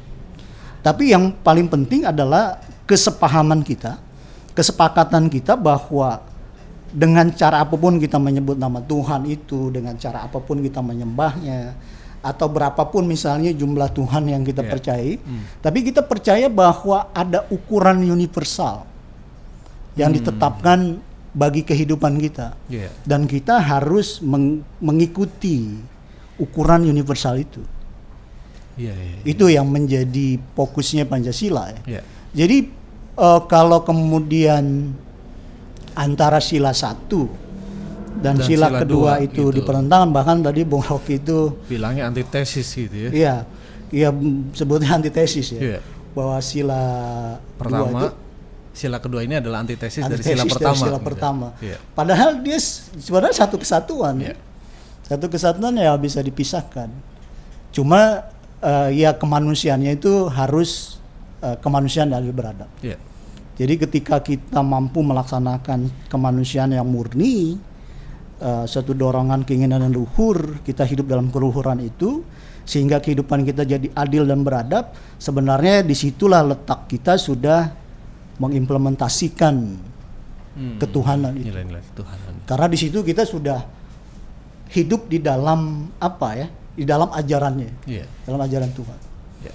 Tapi 0.86 1.12
yang 1.12 1.34
paling 1.42 1.66
penting 1.66 2.06
adalah 2.06 2.62
kesepahaman 2.86 3.66
kita, 3.66 3.98
kesepakatan 4.54 5.26
kita 5.28 5.58
bahwa 5.58 6.22
dengan 6.94 7.28
cara 7.34 7.66
apa 7.66 7.74
pun 7.76 7.98
kita 7.98 8.22
menyebut 8.22 8.56
nama 8.56 8.80
Tuhan 8.80 9.26
itu, 9.26 9.74
dengan 9.74 9.98
cara 9.98 10.24
apa 10.24 10.38
pun 10.38 10.62
kita 10.62 10.80
menyembahnya, 10.86 11.74
atau 12.22 12.48
berapapun 12.50 13.06
misalnya 13.06 13.50
jumlah 13.52 13.90
Tuhan 13.92 14.30
yang 14.30 14.42
kita 14.42 14.62
Iya. 14.62 14.72
percayai, 14.72 15.14
tapi 15.60 15.80
kita 15.84 16.02
percaya 16.02 16.48
bahwa 16.48 17.10
ada 17.12 17.46
ukuran 17.50 18.02
universal 18.02 18.86
yang 19.98 20.14
Hmm. 20.14 20.18
ditetapkan 20.22 20.80
bagi 21.36 21.62
kehidupan 21.62 22.16
kita, 22.22 22.56
Iya. 22.70 22.90
dan 23.04 23.28
kita 23.28 23.60
harus 23.60 24.24
meng- 24.24 24.64
mengikuti 24.80 25.82
ukuran 26.38 26.84
universal 26.84 27.38
itu. 27.38 27.62
Iya, 28.76 28.92
iya. 28.92 29.18
Itu 29.24 29.48
yang 29.48 29.68
menjadi 29.68 30.36
fokusnya 30.52 31.08
Pancasila 31.08 31.72
ya. 31.72 31.80
Iya. 31.88 32.02
Jadi 32.36 32.58
eh, 33.16 33.42
kalau 33.48 33.82
kemudian 33.82 34.92
antara 35.96 36.44
sila 36.44 36.76
satu 36.76 37.32
dan, 38.20 38.36
Dan 38.36 38.48
sila, 38.48 38.68
sila 38.68 38.80
kedua 38.84 39.20
dua 39.20 39.24
itu 39.24 39.44
gitu. 39.52 39.64
bahkan 40.12 40.40
tadi 40.40 40.64
Bung 40.64 40.84
Rocky 40.84 41.20
itu 41.20 41.56
Bilangnya 41.68 42.08
antitesis 42.08 42.68
gitu 42.68 42.96
ya. 42.96 43.10
iya 43.12 43.36
iya 43.92 44.10
sebutnya 44.52 44.96
antitesis 44.96 45.56
ya 45.56 45.60
Iya. 45.60 45.80
bahwa 46.12 46.40
sila 46.40 46.82
Pertama, 47.60 48.00
itu 48.04 48.08
sila 48.76 49.00
kedua 49.00 49.24
ini 49.24 49.40
adalah 49.40 49.64
antitesis, 49.64 50.04
dari 50.04 50.16
antitesis 50.20 50.32
sila 50.36 50.44
dari 50.44 50.52
pertama. 50.52 50.76
sila 50.76 50.98
gitu. 51.00 51.08
pertama. 51.08 51.48
Iya. 51.64 51.78
Padahal 51.96 52.30
dia 52.44 52.60
sebenarnya 53.00 53.36
satu 53.36 53.56
kesatuan. 53.56 54.16
Iya. 54.20 54.36
Satu 55.06 55.30
kesatuan 55.30 55.78
ya 55.78 55.94
bisa 56.02 56.18
dipisahkan. 56.26 56.90
Cuma 57.70 58.26
eh, 58.60 59.06
ya 59.06 59.14
kemanusiaannya 59.14 60.02
itu 60.02 60.26
harus 60.34 60.98
eh, 61.46 61.54
kemanusiaan 61.62 62.10
yang 62.10 62.26
adil 62.26 62.34
beradab. 62.34 62.70
Iya. 62.82 62.98
Jadi 63.56 63.74
ketika 63.88 64.20
kita 64.20 64.60
mampu 64.66 65.00
melaksanakan 65.06 66.10
kemanusiaan 66.10 66.74
yang 66.74 66.90
murni, 66.90 67.56
eh, 68.42 68.66
suatu 68.66 68.98
dorongan 68.98 69.46
keinginan 69.46 69.86
dan 69.86 69.94
luhur, 69.94 70.60
kita 70.66 70.82
hidup 70.84 71.06
dalam 71.06 71.30
keluhuran 71.30 71.86
itu, 71.86 72.26
sehingga 72.66 72.98
kehidupan 72.98 73.46
kita 73.46 73.62
jadi 73.62 73.88
adil 73.94 74.26
dan 74.26 74.42
beradab, 74.42 74.90
sebenarnya 75.22 75.86
di 75.86 75.94
situlah 75.94 76.42
letak 76.42 76.90
kita 76.90 77.14
sudah 77.22 77.70
mengimplementasikan 78.42 79.56
Hmm. 80.56 80.80
ketuhanan 80.80 81.36
itu. 81.36 81.52
Nilai-nilai 81.52 81.84
ketuhanan. 81.92 82.34
Karena 82.48 82.68
di 82.72 82.78
situ 82.80 83.04
kita 83.04 83.28
sudah 83.28 83.60
hidup 84.70 85.06
di 85.06 85.18
dalam 85.18 85.90
apa 85.98 86.30
ya? 86.36 86.48
Di 86.76 86.84
dalam 86.84 87.08
ajarannya, 87.08 87.72
Iya. 87.86 88.04
dalam 88.24 88.40
ajaran 88.40 88.70
Tuhan. 88.70 89.00
Iya. 89.40 89.54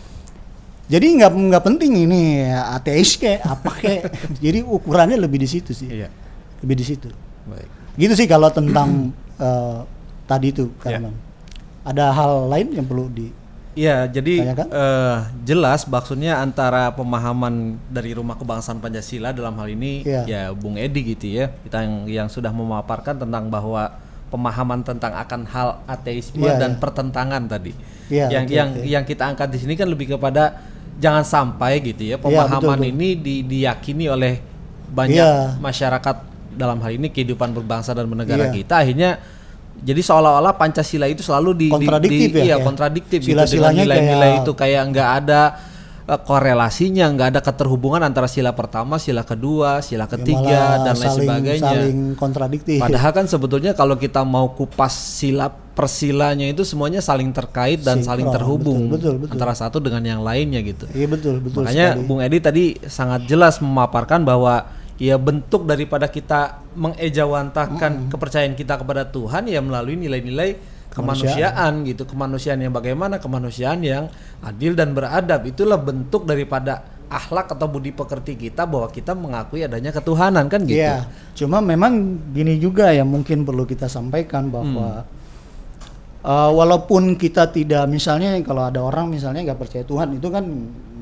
Jadi 0.89 1.07
nggak 1.21 1.31
nggak 1.31 1.65
penting 1.65 1.93
ini 2.01 2.23
ateis 2.49 3.15
kayak 3.15 3.45
apa 3.45 3.71
kayak. 3.73 4.03
Jadi 4.45 4.59
ukurannya 4.61 5.17
lebih 5.17 5.37
di 5.37 5.47
situ 5.47 5.71
sih. 5.71 5.87
Iya. 5.87 6.09
Lebih 6.61 6.77
di 6.77 6.85
situ. 6.85 7.09
Baik. 7.45 7.69
Gitu 7.95 8.15
sih 8.15 8.25
kalau 8.25 8.49
tentang 8.49 9.13
eh, 9.39 9.79
tadi 10.25 10.49
itu 10.49 10.73
Iya. 10.79 10.99
Karman. 10.99 11.15
Ada 11.81 12.05
hal 12.11 12.33
lain 12.49 12.69
yang 12.73 12.85
perlu 12.85 13.09
di 13.09 13.29
Iya, 13.71 14.03
jadi 14.05 14.51
Tanyakan? 14.51 14.67
eh, 14.67 15.17
jelas 15.47 15.87
maksudnya 15.87 16.37
antara 16.37 16.91
pemahaman 16.91 17.79
dari 17.87 18.11
Rumah 18.13 18.35
Kebangsaan 18.35 18.77
Pancasila 18.77 19.31
dalam 19.31 19.55
hal 19.55 19.71
ini 19.71 20.03
Iya. 20.03 20.23
ya 20.27 20.43
Bung 20.51 20.75
Edi 20.75 21.07
gitu 21.07 21.31
ya, 21.31 21.55
kita 21.63 21.87
yang 21.87 21.95
yang 22.05 22.29
sudah 22.29 22.51
memaparkan 22.51 23.15
tentang 23.17 23.47
bahwa 23.47 23.95
pemahaman 24.31 24.81
tentang 24.81 25.13
akan 25.13 25.41
hal 25.45 25.69
ateisme 25.85 26.41
Iya, 26.41 26.57
dan 26.57 26.73
iya. 26.73 26.79
pertentangan 26.79 27.43
tadi. 27.45 27.73
Iya, 28.09 28.27
yang 28.31 28.45
oke, 28.45 28.55
yang 28.55 28.69
oke. 28.73 28.87
yang 28.87 29.05
kita 29.05 29.23
angkat 29.25 29.49
di 29.51 29.59
sini 29.59 29.75
kan 29.75 29.87
lebih 29.87 30.07
kepada 30.11 30.63
jangan 30.97 31.23
sampai 31.23 31.79
gitu 31.81 32.03
ya 32.05 32.15
Iya, 32.15 32.17
pemahaman 32.17 32.59
betul, 32.79 32.79
betul. 32.81 32.93
ini 32.93 33.09
di- 33.17 33.45
diyakini 33.45 34.07
oleh 34.07 34.35
banyak 34.89 35.19
Iya. 35.19 35.55
masyarakat 35.57 36.17
dalam 36.53 36.79
hal 36.79 36.91
ini 36.93 37.09
kehidupan 37.09 37.51
berbangsa 37.53 37.91
dan 37.91 38.07
bernegara 38.07 38.49
Iya. 38.49 38.55
kita 38.57 38.75
akhirnya 38.79 39.11
jadi 39.77 39.97
seolah-olah 39.99 40.53
Pancasila 40.53 41.07
itu 41.07 41.23
selalu 41.23 41.51
di, 41.53 41.67
di- 41.67 41.73
Kontradiktif 41.73 42.29
di- 42.29 42.37
ya, 42.37 42.43
iya 42.45 42.55
kayak 42.55 42.67
kontradiktif 42.67 43.19
gitu 43.21 43.31
sila-silanya 43.33 43.73
dengan 43.79 43.87
nilai-nilai 43.89 44.29
kayak- 44.29 44.43
itu 44.43 44.53
kayak 44.53 44.83
nggak 44.89 45.11
ada 45.17 45.41
korelasinya, 46.19 47.07
nggak 47.15 47.29
ada 47.37 47.41
keterhubungan 47.45 48.03
antara 48.03 48.27
sila 48.27 48.51
pertama, 48.51 48.99
sila 48.99 49.23
kedua, 49.23 49.79
sila 49.79 50.11
ya 50.11 50.13
ketiga 50.19 50.59
malah 50.59 50.83
dan 50.83 50.95
lain 50.99 51.07
saling, 51.07 51.23
sebagainya. 51.23 51.71
Saling 51.71 52.01
kontradiktif. 52.19 52.79
Padahal 52.83 53.13
kan 53.15 53.27
sebetulnya 53.31 53.73
kalau 53.79 53.95
kita 53.95 54.27
mau 54.27 54.51
kupas 54.51 54.91
sila 54.91 55.47
persilanya 55.51 56.51
itu 56.51 56.67
semuanya 56.67 56.99
saling 56.99 57.31
terkait 57.31 57.81
dan 57.81 58.03
saling 58.03 58.27
Sinkron, 58.27 58.37
terhubung 58.37 58.81
betul, 58.91 58.97
betul, 58.99 59.15
betul. 59.23 59.35
antara 59.39 59.55
satu 59.55 59.79
dengan 59.79 60.03
yang 60.03 60.21
lainnya 60.21 60.61
gitu. 60.67 60.91
Iya 60.91 61.07
betul 61.07 61.39
betul 61.39 61.63
Makanya 61.63 61.95
sekali. 61.95 62.07
Bung 62.11 62.21
Edi 62.21 62.39
tadi 62.43 62.65
sangat 62.91 63.31
jelas 63.31 63.63
memaparkan 63.63 64.27
bahwa 64.27 64.67
ya 65.01 65.17
bentuk 65.17 65.65
daripada 65.65 66.11
kita 66.11 66.61
mengejawantakan 66.77 68.13
kepercayaan 68.13 68.53
kita 68.59 68.77
kepada 68.77 69.09
Tuhan 69.09 69.49
ya 69.49 69.65
melalui 69.65 69.97
nilai-nilai 69.97 70.80
kemanusiaan 70.91 71.87
gitu, 71.87 72.03
kemanusiaan 72.07 72.61
yang 72.61 72.75
bagaimana, 72.75 73.23
kemanusiaan 73.23 73.81
yang 73.83 74.11
adil 74.43 74.75
dan 74.75 74.93
beradab. 74.93 75.47
Itulah 75.47 75.79
bentuk 75.79 76.27
daripada 76.27 76.83
akhlak 77.11 77.51
atau 77.51 77.67
budi 77.67 77.91
pekerti 77.91 78.39
kita 78.39 78.71
bahwa 78.71 78.87
kita 78.87 79.19
mengakui 79.19 79.67
adanya 79.67 79.91
ketuhanan 79.91 80.47
kan 80.47 80.63
gitu. 80.63 80.79
Iya, 80.79 81.11
cuma 81.35 81.59
memang 81.59 82.23
gini 82.31 82.55
juga 82.63 82.95
yang 82.95 83.11
mungkin 83.11 83.43
perlu 83.43 83.67
kita 83.67 83.91
sampaikan 83.91 84.47
bahwa 84.47 85.03
uh, 86.25 86.51
walaupun 86.53 87.17
kita 87.17 87.49
tidak 87.51 87.85
misalnya 87.89 88.37
kalau 88.45 88.67
ada 88.69 88.81
orang 88.81 89.09
misalnya 89.09 89.45
nggak 89.53 89.61
percaya 89.61 89.85
Tuhan 89.85 90.17
itu 90.17 90.29
kan 90.29 90.45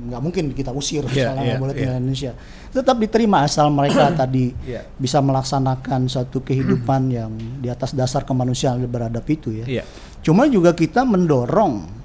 nggak 0.08 0.22
mungkin 0.24 0.44
kita 0.56 0.72
usir 0.72 1.04
Iya, 1.04 1.12
misalnya 1.12 1.42
iya, 1.44 1.48
nggak 1.52 1.62
boleh 1.62 1.74
iya. 1.74 1.80
tinggal 1.84 1.94
di 1.94 2.00
Indonesia. 2.00 2.32
Tetap 2.68 2.96
diterima 2.96 3.36
asal 3.44 3.66
mereka 3.68 4.08
tadi 4.16 4.56
Iya. 4.64 4.82
bisa 4.96 5.20
melaksanakan 5.20 6.00
suatu 6.08 6.40
kehidupan 6.40 7.12
yang 7.12 7.30
di 7.60 7.68
atas 7.68 7.92
dasar 7.92 8.24
kemanusiaan 8.24 8.80
beradab 8.88 9.24
itu 9.28 9.52
ya. 9.52 9.66
Iya. 9.68 9.84
Cuma 10.24 10.48
juga 10.48 10.72
kita 10.72 11.04
mendorong 11.04 11.98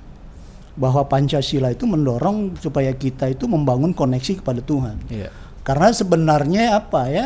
bahwa 0.73 1.06
Pancasila 1.06 1.69
itu 1.69 1.86
mendorong 1.86 2.58
supaya 2.58 2.89
kita 2.91 3.30
itu 3.30 3.45
membangun 3.45 3.93
koneksi 3.93 4.41
kepada 4.41 4.60
Tuhan. 4.60 4.97
Iya. 5.08 5.30
Karena 5.63 5.88
sebenarnya 5.95 6.76
apa 6.76 7.08
ya? 7.08 7.26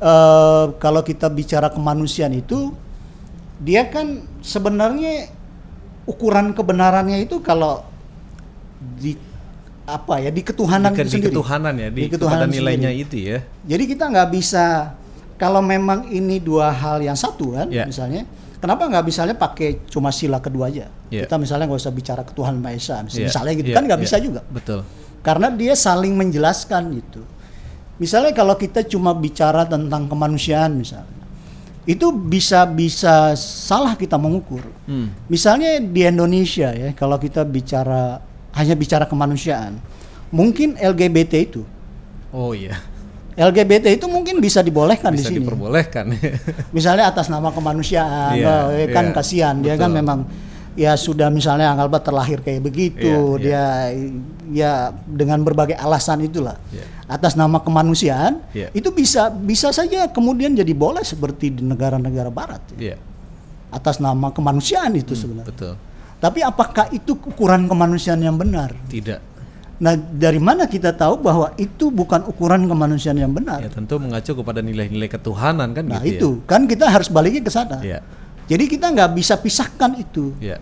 eh, 0.00 0.64
kalau 0.80 1.04
kita 1.04 1.28
bicara 1.28 1.68
kemanusiaan 1.68 2.32
itu, 2.32 2.72
dia 3.60 3.86
kan 3.86 4.06
sebenarnya 4.40 5.28
ukuran 6.04 6.50
kebenarannya 6.50 7.20
itu 7.20 7.38
kalau 7.38 7.84
di 8.80 9.14
apa 9.84 10.22
ya 10.22 10.30
di 10.30 10.40
ketuhanan 10.40 10.90
Di, 10.90 10.96
itu 10.96 11.04
di 11.04 11.10
sendiri. 11.12 11.28
ketuhanan 11.30 11.74
ya, 11.76 11.88
di, 11.90 12.00
Di 12.06 12.10
ketuhanan 12.10 12.48
nilainya 12.48 12.90
sendiri. 12.90 13.04
itu 13.04 13.16
ya. 13.20 13.38
Jadi 13.66 13.84
kita 13.86 14.04
nggak 14.06 14.28
bisa 14.30 14.94
kalau 15.36 15.60
memang 15.60 16.08
ini 16.08 16.38
dua 16.38 16.70
hal 16.70 17.00
yang 17.00 17.16
satu 17.16 17.56
kan, 17.56 17.66
Ya. 17.68 17.84
misalnya, 17.84 18.22
kenapa 18.56 18.86
nggak 18.86 19.04
misalnya 19.04 19.34
pakai 19.34 19.82
cuma 19.88 20.08
sila 20.08 20.38
kedua 20.38 20.68
aja? 20.68 20.86
Ya. 21.10 21.26
Kita 21.26 21.36
misalnya 21.36 21.66
nggak 21.66 21.80
usah 21.80 21.92
bicara 21.92 22.22
ketuhanan 22.22 22.60
Maha 22.60 22.76
Esa, 22.76 23.02
mis- 23.02 23.18
Iya, 23.18 23.28
misalnya 23.28 23.52
gitu 23.56 23.68
iya, 23.72 23.76
kan 23.76 23.84
nggak 23.88 23.98
iya. 23.98 24.04
bisa 24.06 24.16
juga. 24.20 24.40
Betul. 24.46 24.80
Karena 25.20 25.48
dia 25.50 25.74
saling 25.74 26.14
menjelaskan 26.14 26.82
gitu. 26.96 27.20
Misalnya 27.98 28.32
kalau 28.32 28.56
kita 28.56 28.80
cuma 28.84 29.12
bicara 29.12 29.66
tentang 29.66 30.08
kemanusiaan 30.08 30.72
misalnya, 30.72 31.19
itu 31.90 32.06
bisa 32.14 32.62
bisa 32.70 33.34
salah 33.34 33.98
kita 33.98 34.14
mengukur. 34.14 34.62
Hmm. 34.86 35.10
Misalnya 35.26 35.82
di 35.82 36.06
Indonesia 36.06 36.70
ya, 36.70 36.94
kalau 36.94 37.18
kita 37.18 37.42
bicara 37.42 38.22
hanya 38.54 38.74
bicara 38.78 39.10
kemanusiaan, 39.10 39.82
mungkin 40.30 40.78
LGBT 40.78 41.32
itu, 41.50 41.62
Oh 42.30 42.54
iya. 42.54 42.78
LGBT 43.34 43.98
itu 43.98 44.06
mungkin 44.06 44.38
bisa 44.38 44.62
dibolehkan 44.62 45.14
Bisa 45.14 45.26
di 45.30 45.34
sini. 45.34 45.36
diperbolehkan. 45.42 46.14
Misalnya 46.76 47.10
atas 47.10 47.26
nama 47.26 47.50
kemanusiaan, 47.50 48.38
Iya, 48.38 48.54
oh, 48.70 48.74
eh, 48.74 48.86
kan 48.90 49.10
iya, 49.10 49.14
kasihan 49.14 49.54
dia 49.58 49.74
kan 49.74 49.90
memang 49.90 50.26
ya 50.72 50.94
sudah 50.94 51.28
misalnya 51.28 51.70
anggaplah 51.70 51.98
terlahir 51.98 52.38
kayak 52.40 52.62
begitu, 52.62 53.38
Iya, 53.38 53.42
dia 53.42 53.64
ya 54.48 54.72
dengan 55.04 55.42
berbagai 55.42 55.74
alasan 55.74 56.22
itulah. 56.22 56.58
Iya. 56.70 56.86
Atas 57.06 57.34
nama 57.34 57.58
kemanusiaan 57.58 58.38
Iya. 58.50 58.70
itu 58.70 58.90
bisa 58.90 59.28
bisa 59.28 59.70
saja 59.70 60.06
kemudian 60.06 60.54
jadi 60.54 60.70
boleh 60.70 61.02
seperti 61.02 61.50
di 61.50 61.62
negara-negara 61.62 62.30
barat. 62.30 62.62
ya. 62.74 62.94
Iya. 62.94 62.96
Atas 63.70 63.98
nama 63.98 64.30
kemanusiaan 64.30 64.94
itu 64.94 65.14
sebenarnya. 65.14 65.50
Betul. 65.50 65.74
Tapi 66.20 66.42
apakah 66.42 66.90
itu 66.90 67.16
ukuran 67.16 67.64
kemanusiaan 67.64 68.20
yang 68.20 68.36
benar? 68.36 68.74
Tidak. 68.86 69.30
Nah, 69.80 69.96
dari 69.96 70.36
mana 70.36 70.68
kita 70.68 70.92
tahu 70.92 71.24
bahwa 71.24 71.56
itu 71.56 71.88
bukan 71.88 72.28
ukuran 72.28 72.68
kemanusiaan 72.68 73.16
yang 73.16 73.32
benar? 73.32 73.64
Ya 73.64 73.72
tentu 73.72 73.96
mengacu 73.96 74.36
kepada 74.36 74.60
nilai-nilai 74.60 75.08
ketuhanan 75.08 75.72
kan 75.72 75.88
Nah, 75.88 76.04
gitu 76.04 76.36
itu 76.36 76.44
kan 76.44 76.68
kita 76.68 76.84
harus 76.84 77.08
baliknya 77.08 77.40
ke 77.40 77.48
sana. 77.48 77.80
ya. 77.80 78.04
Jadi 78.50 78.66
kita 78.66 78.90
nggak 78.90 79.14
bisa 79.14 79.38
pisahkan 79.38 79.94
itu. 79.94 80.34
Ya. 80.42 80.58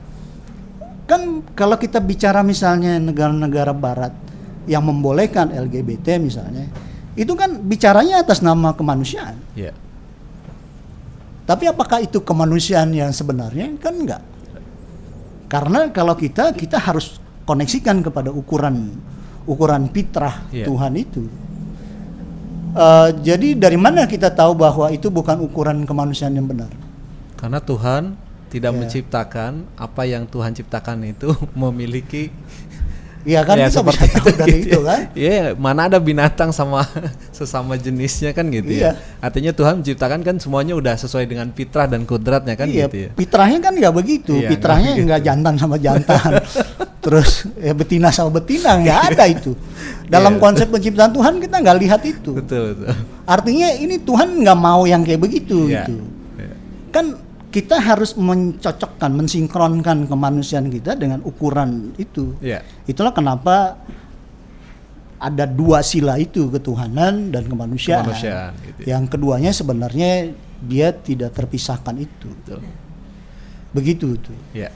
Kan 1.08 1.40
kalau 1.56 1.80
kita 1.80 2.04
bicara 2.04 2.44
misalnya 2.44 3.00
negara-negara 3.00 3.72
barat 3.72 4.12
yang 4.68 4.84
membolehkan 4.84 5.48
LGBT 5.48 6.20
misalnya, 6.20 6.68
itu 7.16 7.32
kan 7.32 7.56
bicaranya 7.64 8.20
atas 8.20 8.44
nama 8.44 8.76
kemanusiaan. 8.76 9.40
Ya. 9.56 9.72
Tapi 11.48 11.64
apakah 11.64 12.04
itu 12.04 12.20
kemanusiaan 12.20 12.92
yang 12.92 13.08
sebenarnya? 13.08 13.72
Kan 13.80 14.04
enggak. 14.04 14.20
Karena 15.48 15.88
kalau 15.88 16.12
kita 16.12 16.52
kita 16.52 16.76
harus 16.76 17.16
koneksikan 17.48 18.04
kepada 18.04 18.28
ukuran 18.28 18.92
ukuran 19.48 19.88
fitrah 19.88 20.44
Iya. 20.52 20.68
Tuhan 20.68 20.92
itu. 20.92 21.24
Eh, 22.76 23.08
jadi 23.24 23.56
dari 23.56 23.80
mana 23.80 24.04
kita 24.04 24.28
tahu 24.28 24.52
bahwa 24.52 24.92
itu 24.92 25.08
bukan 25.08 25.40
ukuran 25.40 25.88
kemanusiaan 25.88 26.36
yang 26.36 26.44
benar? 26.44 26.68
Karena 27.38 27.62
Tuhan 27.62 28.18
tidak 28.48 28.72
Ya. 28.72 28.76
menciptakan 28.76 29.52
apa 29.74 30.02
yang 30.02 30.24
Tuhan 30.24 30.52
ciptakan 30.52 31.06
itu 31.06 31.30
memiliki 31.54 32.34
Iya 33.22 33.44
kan 33.44 33.60
ya, 33.60 33.68
bisa 33.68 33.82
seperti 33.82 34.08
dari 34.32 34.56
gitu 34.62 34.68
itu 34.72 34.80
kan. 34.80 35.00
Iya, 35.18 35.52
mana 35.52 35.84
ada 35.84 35.98
binatang 36.00 36.48
sama 36.48 36.86
sesama 37.36 37.76
jenisnya 37.76 38.32
kan 38.32 38.46
gitu 38.48 38.72
Iya. 38.72 38.94
ya. 38.96 39.20
Artinya 39.20 39.52
Tuhan 39.52 39.82
menciptakan 39.82 40.20
kan 40.22 40.36
semuanya 40.38 40.72
udah 40.72 40.96
sesuai 40.96 41.26
dengan 41.26 41.50
fitrah 41.52 41.84
dan 41.84 42.02
kodratnya 42.02 42.56
kan 42.56 42.64
iya, 42.66 42.86
gitu 42.86 42.96
ya. 42.96 43.10
fitrahnya 43.12 43.58
kan 43.60 43.74
nggak 43.74 43.92
begitu. 43.92 44.32
Iya, 44.32 44.48
fitrahnya 44.48 44.90
nggak 44.94 45.04
nggak 45.04 45.20
jantan 45.20 45.54
sama 45.54 45.76
jantan. 45.76 46.30
Terus 46.98 47.30
ya 47.58 47.72
betina 47.72 48.08
sama 48.08 48.30
betina 48.32 48.80
nggak 48.80 49.00
ada 49.12 49.24
itu. 49.28 49.52
Dalam 50.08 50.38
Iya. 50.38 50.40
konsep 50.40 50.66
penciptaan 50.70 51.12
Tuhan 51.12 51.34
kita 51.36 51.56
nggak 51.58 51.78
lihat 51.84 52.00
itu. 52.08 52.30
Betul, 52.32 52.80
betul. 52.80 52.96
Artinya 53.28 53.68
ini 53.76 54.00
Tuhan 54.00 54.40
nggak 54.40 54.56
mau 54.56 54.88
yang 54.88 55.04
kayak 55.04 55.20
begitu 55.20 55.68
Iya. 55.68 55.84
gitu. 55.84 56.00
Iya. 56.38 56.54
Kan 56.88 57.04
kita 57.48 57.80
harus 57.80 58.12
mencocokkan, 58.12 59.08
mensinkronkan 59.16 60.04
kemanusiaan 60.04 60.68
kita 60.68 60.92
dengan 60.96 61.24
ukuran 61.24 61.96
itu. 61.96 62.36
Iya. 62.44 62.60
Itulah 62.84 63.16
kenapa 63.16 63.80
ada 65.18 65.44
dua 65.48 65.82
sila 65.82 66.20
itu 66.20 66.46
ketuhanan 66.52 67.32
dan 67.34 67.48
kemanusiaan. 67.48 68.06
Kemanusiaan, 68.06 68.52
gitu 68.62 68.80
ya. 68.84 68.86
Yang 68.96 69.04
keduanya 69.16 69.50
sebenarnya 69.50 70.10
dia 70.62 70.92
tidak 70.92 71.34
terpisahkan 71.34 71.96
itu. 71.98 72.28
Betul. 72.44 72.60
Begitu 73.72 74.08
tuh. 74.20 74.38
Ya. 74.52 74.70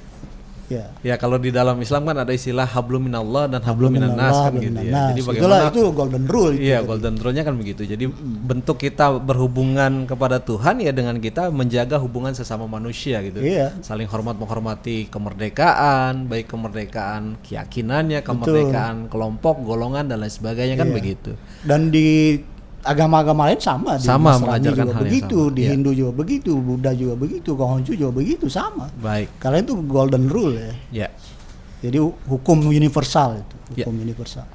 Ya. 0.70 0.87
Ya 1.03 1.14
kalau 1.18 1.37
di 1.37 1.51
dalam 1.51 1.77
Islam 1.83 2.07
kan 2.07 2.16
ada 2.22 2.33
istilah 2.33 2.64
hablum 2.64 3.07
minallah 3.09 3.51
dan 3.51 3.61
hablum 3.62 3.92
minan 3.92 4.14
nas 4.14 4.37
kan 4.48 4.55
gitu 4.57 4.79
ya. 4.79 5.12
Jadi 5.12 5.20
Itulah 5.20 5.68
bagaimana 5.68 5.72
itu 5.75 5.83
golden 5.92 6.25
rule. 6.31 6.55
Iya, 6.57 6.79
golden 6.87 7.14
rule-nya 7.18 7.42
kan 7.42 7.55
begitu. 7.59 7.83
Jadi 7.85 8.05
bentuk 8.46 8.79
kita 8.79 9.18
berhubungan 9.20 10.07
kepada 10.07 10.38
Tuhan 10.40 10.81
ya 10.81 10.92
dengan 10.94 11.18
kita 11.18 11.51
menjaga 11.51 11.98
hubungan 11.98 12.33
sesama 12.33 12.64
manusia 12.70 13.20
gitu. 13.20 13.42
Iya. 13.42 13.75
Saling 13.83 14.07
hormat 14.07 14.38
menghormati 14.38 15.11
kemerdekaan, 15.11 16.31
baik 16.31 16.46
kemerdekaan 16.48 17.37
keyakinannya, 17.42 18.22
kemerdekaan 18.22 19.11
kelompok, 19.11 19.61
golongan 19.61 20.09
dan 20.09 20.22
lain 20.22 20.33
sebagainya 20.33 20.79
kan 20.79 20.88
Iya. 20.88 20.96
begitu. 20.96 21.33
Dan 21.66 21.92
di 21.92 22.38
agama-agama 22.83 23.49
lain 23.49 23.59
sama. 23.59 23.97
Di 23.97 24.05
Sama, 24.05 24.35
Nasrani 24.35 24.42
mengajarkan 24.45 24.75
juga 24.77 24.83
hal 24.83 24.90
yang 24.92 25.03
begitu, 25.03 25.38
sama. 25.40 25.55
di 25.55 25.61
Iya. 25.61 25.71
Hindu 25.73 25.90
juga 25.92 26.12
begitu, 26.12 26.53
Buddha 26.55 26.90
juga 26.92 27.14
begitu, 27.14 27.51
Konghucu 27.55 27.92
juga 27.95 28.12
begitu, 28.12 28.47
sama. 28.47 28.87
Baik. 28.99 29.29
Karena 29.38 29.59
itu 29.61 29.75
golden 29.83 30.25
rule 30.27 30.55
ya. 30.55 30.73
Ya. 30.92 31.09
Jadi 31.81 31.99
hu- 31.99 32.18
hukum 32.27 32.59
universal 32.64 33.42
itu, 33.42 33.57
Ya. 33.75 33.87
hukum 33.87 33.99
universal. 33.99 34.47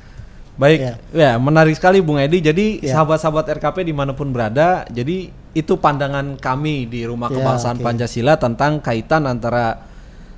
Baik, 0.57 0.79
Ya. 0.79 0.93
ya 1.13 1.31
menarik 1.37 1.77
sekali 1.77 2.01
Bung 2.01 2.17
Edi. 2.17 2.41
Jadi 2.41 2.81
Ya. 2.81 2.97
sahabat-sahabat 2.97 3.45
RKP 3.53 3.85
di 3.85 3.93
mana 3.93 4.11
pun 4.11 4.31
berada, 4.31 4.89
jadi 4.89 5.29
itu 5.53 5.73
pandangan 5.75 6.33
kami 6.35 6.85
di 6.85 7.05
Rumah 7.05 7.29
Ya, 7.29 7.35
Kebangsaan 7.35 7.77
oke. 7.77 7.85
Pancasila 7.85 8.37
tentang 8.37 8.81
kaitan 8.81 9.25
antara 9.25 9.85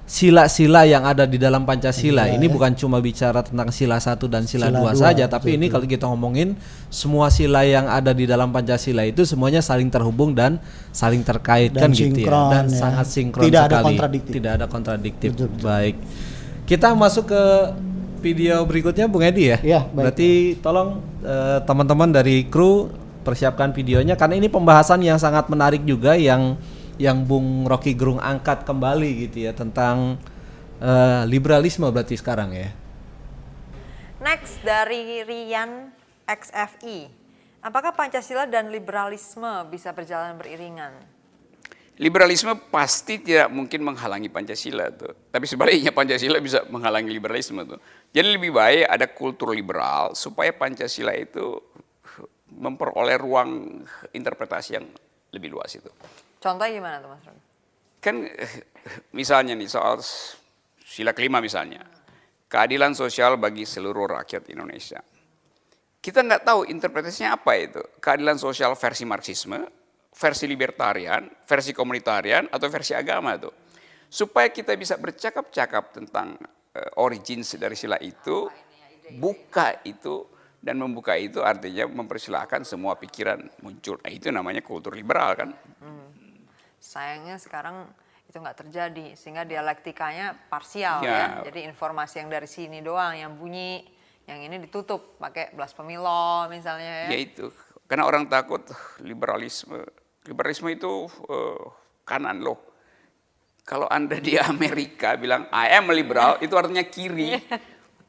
sila-sila 0.10 0.90
yang 0.90 1.06
ada 1.06 1.30
di 1.30 1.38
dalam 1.38 1.70
Pancasila. 1.70 2.26
ini 2.26 2.50
bukan 2.50 2.74
cuma 2.74 2.98
bicara 2.98 3.46
tentang 3.46 3.70
sila 3.70 4.02
satu 4.02 4.26
dan 4.26 4.50
sila, 4.50 4.66
Iya, 4.66 4.74
Sila 4.74 4.80
dua 4.82 4.92
dua, 4.98 5.02
saja, 5.06 5.26
tapi 5.30 5.54
ini 5.54 5.70
kalau 5.70 5.86
kita 5.86 6.10
ngomongin 6.10 6.58
semua 6.90 7.30
sila 7.30 7.62
yang 7.62 7.86
ada 7.86 8.10
di 8.10 8.26
dalam 8.26 8.50
Pancasila 8.50 9.06
itu 9.06 9.22
semuanya 9.22 9.62
saling 9.62 9.86
terhubung 9.94 10.34
dan 10.34 10.58
saling 10.90 11.22
terkait 11.22 11.78
Dan 11.78 11.86
kan 11.86 11.90
gitu 11.94 12.10
ya, 12.10 12.26
sinkron, 12.26 12.50
dan 12.50 12.66
ya. 12.66 12.74
sangat 12.82 13.06
sinkron 13.06 13.44
Tidak 13.46 13.62
ada 13.62 13.70
sekali. 13.70 13.86
kontradiktif. 13.94 14.34
Tidak 14.34 14.52
ada 14.58 14.66
kontradiktif. 14.66 15.30
Betul, 15.38 15.48
betul. 15.54 15.62
Baik. 15.70 15.96
Kita 16.66 16.88
masuk 16.98 17.26
ke 17.30 17.44
video 18.26 18.66
berikutnya 18.66 19.06
Bung 19.06 19.22
Edi 19.22 19.54
ya. 19.54 19.58
Iya, 19.62 19.82
baik. 19.86 19.94
Berarti 19.94 20.30
tolong 20.66 21.06
eh, 21.22 21.62
teman-teman 21.70 22.10
dari 22.10 22.50
kru 22.50 22.90
persiapkan 23.22 23.70
videonya 23.78 24.18
karena 24.18 24.42
ini 24.42 24.50
pembahasan 24.50 25.06
yang 25.06 25.22
sangat 25.22 25.46
menarik 25.54 25.86
juga 25.86 26.18
yang 26.18 26.58
yang 27.00 27.24
Bung 27.24 27.64
Rocky 27.64 27.96
Gerung 27.96 28.20
angkat 28.20 28.68
kembali 28.68 29.26
gitu 29.26 29.48
ya 29.48 29.56
tentang 29.56 30.20
eh, 30.84 31.24
liberalisme 31.26 31.88
berarti 31.88 32.20
sekarang 32.20 32.52
ya. 32.52 32.70
Next 34.20 34.60
dari 34.68 35.24
Rian 35.24 35.96
XFI. 36.28 37.08
Apakah 37.64 37.96
Pancasila 37.96 38.44
dan 38.44 38.68
liberalisme 38.68 39.48
bisa 39.72 39.96
berjalan 39.96 40.36
beriringan? 40.36 40.92
Liberalisme 42.00 42.56
pasti 42.72 43.20
tidak 43.20 43.52
mungkin 43.52 43.84
menghalangi 43.84 44.32
Pancasila 44.32 44.88
tuh. 44.92 45.12
Tapi 45.32 45.44
sebaliknya 45.44 45.92
Pancasila 45.92 46.40
bisa 46.40 46.64
menghalangi 46.72 47.12
liberalisme 47.12 47.64
tuh. 47.68 47.80
Jadi 48.12 48.28
lebih 48.40 48.56
baik 48.56 48.88
ada 48.88 49.08
kultur 49.12 49.52
liberal 49.52 50.16
supaya 50.16 50.56
Pancasila 50.56 51.12
itu 51.16 51.60
memperoleh 52.56 53.20
ruang 53.20 53.84
interpretasi 54.16 54.80
yang 54.80 54.88
lebih 55.36 55.52
luas 55.52 55.76
itu. 55.76 55.92
Contohnya 56.40 56.72
gimana 56.72 56.96
tuh 57.04 57.10
Mas 57.12 57.24
Romi? 57.28 57.42
Kan 58.00 58.16
misalnya 59.12 59.54
nih 59.60 59.68
soal 59.68 60.00
sila 60.80 61.12
kelima 61.12 61.44
misalnya. 61.44 61.84
Keadilan 62.50 62.98
sosial 62.98 63.38
bagi 63.38 63.68
seluruh 63.68 64.10
rakyat 64.10 64.50
Indonesia. 64.50 65.04
Kita 66.00 66.24
nggak 66.24 66.48
tahu 66.48 66.66
interpretasinya 66.72 67.38
apa 67.38 67.54
itu. 67.60 67.84
Keadilan 68.00 68.40
sosial 68.40 68.74
versi 68.74 69.04
Marxisme, 69.06 69.60
versi 70.16 70.50
libertarian, 70.50 71.28
versi 71.46 71.76
komunitarian, 71.76 72.50
atau 72.50 72.66
versi 72.72 72.98
agama 72.98 73.36
itu. 73.38 73.52
Supaya 74.10 74.50
kita 74.50 74.74
bisa 74.80 74.98
bercakap-cakap 74.98 75.94
tentang 75.94 76.40
eh, 76.74 76.90
origins 76.98 77.54
dari 77.60 77.78
sila 77.78 78.02
itu, 78.02 78.50
buka 79.22 79.86
itu, 79.86 80.26
dan 80.58 80.82
membuka 80.82 81.14
itu 81.16 81.40
artinya 81.40 81.86
mempersilahkan 81.86 82.66
semua 82.66 82.98
pikiran 83.00 83.40
muncul. 83.62 84.02
Nah, 84.02 84.10
itu 84.10 84.34
namanya 84.34 84.66
kultur 84.66 84.98
liberal 84.98 85.38
kan. 85.38 85.50
Sayangnya 86.80 87.36
sekarang 87.38 87.88
itu 88.30 88.38
nggak 88.38 88.58
terjadi 88.66 89.18
sehingga 89.18 89.44
dialektikanya 89.44 90.38
parsial 90.48 91.02
Ya. 91.02 91.44
ya. 91.44 91.52
Jadi 91.52 91.66
informasi 91.68 92.24
yang 92.24 92.30
dari 92.30 92.48
sini 92.48 92.80
doang 92.80 93.18
yang 93.18 93.36
bunyi, 93.36 93.84
yang 94.30 94.40
ini 94.40 94.62
ditutup 94.64 95.18
pakai 95.18 95.52
belas 95.54 95.74
pemilo 95.74 96.48
misalnya 96.48 97.06
ya. 97.06 97.16
Ya 97.16 97.18
itu, 97.20 97.50
karena 97.90 98.06
orang 98.06 98.30
takut 98.30 98.62
liberalisme. 99.02 99.82
Liberalisme 100.30 100.70
itu 100.70 101.10
eh, 101.26 101.64
kanan 102.06 102.40
loh. 102.46 102.62
Kalau 103.66 103.86
Anda 103.90 104.18
di 104.22 104.38
Amerika 104.38 105.18
bilang 105.18 105.50
I 105.50 105.78
am 105.78 105.90
liberal, 105.90 106.38
itu 106.42 106.54
artinya 106.58 106.86
kiri. 106.86 107.38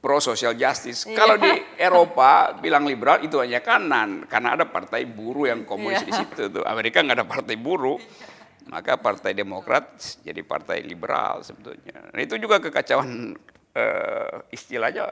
Pro 0.01 0.17
social 0.17 0.57
justice. 0.57 1.05
Kalau 1.13 1.37
di 1.37 1.53
Eropa 1.77 2.57
bilang 2.57 2.89
liberal 2.89 3.21
itu 3.21 3.37
hanya 3.37 3.61
kanan 3.61 4.25
karena 4.25 4.57
ada 4.57 4.65
partai 4.65 5.05
buruh 5.05 5.45
yang 5.53 5.69
komunis 5.69 6.01
di 6.09 6.13
situ 6.17 6.49
tuh. 6.49 6.65
Amerika 6.65 7.05
nggak 7.05 7.21
ada 7.21 7.29
partai 7.29 7.61
buruh. 7.61 8.01
Maka 8.71 8.95
partai 8.95 9.35
Demokrat 9.35 9.91
jadi 10.23 10.41
partai 10.41 10.81
liberal 10.81 11.43
sebetulnya. 11.43 12.07
Nah, 12.09 12.21
itu 12.21 12.39
juga 12.39 12.63
kekacauan 12.63 13.35
eh, 13.73 14.35
istilahnya 14.51 15.11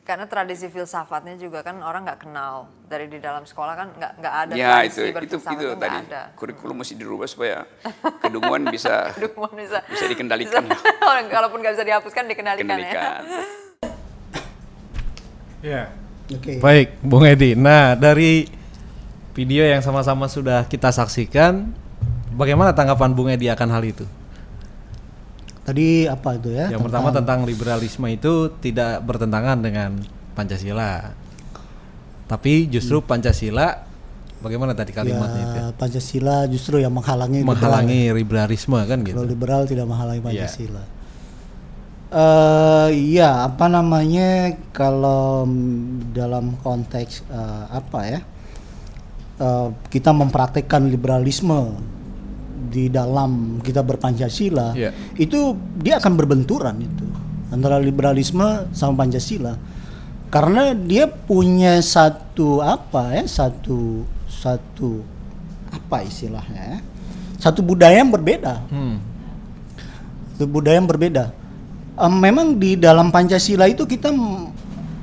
Karena 0.00 0.28
tradisi 0.28 0.68
filsafatnya 0.68 1.32
juga 1.34 1.60
kan 1.60 1.80
orang 1.80 2.04
nggak 2.04 2.20
kenal 2.20 2.68
dari 2.84 3.08
di 3.08 3.16
dalam 3.16 3.44
sekolah 3.44 3.72
kan 3.72 3.88
nggak 3.90 4.12
nggak 4.20 4.34
ada 4.36 4.52
ya 4.52 4.68
tradisi 4.84 5.00
itu 5.00 5.16
itu 5.16 5.36
itu 5.40 5.40
nggak 5.40 5.80
tadi 5.80 5.98
ada. 6.04 6.22
kurikulum 6.34 6.76
mesti 6.76 6.92
dirubah 6.94 7.24
supaya 7.24 7.64
kedunguan 8.22 8.68
bisa 8.68 9.08
Aduh, 9.10 9.32
bisa, 9.50 9.80
bisa 9.88 10.04
dikendalikan. 10.04 10.60
bisa- 10.60 11.24
kalaupun 11.32 11.56
nggak 11.56 11.72
bisa 11.72 11.84
dihapuskan 11.84 12.24
dikendalikan 12.28 12.68
ya. 12.68 12.92
kendalikan. 12.92 13.20
Ya. 15.64 15.88
Oke. 16.28 16.60
Baik, 16.60 17.00
Bung 17.00 17.24
Edi. 17.24 17.56
Nah, 17.56 17.96
dari 17.96 18.44
video 19.32 19.64
yang 19.64 19.80
sama-sama 19.80 20.28
sudah 20.28 20.68
kita 20.68 20.92
saksikan, 20.92 21.72
bagaimana 22.34 22.74
tanggapan 22.74 23.10
Bung 23.14 23.30
Edi 23.30 23.46
akan 23.48 23.68
hal 23.70 23.82
itu? 23.86 24.04
Tadi 25.64 26.04
apa 26.04 26.36
itu 26.36 26.52
ya? 26.52 26.68
Yang 26.68 26.84
pertama 26.84 27.08
tentang 27.08 27.48
liberalisme 27.48 28.04
itu 28.12 28.52
tidak 28.60 29.00
bertentangan 29.00 29.64
dengan 29.64 29.96
Pancasila. 30.36 31.14
Tapi 32.28 32.68
justru 32.68 33.00
Pancasila 33.00 33.80
bagaimana 34.44 34.76
tadi 34.76 34.92
kalimatnya 34.92 35.40
itu? 35.40 35.56
ya, 35.56 35.66
Pancasila 35.72 36.36
justru 36.52 36.84
yang 36.84 36.92
menghalangi 36.92 37.40
liberal. 37.40 37.56
Menghalangi 37.56 38.00
liberalisme 38.12 38.76
kan 38.84 38.98
gitu. 39.00 39.16
Kalau 39.16 39.28
liberal 39.28 39.62
tidak 39.64 39.86
menghalangi 39.88 40.20
Iya. 40.20 40.28
Pancasila. 40.28 40.84
Eh 42.14 42.88
iya, 42.94 43.48
apa 43.48 43.66
namanya 43.66 44.54
kalau 44.70 45.48
dalam 46.12 46.60
konteks 46.60 47.24
eh, 47.26 47.64
apa 47.72 48.00
ya? 48.04 48.20
eh, 49.40 49.68
kita 49.88 50.12
mempraktekkan 50.12 50.92
liberalisme 50.92 51.74
di 52.74 52.90
dalam 52.90 53.62
kita 53.62 53.86
berpancasila, 53.86 54.74
Iya. 54.74 54.90
itu 55.14 55.54
dia 55.78 56.02
akan 56.02 56.18
berbenturan 56.18 56.74
itu 56.82 57.06
antara 57.54 57.78
liberalisme 57.78 58.66
sama 58.74 59.06
Pancasila. 59.06 59.54
Karena 60.26 60.74
dia 60.74 61.06
punya 61.06 61.78
satu 61.78 62.58
apa 62.58 63.14
ya? 63.14 63.22
Satu 63.30 64.02
satu 64.26 65.06
apa 65.70 66.02
istilahnya 66.02 66.62
ya? 66.74 66.78
Satu 67.38 67.62
budaya 67.62 68.02
yang 68.02 68.10
berbeda 68.10 68.66
Hmm. 68.66 68.98
itu 70.34 70.44
budaya 70.50 70.82
yang 70.82 70.90
berbeda. 70.90 71.30
Em, 71.94 72.14
memang 72.18 72.58
di 72.58 72.74
dalam 72.74 73.14
Pancasila 73.14 73.70
itu 73.70 73.86
kita 73.86 74.10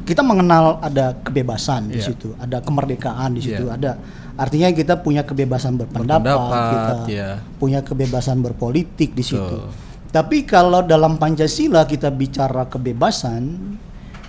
kita 0.04 0.20
mengenal 0.20 0.76
ada 0.84 1.16
kebebasan 1.24 1.88
di 1.88 2.04
Iya. 2.04 2.12
situ, 2.12 2.36
ada 2.36 2.60
kemerdekaan 2.60 3.32
di 3.32 3.40
situ, 3.40 3.64
Iya. 3.64 3.80
ada 3.80 3.92
artinya 4.36 4.70
kita 4.70 5.00
punya 5.00 5.24
kebebasan 5.24 5.76
berpendapat, 5.76 6.24
Berpendapat, 6.24 6.70
kita 6.72 6.94
ya. 7.12 7.30
punya 7.58 7.80
kebebasan 7.82 8.40
berpolitik 8.40 9.12
di 9.12 9.24
situ. 9.24 9.40
Betul. 9.40 9.70
Tapi 10.12 10.44
kalau 10.44 10.84
dalam 10.84 11.16
Pancasila 11.16 11.88
kita 11.88 12.12
bicara 12.12 12.68
kebebasan, 12.68 13.74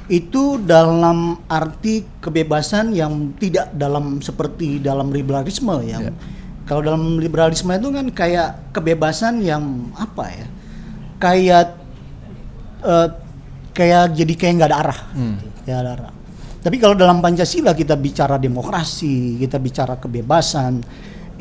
itu 0.07 0.59
dalam 0.63 1.43
arti 1.47 2.07
kebebasan 2.19 2.95
yang 2.95 3.35
tidak 3.35 3.71
dalam 3.73 4.19
seperti 4.19 4.79
dalam 4.79 5.11
liberalisme 5.11 5.73
yang 5.83 6.07
Ya. 6.07 6.13
kalau 6.67 6.83
dalam 6.83 7.19
liberalisme 7.19 7.71
itu 7.71 7.89
kan 7.91 8.07
kayak 8.11 8.49
kebebasan 8.71 9.43
yang 9.43 9.91
apa 9.99 10.25
ya? 10.31 10.47
Kayak 11.19 11.67
eh, 12.83 13.09
kayak 13.73 14.15
jadi 14.15 14.33
kayak 14.39 14.53
nggak 14.59 14.71
ada 14.71 14.79
arah. 14.87 15.01
Hmm. 15.15 15.37
Ada 15.67 15.91
arah. 15.99 16.12
Tapi 16.63 16.79
kalau 16.79 16.95
dalam 16.95 17.19
Pancasila 17.19 17.75
kita 17.75 17.99
bicara 17.99 18.39
demokrasi, 18.39 19.35
kita 19.43 19.59
bicara 19.59 19.99
kebebasan, 19.99 20.79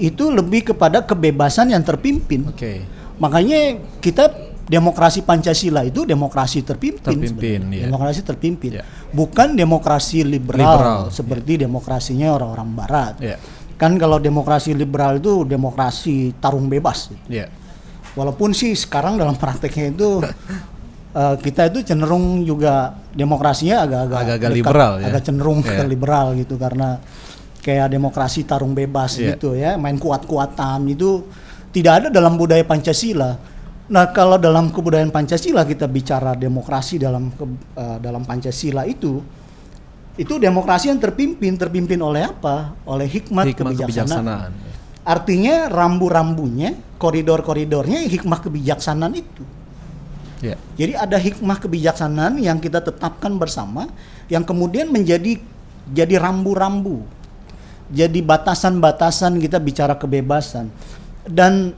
itu 0.02 0.34
lebih 0.34 0.74
kepada 0.74 1.06
kebebasan 1.06 1.70
yang 1.70 1.86
terpimpin. 1.86 2.50
Oke. 2.50 2.82
Makanya 3.22 3.78
kita 4.02 4.34
demokrasi 4.66 5.22
Pancasila 5.22 5.86
itu 5.86 6.10
demokrasi 6.10 6.66
terpimpin. 6.66 7.06
Terpimpin, 7.06 7.60
iya. 7.70 7.86
Demokrasi 7.86 8.22
terpimpin. 8.26 8.72
Iya. 8.82 8.84
Bukan 9.14 9.54
demokrasi 9.54 10.26
liberal, 10.26 10.80
Liberal, 10.80 11.02
seperti 11.14 11.62
demokrasinya 11.62 12.34
orang-orang 12.34 12.70
barat. 12.74 13.14
Iya. 13.22 13.38
Kan 13.78 14.02
kalau 14.02 14.18
demokrasi 14.18 14.74
liberal 14.74 15.22
itu 15.22 15.46
demokrasi 15.46 16.34
tarung 16.42 16.66
bebas. 16.66 17.14
Iya. 17.30 17.52
Walaupun 18.18 18.58
sih 18.58 18.74
sekarang 18.74 19.22
dalam 19.22 19.38
prakteknya 19.38 19.94
itu 19.94 20.24
eh, 21.12 21.36
kita 21.38 21.68
itu 21.68 21.84
cenderung 21.84 22.42
juga 22.42 22.92
demokrasinya 23.12 23.84
agak-agak 23.84 24.20
Agak-agak 24.22 24.52
liberal 24.52 24.94
ya. 24.98 25.06
agak 25.08 25.22
cenderung 25.24 25.60
ke 25.60 25.74
Iya. 25.74 25.86
liberal 25.86 26.26
gitu 26.34 26.56
karena 26.56 27.00
kayak 27.60 27.88
demokrasi 27.90 28.42
tarung 28.42 28.72
bebas 28.72 29.16
Iya. 29.16 29.36
gitu 29.36 29.54
ya, 29.54 29.76
main 29.76 29.96
kuat-kuatan 29.96 30.88
itu 30.88 31.28
tidak 31.70 31.94
ada 32.04 32.08
dalam 32.10 32.36
budaya 32.36 32.64
Pancasila. 32.64 33.38
Nah, 33.88 34.08
kalau 34.10 34.36
dalam 34.36 34.72
kebudayaan 34.72 35.12
Pancasila 35.12 35.62
kita 35.62 35.84
bicara 35.86 36.32
demokrasi 36.32 36.96
dalam 36.96 37.28
ke- 37.30 37.48
eh, 37.76 37.98
dalam 38.00 38.24
Pancasila 38.24 38.84
itu 38.84 39.20
itu 40.14 40.34
demokrasi 40.38 40.88
yang 40.88 41.00
terpimpin 41.00 41.56
terpimpin 41.56 41.96
oleh 41.98 42.24
apa? 42.26 42.76
Oleh 42.84 43.08
hikmat, 43.08 43.48
Hikmah 43.48 43.72
kebijaksanaan. 43.74 44.52
kebijaksanaan. 44.52 44.52
Artinya 45.02 45.66
rambu-rambunya, 45.68 46.72
koridor-koridornya 46.96 48.06
hikmah 48.06 48.40
kebijaksanaan 48.40 49.12
itu. 49.14 49.44
Ya. 50.42 50.58
Jadi 50.76 50.98
ada 50.98 51.18
hikmah 51.22 51.62
kebijaksanaan 51.62 52.42
yang 52.42 52.58
kita 52.58 52.82
tetapkan 52.82 53.38
bersama 53.38 53.86
yang 54.26 54.42
kemudian 54.42 54.90
menjadi 54.90 55.38
jadi 55.94 56.18
rambu-rambu. 56.18 57.06
Jadi 57.94 58.20
batasan-batasan 58.26 59.38
kita 59.38 59.62
bicara 59.62 59.94
kebebasan. 59.96 60.74
Dan 61.22 61.78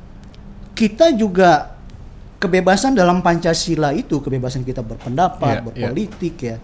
kita 0.73 1.12
juga 1.12 1.76
kebebasan 2.39 2.95
dalam 2.95 3.19
Pancasila 3.19 3.91
itu 3.91 4.23
kebebasan 4.23 4.63
kita 4.63 4.80
berpendapat, 4.80 5.60
Iya, 5.60 5.60
iya. 5.60 5.65
berpolitik 5.67 6.36
ya. 6.39 6.58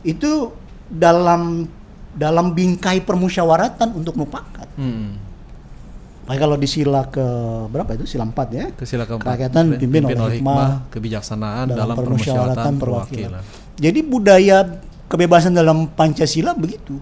Itu 0.00 0.56
dalam 0.88 1.68
dalam 2.12 2.52
bingkai 2.52 3.00
permusyawaratan 3.04 3.96
untuk 3.96 4.16
mufakat. 4.16 4.68
Hmm. 4.76 5.31
Makanya 6.22 6.40
kalau 6.40 6.56
di 6.56 6.68
sila 6.70 7.10
ke 7.10 7.26
berapa 7.66 7.90
itu? 7.98 8.06
Sila 8.06 8.22
4 8.22 8.54
ya. 8.54 8.66
Ke 8.70 8.86
sila 8.86 9.02
keempat. 9.04 9.26
Kerakyatan 9.26 9.64
dipimpin 9.74 10.14
oleh 10.14 10.38
hikmah, 10.38 10.86
kebijaksanaan 10.88 11.66
dalam 11.68 11.82
dalam, 11.82 11.96
permusyawaratan 11.98 12.72
perwakilan. 12.78 13.42
Jadi 13.74 14.00
budaya 14.00 14.58
kebebasan 15.10 15.50
dalam 15.50 15.90
Pancasila 15.90 16.54
begitu. 16.54 16.94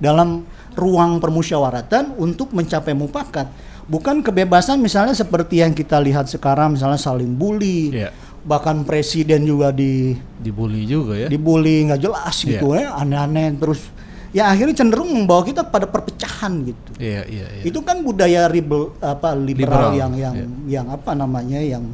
Dalam 0.00 0.48
ruang 0.72 1.20
permusyawaratan 1.20 2.16
untuk 2.16 2.50
mencapai 2.50 2.96
mufakat. 2.96 3.52
Bukan 3.84 4.24
kebebasan 4.24 4.80
misalnya 4.80 5.12
seperti 5.12 5.60
yang 5.60 5.76
kita 5.76 6.00
lihat 6.00 6.26
sekarang 6.26 6.74
misalnya 6.74 6.96
saling 6.96 7.28
bully. 7.28 7.92
Iya. 7.92 8.08
Bahkan 8.42 8.82
presiden 8.82 9.44
juga 9.44 9.70
di 9.70 10.18
Dibully 10.42 10.82
juga 10.82 11.14
ya. 11.14 11.28
dibully 11.30 11.86
nggak 11.86 12.00
jelas 12.00 12.34
Iya. 12.42 12.58
gitu 12.58 12.74
ya, 12.74 12.90
aneh-aneh 12.96 13.54
terus 13.54 13.86
ya 14.32 14.48
akhirnya 14.48 14.74
cenderung 14.74 15.12
membawa 15.12 15.44
kita 15.44 15.62
pada 15.62 15.84
perpecahan 15.84 16.64
gitu. 16.64 16.90
Iya, 16.96 17.22
iya, 17.28 17.46
iya. 17.60 17.62
Itu 17.68 17.84
kan 17.84 18.00
budaya 18.00 18.48
ribel, 18.48 18.96
apa 18.98 19.36
liberal, 19.36 19.92
Liberal, 19.92 19.92
yang 19.94 20.12
yang 20.16 20.34
iya. 20.34 20.46
yang 20.80 20.86
apa 20.88 21.12
namanya 21.12 21.60
yang 21.60 21.84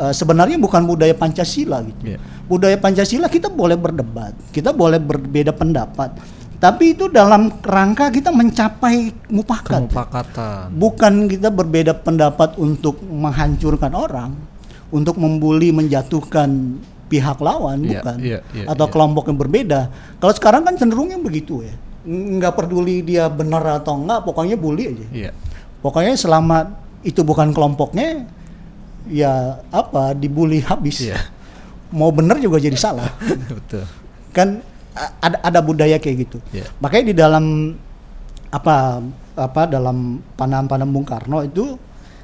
eh, 0.00 0.12
sebenarnya 0.16 0.56
bukan 0.56 0.88
budaya 0.88 1.12
Pancasila 1.12 1.84
gitu. 1.84 2.16
Iya. 2.16 2.18
Budaya 2.48 2.80
Pancasila 2.80 3.28
kita 3.28 3.52
boleh 3.52 3.76
berdebat, 3.76 4.32
kita 4.50 4.72
boleh 4.72 4.96
berbeda 4.96 5.52
pendapat, 5.52 6.16
tapi 6.58 6.98
itu 6.98 7.06
dalam 7.06 7.54
rangka 7.62 8.10
kita 8.10 8.34
mencapai 8.34 9.14
mufakat. 9.30 9.86
Kemufakatan. 9.86 10.74
Bukan 10.74 11.30
kita 11.30 11.54
berbeda 11.54 11.94
pendapat 12.02 12.58
untuk 12.58 12.98
menghancurkan 12.98 13.94
orang, 13.94 14.34
untuk 14.90 15.22
membuli, 15.22 15.70
menjatuhkan 15.70 16.80
pihak 17.08 17.40
lawan, 17.40 17.80
Iya, 17.82 18.04
bukan, 18.04 18.16
iya, 18.20 18.38
iya, 18.52 18.66
atau 18.68 18.86
iya. 18.86 18.92
kelompok 18.92 19.24
yang 19.32 19.38
berbeda. 19.40 19.80
Kalau 20.20 20.34
sekarang 20.36 20.62
kan 20.62 20.76
cenderungnya 20.76 21.16
begitu 21.18 21.64
ya, 21.64 21.74
nggak 22.08 22.54
peduli 22.54 23.00
dia 23.00 23.26
benar 23.32 23.82
atau 23.82 23.96
enggak, 23.96 24.28
pokoknya 24.28 24.56
bully 24.60 24.84
aja. 24.92 25.06
Iya. 25.10 25.30
Pokoknya 25.80 26.14
selama 26.20 26.78
itu 27.02 27.24
bukan 27.24 27.50
kelompoknya, 27.56 28.28
ya 29.08 29.64
apa 29.72 30.12
dibully 30.12 30.60
habis. 30.60 31.08
Iya. 31.08 31.16
Mau 31.88 32.12
benar 32.12 32.36
juga 32.38 32.60
jadi 32.60 32.76
salah. 32.76 33.08
Betul. 33.48 33.84
kan 34.28 34.60
ada 35.24 35.40
ada 35.40 35.60
budaya 35.64 35.96
kayak 35.96 36.28
gitu. 36.28 36.38
Iya. 36.52 36.68
Makanya 36.84 37.04
di 37.10 37.14
dalam 37.16 37.74
apa 38.48 39.00
apa 39.38 39.62
dalam 39.68 40.20
pandangan-pandangan 40.36 40.92
Bung 40.92 41.06
Karno 41.06 41.44
itu 41.44 41.76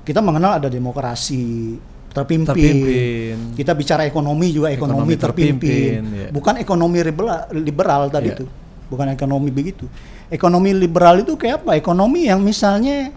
kita 0.05 0.21
mengenal 0.21 0.61
ada 0.61 0.69
demokrasi 0.69 1.75
terpimpin. 2.15 2.47
Terpimpin. 2.55 3.37
Kita 3.59 3.75
bicara 3.75 4.07
ekonomi 4.07 4.55
juga 4.55 4.71
ekonomi, 4.71 5.03
Ekonomi 5.11 5.15
terpimpin, 5.19 5.59
terpimpin. 5.59 6.03
iya. 6.15 6.29
Bukan 6.31 6.55
ekonomi 6.63 6.99
liberal, 7.03 7.41
liberal 7.51 8.03
tadi 8.07 8.31
Iya. 8.31 8.37
itu. 8.39 8.47
Bukan 8.87 9.07
ekonomi 9.11 9.51
begitu. 9.51 9.91
Ekonomi 10.31 10.71
liberal 10.71 11.27
itu 11.27 11.35
kayak 11.35 11.67
apa? 11.67 11.75
Ekonomi 11.75 12.31
yang 12.31 12.39
misalnya 12.39 13.11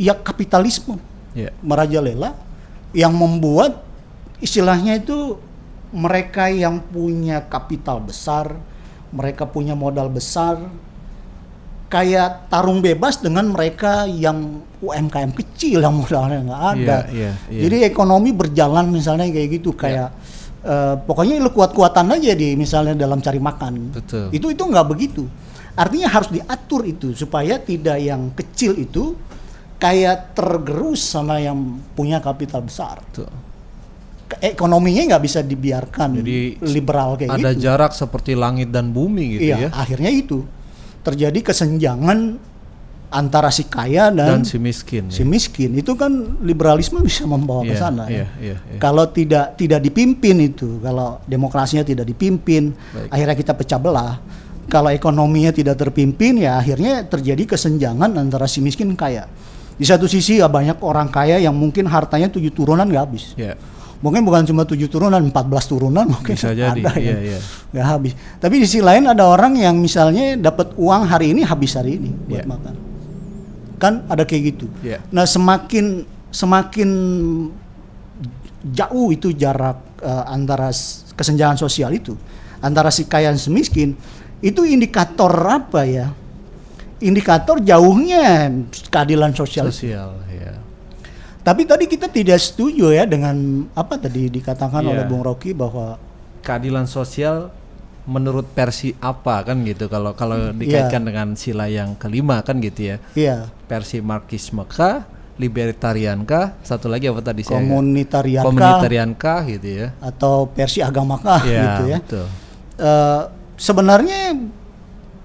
ya 0.00 0.16
kapitalisme 0.16 0.96
Iya. 1.36 1.52
merajalela 1.60 2.32
yang 2.96 3.12
membuat 3.12 3.84
istilahnya 4.40 4.96
itu 4.96 5.36
mereka 5.92 6.48
yang 6.48 6.80
punya 6.80 7.44
kapital 7.44 8.00
besar, 8.00 8.56
mereka 9.12 9.44
punya 9.44 9.76
modal 9.76 10.08
besar, 10.08 10.56
kayak 11.88 12.52
tarung 12.52 12.84
bebas 12.84 13.24
dengan 13.24 13.48
mereka 13.48 14.04
yang 14.04 14.60
UMKM 14.78 15.32
kecil 15.34 15.80
yang 15.80 15.96
modalnya 15.96 16.44
nggak 16.44 16.62
ada. 16.76 16.96
Iya, 17.08 17.16
iya, 17.16 17.32
iya. 17.48 17.60
Jadi 17.66 17.76
ekonomi 17.88 18.30
berjalan 18.36 18.92
misalnya 18.92 19.26
kayak 19.32 19.48
gitu, 19.58 19.72
kayak 19.72 20.12
eh, 20.62 20.94
pokoknya 21.00 21.40
lu 21.40 21.50
kuat-kuatan 21.50 22.12
aja 22.14 22.36
di 22.36 22.54
misalnya 22.54 22.94
dalam 22.94 23.18
cari 23.24 23.40
makan. 23.40 23.96
Betul. 23.96 24.28
Itu 24.30 24.52
itu 24.52 24.62
nggak 24.62 24.86
begitu. 24.86 25.24
Artinya 25.74 26.12
harus 26.12 26.28
diatur 26.28 26.84
itu 26.84 27.16
supaya 27.16 27.56
tidak 27.56 27.98
yang 27.98 28.36
kecil 28.36 28.76
itu 28.76 29.16
kayak 29.80 30.36
tergerus 30.36 31.06
sama 31.06 31.40
yang 31.40 31.56
punya 31.96 32.20
kapital 32.20 32.66
besar. 32.66 33.00
Betul. 33.08 33.32
Ekonominya 34.28 35.16
nggak 35.16 35.24
bisa 35.24 35.40
dibiarkan 35.40 36.20
Jadi 36.20 36.60
liberal 36.68 37.16
kayak 37.16 37.40
Ada 37.40 37.56
gitu. 37.56 37.64
jarak 37.64 37.92
seperti 37.96 38.36
langit 38.36 38.68
dan 38.68 38.92
bumi 38.92 39.40
gitu 39.40 39.56
iya, 39.56 39.56
ya. 39.56 39.68
akhirnya 39.72 40.12
itu 40.12 40.44
terjadi 41.02 41.38
kesenjangan 41.42 42.38
antara 43.08 43.48
si 43.48 43.64
kaya 43.64 44.12
dan, 44.12 44.40
Dan 44.40 44.42
si 44.44 44.60
miskin. 44.60 45.08
si 45.08 45.24
ya. 45.24 45.26
miskin. 45.28 45.72
Itu 45.74 45.96
kan 45.96 46.12
liberalisme 46.44 47.00
bisa 47.00 47.24
membawa 47.24 47.64
ke 47.64 47.72
Iya, 47.72 47.80
sana. 47.80 48.04
iya, 48.08 48.28
ya. 48.40 48.52
iya, 48.52 48.56
iya. 48.60 48.78
Kalau 48.80 49.08
tidak 49.08 49.56
tidak 49.56 49.80
dipimpin 49.80 50.36
itu, 50.44 50.76
kalau 50.84 51.16
demokrasinya 51.24 51.84
tidak 51.88 52.04
dipimpin, 52.04 52.76
Baik. 52.76 53.08
akhirnya 53.08 53.36
kita 53.36 53.52
pecah 53.56 53.80
belah. 53.80 54.20
Kalau 54.68 54.92
ekonominya 54.92 55.48
tidak 55.48 55.80
terpimpin, 55.80 56.44
ya 56.44 56.60
akhirnya 56.60 57.00
terjadi 57.08 57.56
kesenjangan 57.56 58.12
antara 58.20 58.44
si 58.44 58.60
miskin 58.60 58.92
dan 58.92 58.98
kaya. 59.00 59.24
Di 59.78 59.86
satu 59.88 60.04
sisi 60.04 60.44
ya 60.44 60.50
banyak 60.50 60.76
orang 60.84 61.08
kaya 61.08 61.40
yang 61.40 61.56
mungkin 61.56 61.88
hartanya 61.88 62.28
tujuh 62.28 62.52
turunan 62.52 62.84
nggak 62.84 63.04
habis. 63.08 63.32
Ya. 63.32 63.56
Mungkin 63.98 64.22
bukan 64.22 64.46
cuma 64.46 64.62
tujuh 64.62 64.86
turunan, 64.86 65.18
14 65.18 65.34
turunan 65.66 66.06
mungkin 66.06 66.38
Bisa 66.38 66.54
jadi, 66.54 66.78
ada 66.78 66.94
iya, 67.02 67.18
yang 67.18 67.20
iya. 67.34 67.40
nggak 67.74 67.86
habis. 67.86 68.12
Tapi 68.38 68.54
di 68.62 68.66
sisi 68.70 68.78
lain 68.78 69.10
ada 69.10 69.26
orang 69.26 69.58
yang 69.58 69.74
misalnya 69.74 70.38
dapat 70.38 70.70
uang 70.78 71.02
hari 71.02 71.34
ini 71.34 71.42
habis 71.42 71.74
hari 71.74 71.98
ini 71.98 72.14
buat 72.30 72.46
Iya. 72.46 72.46
makan. 72.46 72.74
Kan 73.82 73.92
ada 74.06 74.22
kayak 74.22 74.42
gitu. 74.54 74.70
Iya. 74.86 75.02
Nah 75.10 75.26
semakin 75.26 76.06
semakin 76.30 76.88
jauh 78.70 79.08
itu 79.10 79.34
jarak 79.34 79.78
eh, 80.02 80.24
antara 80.30 80.70
kesenjangan 81.14 81.58
sosial 81.58 81.90
itu 81.90 82.14
antara 82.58 82.90
si 82.90 83.06
kaya 83.06 83.30
dan 83.30 83.38
si 83.38 83.50
miskin 83.50 83.94
itu 84.38 84.62
indikator 84.62 85.30
apa 85.42 85.82
ya? 85.82 86.14
Indikator 86.98 87.62
jauhnya 87.62 88.50
keadilan 88.90 89.30
sosial 89.30 89.70
Sosial, 89.70 90.18
ya. 90.34 90.58
Tapi 91.48 91.64
tadi 91.64 91.88
kita 91.88 92.12
tidak 92.12 92.36
setuju 92.36 92.92
ya 92.92 93.08
dengan 93.08 93.32
apa 93.72 93.96
tadi 93.96 94.28
dikatakan 94.28 94.84
Iya. 94.84 94.90
oleh 94.92 95.04
Bung 95.08 95.24
Rocky 95.24 95.56
bahwa 95.56 95.96
Keadilan 96.44 96.84
sosial 96.84 97.48
menurut 98.04 98.44
versi 98.52 98.92
apa 99.00 99.40
kan 99.42 99.64
gitu 99.64 99.88
kalau 99.88 100.12
kalau 100.12 100.52
dikaitkan 100.52 101.00
dengan 101.02 101.32
sila 101.36 101.68
yang 101.68 101.96
kelima 101.96 102.40
kan 102.40 102.60
gitu 102.60 102.92
ya. 102.92 102.96
iya 103.14 103.36
Versi 103.64 104.00
Marxisme 104.00 104.64
kah? 104.64 105.08
libertarian 105.38 106.26
kah? 106.26 106.58
Satu 106.60 106.90
lagi 106.90 107.06
apa 107.06 107.22
tadi 107.22 107.46
saya? 107.46 107.62
Komunitarian 107.62 108.42
kah? 108.42 108.46
Komunitarian 108.50 109.10
kah 109.14 109.40
gitu 109.46 109.68
ya. 109.70 109.88
atau 110.02 110.50
versi 110.50 110.82
agamakah 110.82 111.40
Iya, 111.46 111.62
gitu 111.62 111.82
ya. 111.86 111.98
betul. 112.02 112.26
Eh, 112.76 113.22
sebenarnya 113.54 114.20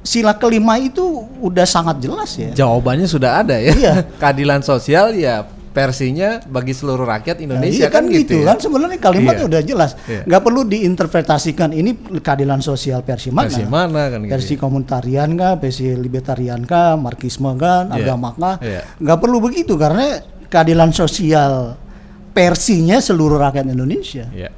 sila 0.03 0.37
kelima 0.37 0.77
itu 0.77 1.01
udah 1.41 1.65
sangat 1.65 1.97
jelas 1.99 2.29
ya. 2.37 2.51
Jawabannya 2.53 3.07
sudah 3.09 3.41
ada 3.41 3.57
ya. 3.57 3.73
Iya. 3.73 3.93
Keadilan 4.21 4.61
sosial 4.61 5.17
ya 5.17 5.49
versinya 5.73 6.37
bagi 6.45 6.71
seluruh 6.71 7.01
rakyat 7.03 7.41
Nah, 7.41 7.45
Indonesia 7.49 7.85
iya 7.85 7.89
kan, 7.89 8.05
gitu, 8.05 8.45
ya. 8.45 8.53
kan 8.53 8.57
sebenarnya 8.61 8.99
kalimatnya 9.01 9.43
Iya. 9.43 9.49
udah 9.49 9.61
jelas. 9.65 9.91
Iya. 10.05 10.21
nggak 10.23 10.41
perlu 10.45 10.61
diinterpretasikan 10.63 11.73
ini 11.73 11.91
keadilan 12.21 12.61
sosial 12.61 13.01
versi 13.01 13.33
mana. 13.33 13.49
Versi 13.49 13.65
mana 13.65 14.01
kan 14.07 14.19
gitu. 14.21 14.31
Versi 14.37 14.53
komunitarian 14.55 15.33
kah, 15.33 15.57
versi 15.57 15.89
libertarian 15.97 16.61
kah, 16.63 16.93
marxisme 16.93 17.49
kan, 17.57 17.89
Iya. 17.89 18.05
agama 18.05 18.37
kah. 18.37 18.61
Iya. 18.61 18.85
Nggak 19.01 19.17
perlu 19.19 19.37
begitu 19.41 19.73
karena 19.73 20.21
keadilan 20.45 20.93
sosial 20.93 21.73
versinya 22.31 23.01
seluruh 23.01 23.41
rakyat 23.41 23.65
Indonesia. 23.65 24.29
Iya. 24.29 24.53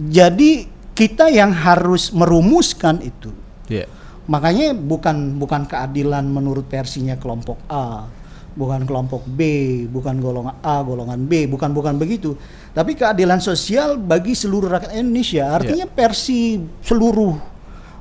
Jadi 0.00 0.64
kita 0.94 1.28
yang 1.28 1.50
harus 1.50 2.14
merumuskan 2.14 3.02
itu. 3.02 3.34
Iya. 3.66 3.90
Makanya 4.30 4.70
bukan 4.72 5.34
bukan 5.36 5.66
keadilan 5.66 6.22
menurut 6.22 6.70
versinya 6.70 7.18
kelompok 7.18 7.58
A, 7.66 8.06
bukan 8.52 8.82
kelompok 8.82 9.22
B, 9.26 9.40
bukan 9.86 10.18
golongan 10.18 10.58
A, 10.60 10.82
golongan 10.82 11.22
B, 11.24 11.46
bukan 11.46 11.70
bukan 11.70 11.96
begitu. 11.96 12.34
Tapi 12.70 12.94
keadilan 12.94 13.38
sosial 13.38 13.96
bagi 13.96 14.32
seluruh 14.32 14.68
rakyat 14.68 14.94
Indonesia. 14.94 15.50
Artinya 15.50 15.86
versi 15.86 16.58
seluruh 16.80 17.34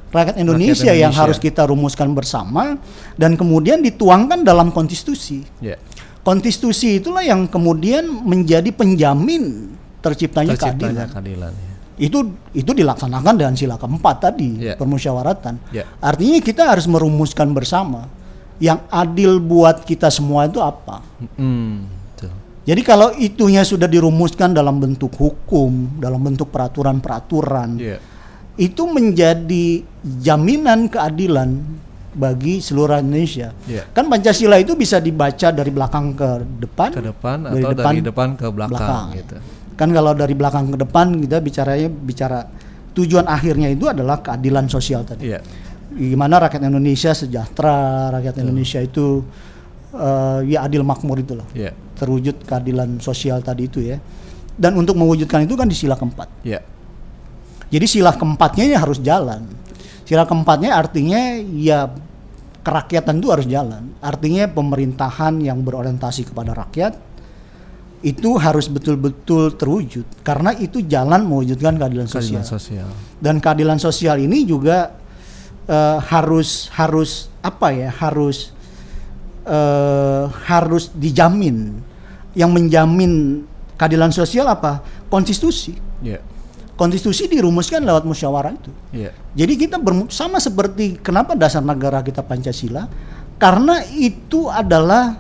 rakyat 0.10 0.38
Indonesia, 0.38 0.89
yang 0.89 1.10
Indonesia. 1.10 1.22
harus 1.22 1.38
kita 1.38 1.66
rumuskan 1.66 2.10
bersama 2.12 2.78
dan 3.14 3.38
kemudian 3.38 3.80
dituangkan 3.80 4.41
dalam 4.41 4.70
konstitusi. 4.70 5.45
Iya. 5.62 5.78
Konstitusi 6.20 7.00
itulah 7.00 7.24
yang 7.24 7.47
kemudian 7.47 8.06
menjadi 8.06 8.70
penjamin 8.70 9.74
terciptanya, 10.00 10.54
Terciptanya 10.54 11.06
keadilan 11.08 11.50
keadilan. 11.50 11.52
ya. 11.54 11.68
itu 12.00 12.20
itu 12.56 12.72
dilaksanakan 12.72 13.34
dengan 13.36 13.56
sila 13.56 13.76
keempat 13.76 14.16
tadi 14.24 14.50
Iya. 14.68 14.76
permusyawaratan. 14.76 15.56
Iya. 15.72 15.84
Artinya 16.00 16.39
kita 16.39 16.64
harus 16.72 16.88
merumuskan 16.88 17.52
bersama 17.52 18.08
yang 18.60 18.84
adil 18.91 19.39
buat 19.39 19.88
kita 19.88 20.12
semua 20.12 20.45
itu 20.45 20.60
apa. 20.60 20.99
Hmm, 21.39 21.88
betul. 21.88 22.32
Jadi 22.68 22.82
kalau 22.84 23.10
itunya 23.16 23.64
sudah 23.64 23.88
dirumuskan 23.88 24.51
dalam 24.51 24.78
bentuk 24.78 25.16
hukum, 25.16 25.97
dalam 25.97 26.20
bentuk 26.20 26.51
peraturan-peraturan, 26.51 27.80
Iya. 27.80 27.97
itu 28.60 28.84
menjadi 28.86 29.82
jaminan 30.03 30.91
keadilan 30.91 31.55
bagi 32.12 32.60
seluruh 32.60 32.99
Indonesia. 32.99 33.55
Iya. 33.64 33.88
Kan 33.95 34.12
Pancasila 34.12 34.60
itu 34.60 34.76
bisa 34.76 34.99
dibaca 34.99 35.55
dari 35.55 35.72
belakang 35.72 36.14
ke 36.20 36.30
depan, 36.60 36.89
Ke 36.91 37.03
depan 37.05 37.38
atau 37.47 37.70
dari 37.72 38.03
depan 38.03 38.28
ke 38.36 38.47
belakang, 38.51 39.16
gitu. 39.16 39.36
Kan 39.80 39.95
kalau 39.95 40.12
dari 40.12 40.36
belakang 40.36 40.76
ke 40.76 40.78
depan 40.84 41.16
kita 41.16 41.39
bicaranya 41.39 41.88
bicara 41.88 42.39
tujuan 42.91 43.24
akhirnya 43.24 43.72
itu 43.72 43.88
adalah 43.88 44.20
keadilan 44.20 44.68
sosial 44.68 45.07
tadi. 45.07 45.32
Iya. 45.32 45.39
Gimana 45.89 46.37
rakyat 46.45 46.69
Indonesia 46.69 47.11
sejahtera, 47.17 48.13
rakyat 48.13 48.35
Indonesia 48.45 48.79
itu 48.83 49.25
eh, 49.93 50.39
ya 50.53 50.69
adil 50.69 50.85
makmur 50.85 51.17
itulah. 51.17 51.47
Iya. 51.57 51.73
Terwujud 51.97 52.45
keadilan 52.45 53.01
sosial 53.01 53.41
tadi 53.41 53.65
itu 53.65 53.81
ya. 53.81 53.97
Dan 54.59 54.75
untuk 54.75 54.99
mewujudkan 54.99 55.47
itu 55.47 55.55
kan 55.55 55.65
di 55.65 55.77
sila 55.77 55.95
keempat. 55.97 56.29
Iya. 56.45 56.61
Jadi 57.69 57.85
sila 57.85 58.13
keempatnya 58.13 58.63
ini 58.69 58.75
harus 58.75 58.99
jalan. 59.01 59.45
Sila 60.05 60.25
keempatnya 60.25 60.73
artinya 60.73 61.37
ya 61.53 61.89
kerakyatan 62.65 63.21
itu 63.21 63.29
harus 63.29 63.47
jalan. 63.47 63.93
Artinya 64.01 64.49
pemerintahan 64.49 65.37
yang 65.41 65.61
berorientasi 65.61 66.33
kepada 66.33 66.53
rakyat 66.53 66.97
itu 67.99 68.39
harus 68.39 68.71
betul-betul 68.71 69.59
terwujud 69.59 70.07
karena 70.23 70.55
itu 70.55 70.79
jalan 70.87 71.19
mewujudkan 71.27 71.75
keadilan 71.75 72.07
sosial. 72.07 72.39
Keadilan 72.39 72.47
sosial. 72.47 72.87
Dan 73.19 73.35
keadilan 73.43 73.79
sosial 73.79 74.15
ini 74.23 74.47
juga 74.47 74.95
eh, 75.70 75.97
harus 76.09 76.74
harus 76.74 77.30
apa 77.45 77.70
ya? 77.70 77.93
Harus 77.93 78.49
eh, 79.45 80.26
harus 80.49 80.89
dijamin. 80.97 81.86
Yang 82.34 82.51
menjamin 82.51 83.13
keadilan 83.78 84.09
sosial 84.09 84.49
apa? 84.49 84.82
Konstitusi. 85.07 85.78
Iya. 86.01 86.20
Konstitusi 86.74 87.28
dirumuskan 87.28 87.84
lewat 87.84 88.07
musyawarah 88.07 88.55
itu. 88.55 88.72
Iya. 88.95 89.11
Jadi 89.36 89.53
kita 89.55 89.78
sama 90.09 90.39
seperti 90.39 90.97
kenapa 90.97 91.36
dasar 91.36 91.59
negara 91.59 91.99
kita 91.99 92.24
Pancasila 92.24 92.88
karena 93.36 93.84
itu 93.91 94.47
adalah 94.47 95.20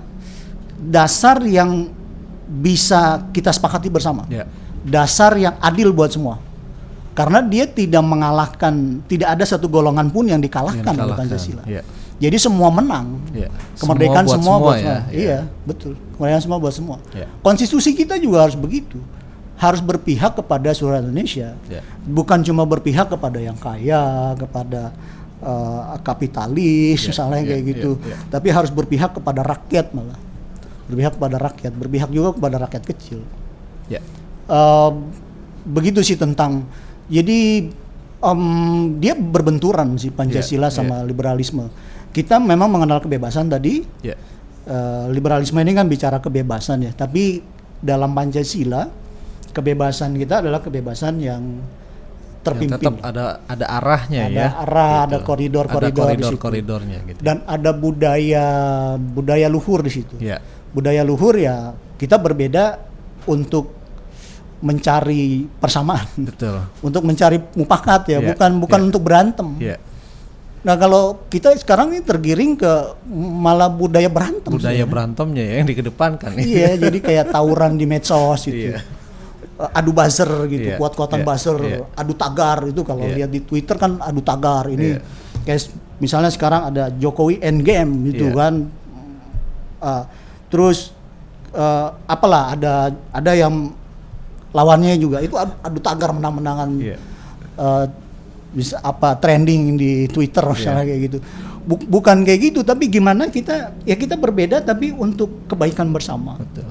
dasar 0.79 1.43
yang 1.43 1.91
bisa 2.49 3.27
kita 3.35 3.51
sepakati 3.51 3.91
bersama. 3.91 4.23
Iya. 4.31 4.47
Dasar 4.87 5.35
yang 5.35 5.59
adil 5.59 5.91
buat 5.91 6.11
semua. 6.15 6.48
Karena 7.19 7.43
dia 7.43 7.67
tidak 7.67 7.99
mengalahkan, 7.99 9.03
tidak 9.11 9.35
ada 9.35 9.43
satu 9.43 9.67
golongan 9.67 10.07
pun 10.07 10.23
yang 10.23 10.39
dikalahkan, 10.39 10.95
Yang 10.95 11.03
oleh. 11.03 11.17
Pancasila. 11.19 11.63
Iya. 11.67 11.83
Jadi 12.15 12.37
semua 12.39 12.71
menang. 12.71 13.19
Iya. 13.35 13.51
Kemerdekaan 13.75 14.23
Semua 14.23 14.31
buat 14.31 14.39
semua, 14.39 14.39
semua 14.39 14.55
buat 14.63 14.75
ya, 14.75 14.79
semua. 14.79 14.99
iya. 15.11 15.19
Iya, 15.19 15.39
betul. 15.67 15.93
Kemerdekaan 16.15 16.43
semua 16.47 16.57
buat 16.63 16.75
semua. 16.75 16.97
Iya. 17.11 17.27
Konstitusi 17.43 17.91
kita 17.91 18.15
juga 18.15 18.47
harus 18.47 18.55
begitu. 18.55 19.03
Harus 19.59 19.83
berpihak 19.83 20.39
kepada 20.39 20.71
seluruh 20.71 21.03
Indonesia. 21.03 21.59
Iya. 21.67 21.83
Bukan 22.07 22.39
cuma 22.47 22.63
berpihak 22.63 23.11
kepada 23.11 23.39
yang 23.43 23.59
kaya, 23.59 24.35
kepada 24.39 24.95
eh, 25.43 25.83
kapitalis 26.07 27.03
Iya, 27.03 27.07
misalnya 27.11 27.39
iya, 27.43 27.47
kayak 27.51 27.63
iya, 27.63 27.71
gitu. 27.75 27.91
iya. 27.99 28.15
Tapi 28.31 28.47
harus 28.47 28.71
berpihak 28.71 29.11
kepada 29.19 29.43
rakyat 29.43 29.91
malah. 29.91 30.19
Berpihak 30.87 31.19
kepada 31.19 31.35
rakyat, 31.35 31.71
berpihak 31.75 32.09
juga 32.15 32.31
kepada 32.31 32.63
rakyat 32.63 32.83
kecil. 32.95 33.19
Iya. 33.91 33.99
Eh, 34.47 34.91
begitu 35.67 35.99
sih 35.99 36.15
tentang 36.15 36.63
jadi 37.09 37.67
em, 38.19 38.41
dia 38.97 39.13
berbenturan 39.13 39.97
sih 39.97 40.09
Pancasila 40.09 40.69
Iya, 40.69 40.75
sama 40.75 41.01
liberalisme. 41.01 41.67
Kita 42.09 42.37
memang 42.37 42.69
mengenal 42.69 42.99
kebebasan 42.99 43.49
tadi. 43.49 43.81
Iya. 44.01 44.15
Eh, 44.65 45.05
liberalisme 45.09 45.57
ini 45.57 45.73
kan 45.73 45.85
bicara 45.85 46.17
kebebasan 46.17 46.85
ya, 46.85 46.91
tapi 46.93 47.41
dalam 47.81 48.13
Pancasila 48.13 48.85
kebebasan 49.49 50.13
kita 50.13 50.45
adalah 50.45 50.61
kebebasan 50.61 51.17
yang 51.17 51.41
Yang 51.41 52.45
terpimpin. 52.45 52.77
tetap 52.77 52.95
ada 53.01 53.41
ada 53.45 53.65
arahnya 53.67 54.29
Ada 54.29 54.37
ya. 54.37 54.47
arah, 54.61 54.97
ada 55.05 55.17
Gitu. 55.17 55.25
koridor-koridor 55.25 56.05
Ada 56.05 56.13
di 56.13 56.23
situ. 56.23 56.37
koridor-koridornya 56.37 56.97
gitu. 57.03 57.19
Dan 57.19 57.37
ada 57.43 57.71
budaya 57.73 58.45
budaya 58.95 59.47
luhur 59.49 59.81
di 59.81 59.91
situ. 59.91 60.15
Iya. 60.21 60.37
Budaya 60.69 61.01
luhur 61.01 61.33
ya 61.33 61.73
kita 61.97 62.15
berbeda 62.15 62.77
untuk 63.25 63.73
mencari 64.59 65.47
persamaan, 65.57 66.07
Betul. 66.19 66.59
untuk 66.87 67.03
mencari 67.03 67.39
mufakat 67.55 68.11
ya, 68.11 68.19
Iya, 68.19 68.27
bukan 68.33 68.51
bukan 68.59 68.79
iya. 68.79 68.87
untuk 68.91 69.01
berantem. 69.01 69.47
Iya. 69.57 69.77
Nah 70.59 70.75
kalau 70.75 71.23
kita 71.31 71.55
sekarang 71.55 71.95
ini 71.95 72.03
tergiring 72.03 72.59
ke 72.59 72.71
malah 73.15 73.71
budaya 73.71 74.11
berantem. 74.11 74.51
Budaya 74.51 74.75
sebenarnya. 74.75 74.85
berantemnya 74.91 75.43
ya 75.47 75.53
yang 75.63 75.67
dikedepankan. 75.71 76.29
Iya, 76.51 76.69
jadi 76.75 76.97
kayak 76.99 77.25
tawuran 77.31 77.79
di 77.79 77.87
medsos 77.87 78.43
gitu. 78.43 78.75
Iya. 78.75 78.83
Eh, 79.59 79.69
Adu 79.79 79.95
buzzer 79.95 80.27
gitu, 80.51 80.71
Iya, 80.71 80.77
kuat-kuatan 80.79 81.23
iya, 81.23 81.27
buzzer, 81.27 81.57
iya. 81.63 81.79
adu 81.95 82.11
tagar 82.15 82.63
itu 82.67 82.83
kalau 82.83 83.07
Iya. 83.07 83.15
lihat 83.23 83.31
di 83.31 83.39
Twitter 83.39 83.75
kan 83.75 83.99
adu 83.99 84.19
tagar 84.19 84.67
ini. 84.67 84.95
Iya. 84.95 85.03
Kayak 85.47 85.61
misalnya 85.99 86.31
sekarang 86.31 86.75
ada 86.75 86.91
Jokowi 86.91 87.39
endgame 87.39 88.11
gitu 88.11 88.27
Iya. 88.27 88.35
kan. 88.35 88.53
Eh, 89.79 90.03
terus 90.51 90.91
eh, 91.49 91.87
apalah 92.05 92.53
ada 92.53 92.91
ada 93.09 93.31
yang 93.33 93.71
lawannya 94.49 94.97
juga 94.97 95.21
itu 95.21 95.35
adu, 95.35 95.53
adu 95.61 95.79
tagar 95.79 96.09
menang-menangan. 96.11 96.69
Iya. 96.77 96.97
eh, 97.59 97.85
bisa 98.49 98.81
apa 98.81 99.13
trending 99.13 99.77
di 99.77 99.91
Twitter 100.09 100.41
misalnya 100.41 100.81
kayak 100.81 101.01
gitu. 101.05 101.17
Bu- 101.69 101.85
bukan 101.85 102.25
kayak 102.25 102.49
gitu, 102.49 102.59
tapi 102.65 102.89
gimana 102.89 103.29
kita 103.29 103.77
ya 103.85 103.93
kita 103.93 104.17
berbeda 104.17 104.65
tapi 104.65 104.89
untuk 104.89 105.45
kebaikan 105.45 105.93
bersama. 105.93 106.33
Betul. 106.41 106.65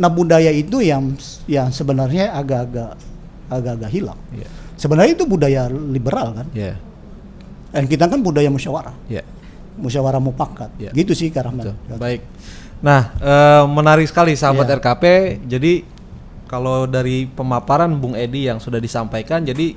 Nah 0.00 0.08
budaya 0.08 0.48
itu 0.48 0.80
yang 0.80 1.12
yang 1.44 1.68
sebenarnya 1.68 2.32
agak-agak 2.32 2.96
agak-agak 3.52 3.90
hilang. 3.92 4.16
Iya. 4.32 4.48
Sebenarnya 4.80 5.12
itu 5.12 5.24
budaya 5.28 5.68
liberal 5.68 6.40
kan. 6.40 6.46
Iya. 6.56 6.80
Dan 7.68 7.84
kita 7.84 8.08
kan 8.08 8.24
budaya 8.24 8.48
musyawarah, 8.48 8.96
Iya. 9.06 9.22
musyawarah 9.76 10.22
mufakat. 10.24 10.72
Iya. 10.80 10.90
Gitu 10.96 11.12
sih. 11.12 11.28
Betul. 11.28 11.74
Baik. 12.00 12.24
Nah, 12.80 13.12
eh, 13.20 13.64
menarik 13.68 14.08
sekali 14.08 14.32
sahabat 14.34 14.66
Iya. 14.66 14.74
RKP. 14.80 15.04
Jadi 15.46 15.72
kalau 16.54 16.86
dari 16.86 17.26
pemaparan 17.26 17.90
Bung 17.98 18.14
Edi 18.14 18.46
yang 18.46 18.62
sudah 18.62 18.78
disampaikan, 18.78 19.42
jadi 19.42 19.74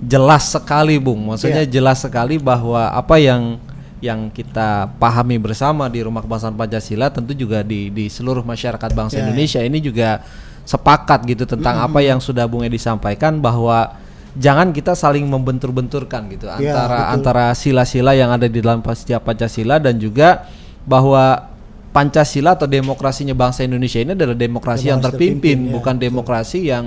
jelas 0.00 0.48
sekali, 0.48 0.96
Bung. 0.96 1.28
Maksudnya 1.28 1.60
Iya. 1.60 1.70
jelas 1.70 2.00
sekali 2.00 2.40
bahwa 2.40 2.88
apa 2.88 3.20
yang 3.20 3.60
yang 4.00 4.32
kita 4.32 4.88
pahami 4.96 5.36
bersama 5.36 5.84
di 5.92 6.00
Rumah 6.00 6.24
Kebangsaan 6.24 6.56
Pancasila 6.56 7.12
tentu 7.12 7.36
juga 7.36 7.60
di 7.60 7.92
di 7.92 8.08
seluruh 8.08 8.40
masyarakat 8.40 8.96
bangsa 8.96 9.20
Iya. 9.20 9.28
Indonesia 9.28 9.60
ini 9.60 9.76
juga 9.76 10.24
sepakat 10.64 11.28
gitu 11.28 11.44
tentang 11.44 11.84
apa 11.84 12.00
yang 12.00 12.16
sudah 12.16 12.48
Bung 12.48 12.64
Edi 12.64 12.80
sampaikan 12.80 13.36
bahwa 13.44 13.92
jangan 14.32 14.72
kita 14.72 14.96
saling 14.96 15.28
membentur-benturkan 15.28 16.32
gitu 16.32 16.48
Iya, 16.48 16.56
antara 16.72 16.96
betul. 16.96 17.12
antara 17.12 17.44
sila-sila 17.52 18.16
yang 18.16 18.32
ada 18.32 18.48
di 18.48 18.56
dalam 18.64 18.80
setiap 18.80 19.20
Pancasila 19.20 19.76
dan 19.76 20.00
juga 20.00 20.48
bahwa 20.88 21.52
Pancasila 21.90 22.54
atau 22.54 22.70
demokrasinya 22.70 23.34
bangsa 23.34 23.66
Indonesia 23.66 23.98
ini 23.98 24.14
adalah 24.14 24.38
demokrasi 24.38 24.94
yang 24.94 25.02
Demokrasi 25.02 25.18
terpimpin, 25.18 25.38
terpimpin, 25.42 25.58
ya, 25.66 25.72
bukan 25.74 25.94
demokrasi 25.98 26.58
yang 26.70 26.84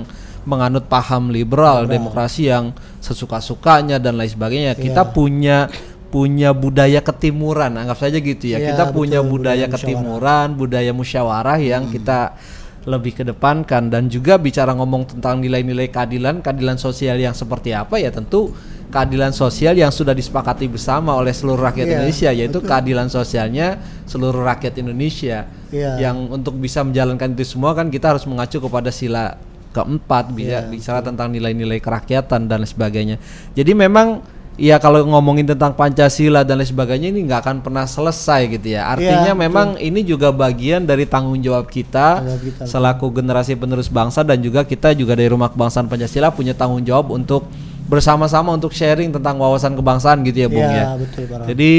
menganut 0.48 0.84
paham 0.88 1.28
liberal, 1.28 1.84
demokrasi 1.88 2.48
yang 2.48 2.72
sesuka-sukanya 3.00 4.00
dan 4.00 4.16
lain 4.16 4.32
sebagainya. 4.32 4.72
Kita 4.76 5.12
punya 5.12 5.68
punya 6.08 6.54
budaya 6.54 7.02
ketimuran, 7.02 7.74
anggap 7.74 7.98
saja 7.98 8.22
gitu 8.22 8.54
ya. 8.54 8.62
Iya, 8.62 8.68
kita 8.72 8.84
punya 8.94 9.18
budaya 9.18 9.66
budaya 9.66 9.66
musyawarah. 9.66 9.82
ketimuran, 9.82 10.46
budaya 10.54 10.92
musyawarah 10.94 11.58
yang 11.58 11.82
kita 11.90 12.38
lebih 12.84 13.16
kedepankan 13.16 13.88
dan 13.88 14.12
juga 14.12 14.36
bicara 14.36 14.76
ngomong 14.76 15.16
tentang 15.16 15.40
nilai-nilai 15.40 15.88
keadilan, 15.88 16.44
keadilan 16.44 16.76
sosial 16.76 17.16
yang 17.16 17.32
seperti 17.32 17.72
apa 17.72 17.96
ya 17.96 18.12
tentu 18.12 18.52
keadilan 18.94 19.34
sosial 19.34 19.74
yang 19.74 19.90
sudah 19.90 20.14
disepakati 20.14 20.70
bersama 20.70 21.18
oleh 21.18 21.34
seluruh 21.34 21.66
rakyat 21.66 21.82
Iya, 21.82 21.92
Indonesia 21.98 22.30
yaitu 22.30 22.58
keadilan 22.62 23.10
sosialnya 23.10 23.82
seluruh 24.06 24.46
rakyat 24.46 24.78
Indonesia. 24.78 25.50
Iya. 25.74 25.98
Yang 25.98 26.16
untuk 26.30 26.54
bisa 26.62 26.86
menjalankan 26.86 27.34
itu 27.34 27.58
semua 27.58 27.74
kan 27.74 27.90
kita 27.90 28.14
harus 28.14 28.22
mengacu 28.30 28.62
kepada 28.62 28.94
sila 28.94 29.34
keempat 29.74 30.30
bisa 30.30 30.62
Iya, 30.62 30.70
bicara 30.70 31.02
tentang 31.02 31.34
nilai-nilai 31.34 31.82
kerakyatan 31.82 32.46
dan 32.46 32.62
lain 32.62 32.70
sebagainya. 32.70 33.16
Jadi 33.58 33.74
memang 33.74 34.22
ya 34.54 34.78
kalau 34.78 35.02
ngomongin 35.02 35.50
tentang 35.50 35.74
Pancasila 35.74 36.46
dan 36.46 36.62
lain 36.62 36.70
sebagainya 36.70 37.10
ini 37.10 37.26
nggak 37.26 37.40
akan 37.42 37.56
pernah 37.66 37.90
selesai 37.90 38.46
gitu 38.46 38.78
ya. 38.78 38.86
Artinya 38.94 39.34
Iya, 39.34 39.42
memang 39.42 39.74
ini 39.82 40.06
juga 40.06 40.30
bagian 40.30 40.86
dari 40.86 41.10
tanggung 41.10 41.42
jawab 41.42 41.66
kita 41.66 42.22
jawab 42.22 42.42
kita, 42.46 42.62
selaku 42.70 43.10
generasi 43.10 43.58
penerus 43.58 43.90
bangsa 43.90 44.22
dan 44.22 44.38
juga 44.38 44.62
kita 44.62 44.94
juga 44.94 45.18
dari 45.18 45.26
Rumah 45.26 45.50
Kebangsaan 45.50 45.90
Pancasila 45.90 46.30
punya 46.30 46.54
tanggung 46.54 46.86
jawab 46.86 47.10
untuk 47.10 47.50
bersama-sama 47.84 48.56
untuk 48.56 48.72
sharing 48.72 49.12
tentang 49.12 49.36
wawasan 49.36 49.76
kebangsaan 49.76 50.24
gitu 50.24 50.44
ya, 50.44 50.48
Bung 50.48 50.64
ya. 50.64 50.72
Iya, 50.72 50.88
betul, 50.96 51.22
Rahmat. 51.28 51.46
Jadi 51.52 51.72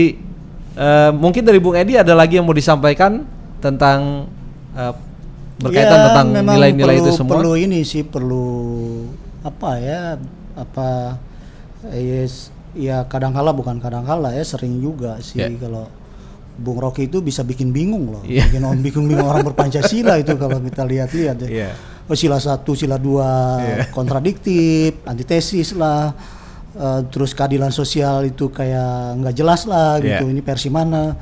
eh, 0.78 1.12
mungkin 1.16 1.42
dari 1.42 1.58
Bung 1.58 1.74
Edi 1.74 1.98
ada 1.98 2.14
lagi 2.14 2.38
yang 2.38 2.46
mau 2.46 2.54
disampaikan 2.54 3.26
tentang 3.58 4.30
eh, 4.78 4.94
berkaitan 5.60 5.98
Ya, 5.98 6.06
tentang 6.12 6.28
nilai-nilai 6.36 6.96
itu 7.02 7.12
semua. 7.16 7.40
Perlu 7.40 7.56
ini 7.58 7.82
sih 7.82 8.04
perlu 8.06 8.46
apa 9.42 9.78
ya 9.82 10.18
apa 10.58 11.18
eh, 11.90 12.02
yes, 12.26 12.50
ya 12.76 13.06
kadangkala 13.08 13.54
bukan 13.56 13.78
kadangkala 13.80 14.34
ya 14.36 14.44
sering 14.44 14.82
juga 14.84 15.18
sih 15.22 15.40
Ya. 15.42 15.48
kalau 15.58 15.88
Bung 16.56 16.80
Rocky 16.80 17.06
itu 17.06 17.20
bisa 17.20 17.44
bikin 17.44 17.70
bingung 17.70 18.10
loh, 18.10 18.24
Iya. 18.24 18.48
bikin 18.48 18.64
orang 18.64 18.80
bingung 18.80 19.06
bingung 19.06 19.28
orang 19.28 19.44
berpancasila 19.44 20.16
itu 20.16 20.34
kalau 20.36 20.58
kita 20.60 20.84
lihat-lihat 20.84 21.38
ya. 21.44 21.50
Iya. 21.52 21.70
Oh, 22.06 22.14
sila 22.14 22.38
satu, 22.38 22.72
sila 22.74 22.96
dua 22.96 23.60
kontradiktif, 23.90 25.02
antitesis 25.04 25.74
lah, 25.74 26.14
eh, 26.72 27.02
terus 27.10 27.34
keadilan 27.34 27.72
sosial 27.72 28.24
itu 28.24 28.48
kayak 28.48 29.20
nggak 29.20 29.36
jelas 29.36 29.66
lah 29.66 29.98
Iya. 29.98 30.22
gitu. 30.22 30.30
Ini 30.30 30.42
versi 30.42 30.70
mana? 30.70 31.18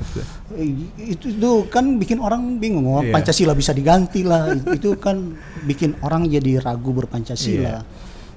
Itu, 0.94 1.32
itu 1.32 1.50
kan 1.66 1.96
bikin 1.96 2.20
orang 2.20 2.60
bingung. 2.60 2.86
Oh, 2.86 3.00
Iya. 3.00 3.10
Pancasila 3.10 3.56
bisa 3.56 3.72
diganti 3.72 4.22
lah. 4.22 4.52
It- 4.52 4.76
itu 4.78 4.94
kan 5.00 5.34
bikin 5.64 5.96
orang 5.98 6.28
jadi 6.28 6.60
ragu 6.60 6.92
berpancasila. 6.92 7.80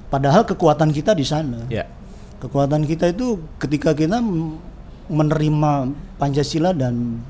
Padahal 0.07 0.47
kekuatan 0.47 0.89
kita 0.89 1.11
di 1.11 1.27
sana. 1.27 1.67
Ya. 1.67 1.83
Kekuatan 2.39 2.85
kita 2.85 3.11
itu 3.11 3.37
ketika 3.59 3.91
kita 3.91 4.23
menerima 5.08 5.72
Pancasila 6.18 6.72
dan 6.72 7.24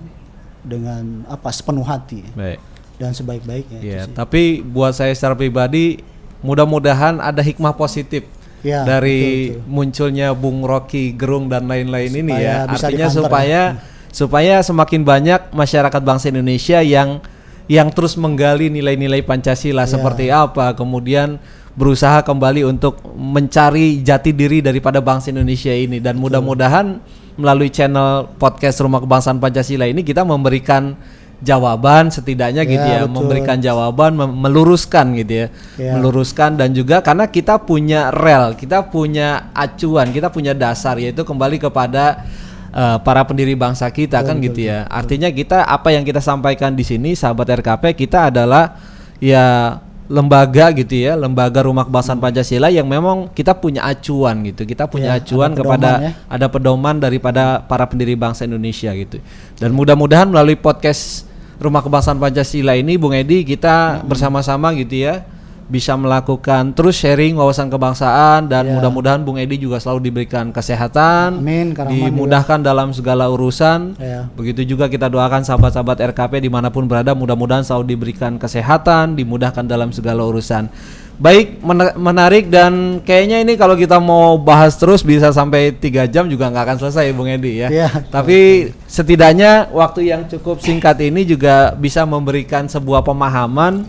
dengan 0.66 1.24
apa 1.32 1.48
sepenuh 1.50 1.86
hati 1.86 2.26
Baik. 2.36 2.60
dan 3.00 3.12
sebaik-baiknya. 3.16 3.80
Ya, 3.80 4.04
tapi 4.10 4.60
buat 4.60 4.92
saya 4.92 5.16
secara 5.16 5.38
pribadi 5.38 6.02
mudah-mudahan 6.42 7.18
ada 7.18 7.40
hikmah 7.42 7.74
positif 7.74 8.26
Ya, 8.66 8.82
dari 8.84 9.54
betul, 9.54 9.62
betul. 9.62 9.70
munculnya 9.70 10.28
Bung 10.34 10.66
Rocky 10.66 11.14
Gerung 11.14 11.46
dan 11.46 11.70
lain-lain 11.70 12.10
ini 12.10 12.34
ya. 12.34 12.66
Artinya 12.66 13.06
ya. 13.06 13.14
supaya 13.14 13.62
supaya 14.10 14.56
semakin 14.66 15.06
banyak 15.06 15.54
masyarakat 15.54 16.02
bangsa 16.02 16.34
Indonesia 16.34 16.82
yang 16.82 17.22
yang 17.70 17.94
terus 17.94 18.18
menggali 18.18 18.74
nilai-nilai 18.74 19.22
Pancasila 19.22 19.86
Ya. 19.86 19.94
seperti 19.94 20.34
apa, 20.34 20.74
kemudian 20.74 21.38
berusaha 21.78 22.26
kembali 22.26 22.66
untuk 22.66 22.98
mencari 23.14 24.02
jati 24.02 24.34
diri 24.34 24.66
daripada 24.66 24.98
bangsa 25.06 25.30
Indonesia 25.30 25.70
ini 25.70 26.02
dan 26.02 26.18
mudah-mudahan 26.18 26.98
melalui 27.38 27.70
channel 27.70 28.28
podcast 28.36 28.82
Rumah 28.82 29.00
Kebangsaan 29.00 29.38
Pancasila 29.38 29.86
ini 29.86 30.02
kita 30.02 30.22
memberikan 30.22 30.98
jawaban 31.38 32.10
setidaknya 32.10 32.66
gitu 32.66 32.82
ya, 32.82 32.98
Ya, 32.98 33.00
betul. 33.06 33.14
memberikan 33.14 33.58
jawaban, 33.62 34.18
mem- 34.18 34.38
meluruskan 34.42 35.14
gitu 35.14 35.46
ya, 35.46 35.48
Ya. 35.78 35.94
meluruskan 35.94 36.58
dan 36.58 36.74
juga 36.74 36.98
karena 37.00 37.30
kita 37.30 37.62
punya 37.62 38.10
rel, 38.10 38.58
kita 38.58 38.90
punya 38.90 39.54
acuan, 39.54 40.10
kita 40.10 40.28
punya 40.28 40.58
dasar 40.58 40.98
yaitu 40.98 41.22
kembali 41.22 41.62
kepada 41.62 42.26
eh, 42.68 42.98
para 43.02 43.22
pendiri 43.22 43.54
bangsa 43.54 43.86
kita 43.88 44.22
kan 44.22 44.38
gitu 44.38 44.66
ya. 44.66 44.86
Artinya 44.86 45.30
kita 45.30 45.62
apa 45.62 45.94
yang 45.94 46.02
kita 46.02 46.20
sampaikan 46.20 46.74
di 46.74 46.82
sini, 46.82 47.14
sahabat 47.14 47.50
RKP 47.58 47.94
kita 47.96 48.30
adalah 48.30 48.78
ya 49.18 49.78
lembaga 50.08 50.72
gitu 50.72 50.96
ya, 50.98 51.14
lembaga 51.14 51.60
Rumah 51.62 51.84
Kebangsaan 51.84 52.18
Pancasila 52.18 52.68
yang 52.68 52.88
memang 52.88 53.28
kita 53.30 53.52
punya 53.54 53.84
acuan 53.84 54.40
gitu, 54.44 54.64
kita 54.64 54.88
punya 54.88 55.14
Ya, 55.14 55.20
acuan 55.20 55.52
ada 55.52 55.58
kepada 55.58 55.90
pedoman 55.92 56.08
ya. 56.08 56.12
ada 56.26 56.46
pedoman 56.48 56.96
daripada 56.98 57.44
para 57.62 57.84
pendiri 57.84 58.16
bangsa 58.16 58.44
Indonesia 58.44 58.92
gitu. 58.92 59.20
Dan 59.56 59.72
mudah-mudahan 59.72 60.26
melalui 60.26 60.56
podcast 60.56 61.28
Rumah 61.58 61.82
Kebangsaan 61.82 62.18
Pancasila 62.18 62.74
ini 62.74 62.96
Bung 62.96 63.12
Edi 63.12 63.44
kita 63.44 64.00
Hmm. 64.00 64.08
bersama-sama 64.08 64.72
gitu 64.74 64.96
ya 64.96 65.28
bisa 65.68 66.00
melakukan 66.00 66.72
terus 66.72 66.96
sharing 66.96 67.36
wawasan 67.36 67.68
kebangsaan 67.68 68.48
dan 68.48 68.64
Ya. 68.64 68.80
mudah-mudahan 68.80 69.20
Bung 69.20 69.36
Edi 69.36 69.60
juga 69.60 69.78
selalu 69.78 70.08
diberikan 70.08 70.50
kesehatan, 70.50 71.44
Amin, 71.44 71.76
dimudahkan 71.76 72.64
dalam 72.64 72.96
segala 72.96 73.28
urusan. 73.28 74.00
Ya. 74.00 74.32
Begitu 74.32 74.64
juga 74.64 74.88
kita 74.88 75.12
doakan 75.12 75.44
sahabat-sahabat 75.44 76.00
RKP 76.16 76.40
di 76.40 76.48
mana 76.48 76.72
pun 76.72 76.88
berada 76.88 77.12
mudah-mudahan 77.12 77.68
selalu 77.68 77.94
diberikan 77.94 78.40
kesehatan, 78.40 79.20
dimudahkan 79.20 79.64
dalam 79.64 79.92
segala 79.92 80.24
urusan. 80.24 80.72
Baik, 81.18 81.60
mena- 81.60 81.98
menarik 81.98 82.46
dan 82.48 83.02
kayaknya 83.02 83.42
ini 83.42 83.58
kalau 83.58 83.74
kita 83.74 83.98
mau 83.98 84.38
bahas 84.38 84.78
terus 84.78 85.02
bisa 85.02 85.34
sampai 85.34 85.74
tiga 85.74 86.06
jam 86.06 86.30
juga 86.30 86.48
nggak 86.48 86.64
akan 86.64 86.78
selesai, 86.80 87.12
Bung 87.12 87.28
Edi 87.28 87.60
ya. 87.60 87.68
Iya. 87.68 87.90
Tapi 88.08 88.70
setidaknya 88.88 89.68
waktu 89.74 90.14
yang 90.14 90.30
cukup 90.30 90.62
singkat 90.62 90.96
ini 91.02 91.26
juga 91.26 91.74
bisa 91.74 92.06
memberikan 92.06 92.66
sebuah 92.66 93.02
pemahaman 93.02 93.84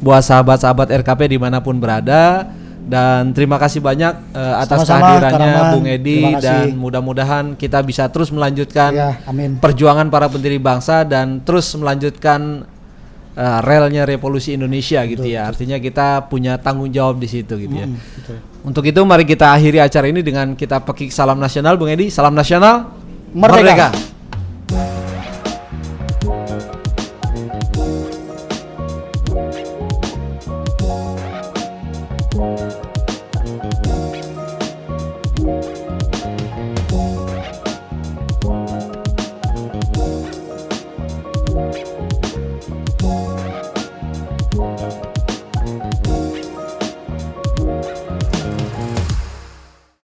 buat 0.00 0.24
sahabat-sahabat 0.24 0.88
RKP 1.04 1.36
di 1.36 1.38
mana 1.38 1.60
pun 1.60 1.76
berada. 1.76 2.48
Dan 2.80 3.30
terima 3.36 3.54
kasih 3.54 3.78
banyak 3.78 4.34
eh, 4.34 4.54
atas 4.58 4.82
Sama-sama, 4.82 5.14
kehadirannya 5.14 5.30
Kak 5.30 5.38
Rahman. 5.46 5.72
Bung 5.78 5.86
Edi 5.86 6.20
dan 6.42 6.74
mudah-mudahan 6.74 7.44
kita 7.54 7.86
bisa 7.86 8.10
terus 8.10 8.34
melanjutkan 8.34 8.90
Ya, 8.90 9.10
amin. 9.30 9.62
perjuangan 9.62 10.10
para 10.10 10.26
pendiri 10.26 10.58
bangsa 10.58 11.06
dan 11.06 11.38
terus 11.46 11.70
melanjutkan 11.78 12.66
eh, 13.38 13.58
relnya 13.62 14.02
revolusi 14.02 14.58
Indonesia 14.58 15.06
gitu 15.06 15.22
ya. 15.22 15.46
Artinya 15.46 15.78
kita 15.78 16.26
punya 16.26 16.58
tanggung 16.58 16.90
jawab 16.90 17.22
di 17.22 17.30
situ 17.30 17.54
gitu 17.62 17.78
ya. 17.78 17.86
betul. 17.86 18.36
Untuk 18.66 18.82
itu 18.82 19.00
mari 19.06 19.22
kita 19.22 19.54
akhiri 19.54 19.78
acara 19.78 20.10
ini 20.10 20.20
dengan 20.26 20.58
kita 20.58 20.82
pekik 20.82 21.14
salam 21.14 21.38
nasional 21.38 21.78
Bung 21.78 21.94
Edi. 21.94 22.10
Salam 22.10 22.34
nasional 22.34 22.90
Merdeka. 23.30 23.94